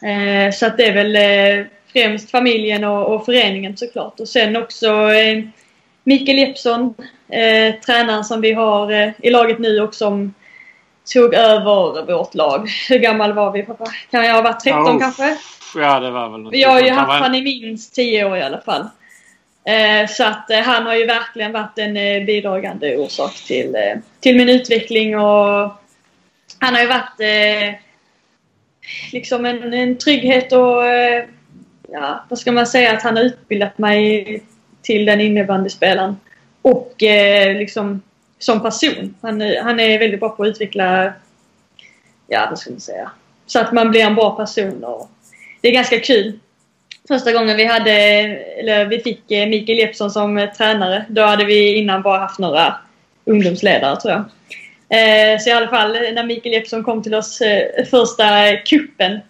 Och, 0.00 0.08
eh, 0.08 0.52
så 0.52 0.66
att 0.66 0.76
det 0.76 0.86
är 0.86 0.94
väl 0.94 1.16
eh, 1.16 1.66
främst 1.92 2.30
familjen 2.30 2.84
och, 2.84 3.14
och 3.14 3.24
föreningen 3.24 3.76
såklart. 3.76 4.20
Och 4.20 4.28
sen 4.28 4.56
också 4.56 5.12
eh, 5.12 5.44
Mikael 6.04 6.38
Jeppsson, 6.38 6.94
eh, 7.28 7.74
tränaren 7.74 8.24
som 8.24 8.40
vi 8.40 8.52
har 8.52 8.92
eh, 8.92 9.10
i 9.18 9.30
laget 9.30 9.58
nu 9.58 9.80
och 9.80 9.94
som 9.94 10.34
tog 11.12 11.34
över 11.34 12.12
vårt 12.12 12.34
lag. 12.34 12.68
Hur 12.88 12.98
gammal 12.98 13.32
var 13.32 13.52
vi 13.52 13.62
pappa? 13.62 13.84
Kan 14.10 14.24
jag 14.24 14.34
ha 14.34 14.42
varit 14.42 14.60
13 14.60 14.82
Oh, 14.82 14.98
kanske? 14.98 15.36
Ja, 15.76 16.00
det 16.00 16.10
var 16.10 16.28
väl 16.28 16.40
något. 16.40 16.56
Jag 16.56 16.70
har 16.70 16.80
ju 16.80 16.90
haft 16.90 17.22
han 17.22 17.34
i 17.34 17.42
minst 17.42 17.94
10 17.94 18.24
år 18.24 18.36
i 18.36 18.42
alla 18.42 18.60
fall. 18.60 18.88
Eh, 19.64 20.08
så 20.08 20.24
att 20.24 20.50
eh, 20.50 20.58
han 20.60 20.86
har 20.86 20.94
ju 20.94 21.06
verkligen 21.06 21.52
varit 21.52 21.78
en 21.78 21.96
eh, 21.96 22.24
bidragande 22.24 22.96
orsak 22.96 23.34
till, 23.46 23.76
till 24.20 24.36
min 24.36 24.48
utveckling 24.48 25.18
och 25.18 25.72
han 26.58 26.74
har 26.74 26.80
ju 26.80 26.86
varit 26.86 27.20
liksom 29.12 29.46
en, 29.46 29.74
en 29.74 29.98
trygghet 29.98 30.52
och 30.52 30.82
ja, 31.88 32.24
vad 32.28 32.38
ska 32.38 32.52
man 32.52 32.66
säga 32.66 32.92
att 32.92 33.02
han 33.02 33.16
har 33.16 33.22
utbildat 33.24 33.78
mig 33.78 34.42
till 34.82 35.04
den 35.04 35.20
innebandyspelaren. 35.20 36.16
Och 36.62 36.94
liksom 37.56 38.02
som 38.38 38.62
person. 38.62 39.14
Han, 39.20 39.40
är- 39.42 39.62
han 39.62 39.80
är 39.80 39.98
väldigt 39.98 40.20
bra 40.20 40.28
på 40.28 40.42
att 40.42 40.48
utveckla, 40.48 41.12
ja 42.26 42.46
vad 42.50 42.58
ska 42.58 42.70
man 42.70 42.80
säga, 42.80 43.10
så 43.46 43.58
att 43.60 43.72
man 43.72 43.90
blir 43.90 44.00
en 44.00 44.14
bra 44.14 44.36
person. 44.36 44.84
Och 44.84 45.10
det 45.60 45.68
är 45.68 45.72
ganska 45.72 46.00
kul. 46.00 46.38
Första 47.08 47.32
gången 47.32 47.56
vi 47.56 47.64
hade, 47.64 47.92
eller 47.92 48.84
vi 48.84 49.00
fick 49.00 49.30
eh, 49.30 49.48
Mikael 49.48 49.78
Jeppsson 49.78 50.10
som 50.10 50.38
eh, 50.38 50.50
tränare, 50.50 51.04
då 51.08 51.22
hade 51.22 51.44
vi 51.44 51.74
innan 51.74 52.02
bara 52.02 52.18
haft 52.18 52.38
några 52.38 52.74
ungdomsledare 53.24 54.00
tror 54.00 54.12
jag. 54.12 54.24
Eh, 54.88 55.38
så 55.38 55.50
i 55.50 55.52
alla 55.52 55.68
fall 55.68 55.92
när 55.92 56.24
Mikael 56.24 56.54
Jeppsson 56.54 56.84
kom 56.84 57.02
till 57.02 57.14
oss 57.14 57.42
första 57.90 58.56
kuppen 58.56 59.20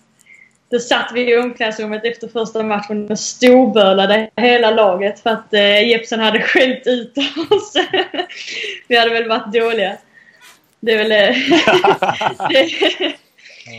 då 0.75 0.81
satt 0.81 1.11
vi 1.15 1.31
i 1.31 1.37
omklädningsrummet 1.37 2.05
efter 2.05 2.29
första 2.29 2.63
matchen 2.63 3.11
och 3.11 3.19
storbölade 3.19 4.31
hela 4.37 4.71
laget 4.71 5.21
för 5.21 5.31
att 5.31 5.55
eh, 5.55 5.89
Jeppsen 5.89 6.21
hade 6.21 6.43
skällt 6.43 6.87
ut 6.87 7.19
oss. 7.51 7.75
vi 8.89 8.97
hade 8.97 9.11
väl 9.11 9.29
varit 9.29 9.53
dåliga. 9.53 9.97
Det 10.81 10.93
är 10.93 10.99
väl, 10.99 11.09
det, 11.09 11.35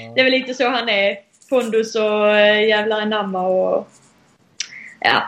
det 0.16 0.20
är 0.20 0.24
väl 0.24 0.32
lite 0.32 0.54
så 0.54 0.70
han 0.70 0.90
är. 0.90 1.18
Pondus 1.50 1.96
och 1.96 2.30
eh, 2.30 2.68
jävlar 2.68 3.02
anamma 3.02 3.48
och 3.48 3.88
ja, 5.00 5.24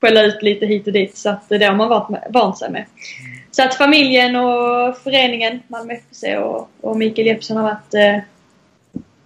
skälla 0.00 0.22
ut 0.22 0.42
lite 0.42 0.66
hit 0.66 0.86
och 0.86 0.92
dit. 0.92 1.16
Så 1.16 1.30
att 1.30 1.48
det 1.48 1.64
har 1.64 1.74
man 1.74 1.88
varit 1.88 2.08
med, 2.08 2.26
vant 2.30 2.58
sig 2.58 2.70
med. 2.70 2.84
Så 3.50 3.62
att 3.62 3.74
familjen 3.74 4.36
och 4.36 4.96
föreningen 4.96 5.60
Malmö 5.68 5.94
FFC 5.94 6.24
och, 6.38 6.70
och 6.80 6.96
Mikael 6.96 7.26
Jeppsson 7.26 7.56
har 7.56 7.64
varit 7.64 7.94
eh, 7.94 8.22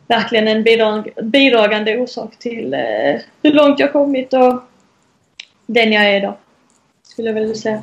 verkligen 0.06 0.48
en 0.48 0.62
bidrag, 0.62 1.08
bidragande 1.22 1.98
orsak 1.98 2.38
till 2.38 2.74
eh, 2.74 3.20
hur 3.42 3.52
långt 3.52 3.80
jag 3.80 3.92
kommit 3.92 4.32
och 4.32 4.62
den 5.66 5.92
jag 5.92 6.04
är 6.04 6.16
idag. 6.16 6.34
Skulle 7.02 7.28
jag 7.28 7.34
vilja 7.34 7.54
säga. 7.54 7.82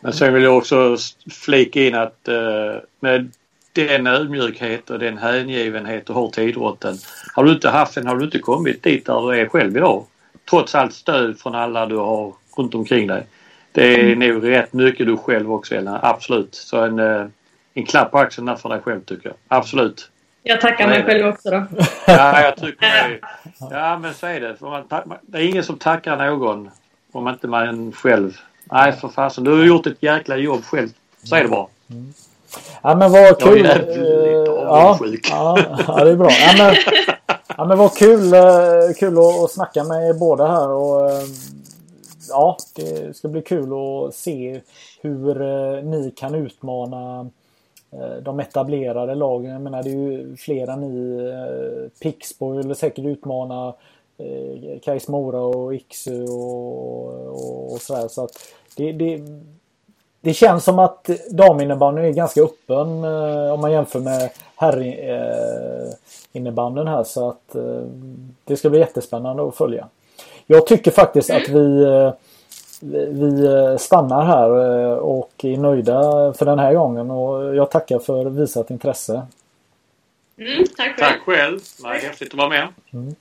Men 0.00 0.12
sen 0.12 0.34
vill 0.34 0.42
jag 0.42 0.56
också 0.56 0.96
flika 1.30 1.80
in 1.80 1.94
att 1.94 2.28
eh, 2.28 2.76
med 3.00 3.32
den 3.88 4.06
ödmjukhet 4.06 4.90
och 4.90 4.98
den 4.98 5.18
hängivenhet 5.18 6.06
du 6.06 6.12
har 6.12 6.28
till 6.28 6.48
idrotten. 6.48 6.96
Har 7.34 7.44
du 7.44 7.52
inte 7.52 7.68
haft 7.68 7.94
den 7.94 8.06
har 8.06 8.16
du 8.16 8.24
inte 8.24 8.38
kommit 8.38 8.82
dit 8.82 9.06
där 9.06 9.20
du 9.20 9.40
är 9.40 9.48
själv 9.48 9.76
idag. 9.76 10.04
Trots 10.50 10.74
allt 10.74 10.94
stöd 10.94 11.38
från 11.38 11.54
alla 11.54 11.86
du 11.86 11.96
har 11.96 12.34
runt 12.56 12.74
omkring 12.74 13.06
dig. 13.06 13.26
Det 13.72 13.94
är 13.94 14.12
mm. 14.12 14.34
nog 14.34 14.48
rätt 14.48 14.72
mycket 14.72 15.06
du 15.06 15.16
själv 15.16 15.52
också 15.52 15.74
Elna. 15.74 16.00
Absolut. 16.02 16.54
Så 16.54 16.84
en, 16.84 16.98
eh, 16.98 17.26
en 17.74 17.86
klapp 17.86 18.10
på 18.10 18.18
axeln 18.18 18.46
där 18.46 18.56
för 18.56 18.68
dig 18.68 18.80
själv 18.80 19.00
tycker 19.00 19.28
jag. 19.28 19.36
Absolut. 19.48 20.10
Jag 20.42 20.60
tackar 20.60 20.88
mig 20.88 21.04
själv 21.04 21.26
också 21.26 21.50
då. 21.50 21.66
Ja, 22.06 22.42
jag 22.42 22.56
tycker 22.56 22.80
det. 22.80 23.18
Ja, 23.70 23.98
men 23.98 24.14
så 24.14 24.26
är 24.26 24.40
det. 24.40 24.56
Det 25.22 25.38
är 25.38 25.42
ingen 25.42 25.64
som 25.64 25.78
tackar 25.78 26.16
någon 26.16 26.70
om 27.12 27.28
inte 27.28 27.48
man 27.48 27.92
själv... 27.92 28.38
Nej, 28.64 28.92
för 28.92 29.08
fasen. 29.08 29.44
Du 29.44 29.50
har 29.50 29.64
gjort 29.64 29.86
ett 29.86 30.02
jäkla 30.02 30.36
jobb 30.36 30.64
själv. 30.64 30.88
Så 31.22 31.36
är 31.36 31.42
det 31.42 31.48
bara. 31.48 31.66
Ja 32.82 32.94
men 32.94 33.12
vad 33.12 33.38
kul. 33.38 33.64
Jag 33.64 33.76
är 33.76 33.78
lite 33.78 34.10
ja, 34.70 34.98
ja, 35.30 35.78
ja, 35.86 36.04
det 36.04 36.10
är 36.10 36.16
bra. 36.16 36.30
Ja, 36.30 36.54
men, 36.58 36.74
ja, 37.56 37.64
men 37.64 37.78
vad 37.78 37.96
kul, 37.96 38.32
eh, 38.32 38.94
kul 38.98 39.18
att, 39.18 39.50
snacka 39.50 39.84
med 39.84 40.18
båda 40.18 40.46
här. 40.46 40.68
Och, 40.70 41.10
eh, 41.10 41.22
ja, 42.28 42.56
det 42.74 43.16
ska 43.16 43.28
bli 43.28 43.42
kul 43.42 43.72
att 43.72 44.14
se 44.14 44.60
hur 45.00 45.42
eh, 45.42 45.82
ni 45.82 46.12
kan 46.16 46.34
utmana 46.34 47.30
de 48.22 48.40
etablerade 48.40 49.14
lagen. 49.14 49.50
Jag 49.50 49.62
menar 49.62 49.82
det 49.82 49.90
är 49.90 49.94
ju 49.94 50.36
flera 50.36 50.76
ni. 50.76 51.20
Pixbo 52.02 52.50
vill 52.50 52.74
säkert 52.74 53.04
utmana 53.04 53.74
Kais 54.82 55.08
Mora 55.08 55.40
och 55.40 55.74
Iksu 55.74 56.24
och, 56.24 57.26
och, 57.26 57.72
och 57.72 57.80
sådär. 57.80 58.08
Så 58.08 58.24
att 58.24 58.30
det, 58.76 58.92
det, 58.92 59.20
det 60.20 60.34
känns 60.34 60.64
som 60.64 60.78
att 60.78 61.10
daminnebandyn 61.30 62.04
är 62.04 62.10
ganska 62.10 62.42
öppen 62.42 63.04
eh, 63.04 63.52
om 63.52 63.60
man 63.60 63.72
jämför 63.72 64.00
med 64.00 64.30
herrinnebandyn 64.56 66.86
här 66.86 67.04
så 67.04 67.28
att 67.28 67.54
eh, 67.54 67.82
det 68.44 68.56
ska 68.56 68.70
bli 68.70 68.78
jättespännande 68.78 69.48
att 69.48 69.56
följa. 69.56 69.88
Jag 70.46 70.66
tycker 70.66 70.90
faktiskt 70.90 71.30
att 71.30 71.48
vi 71.48 71.84
eh, 71.84 72.12
vi 72.82 73.76
stannar 73.78 74.24
här 74.24 74.50
och 74.98 75.44
är 75.44 75.56
nöjda 75.56 76.32
för 76.32 76.46
den 76.46 76.58
här 76.58 76.74
gången 76.74 77.10
och 77.10 77.56
jag 77.56 77.70
tackar 77.70 77.98
för 77.98 78.24
visat 78.24 78.70
intresse. 78.70 79.22
Mm, 80.38 80.64
tack 80.76 80.96
själv. 80.96 80.98
Tack 80.98 81.20
själv. 81.20 81.60
Det 81.76 81.82
var 81.82 81.94
häftigt 81.94 82.28
att 82.28 82.34
vara 82.38 82.48
med. 82.48 82.68
Mm. 82.92 83.14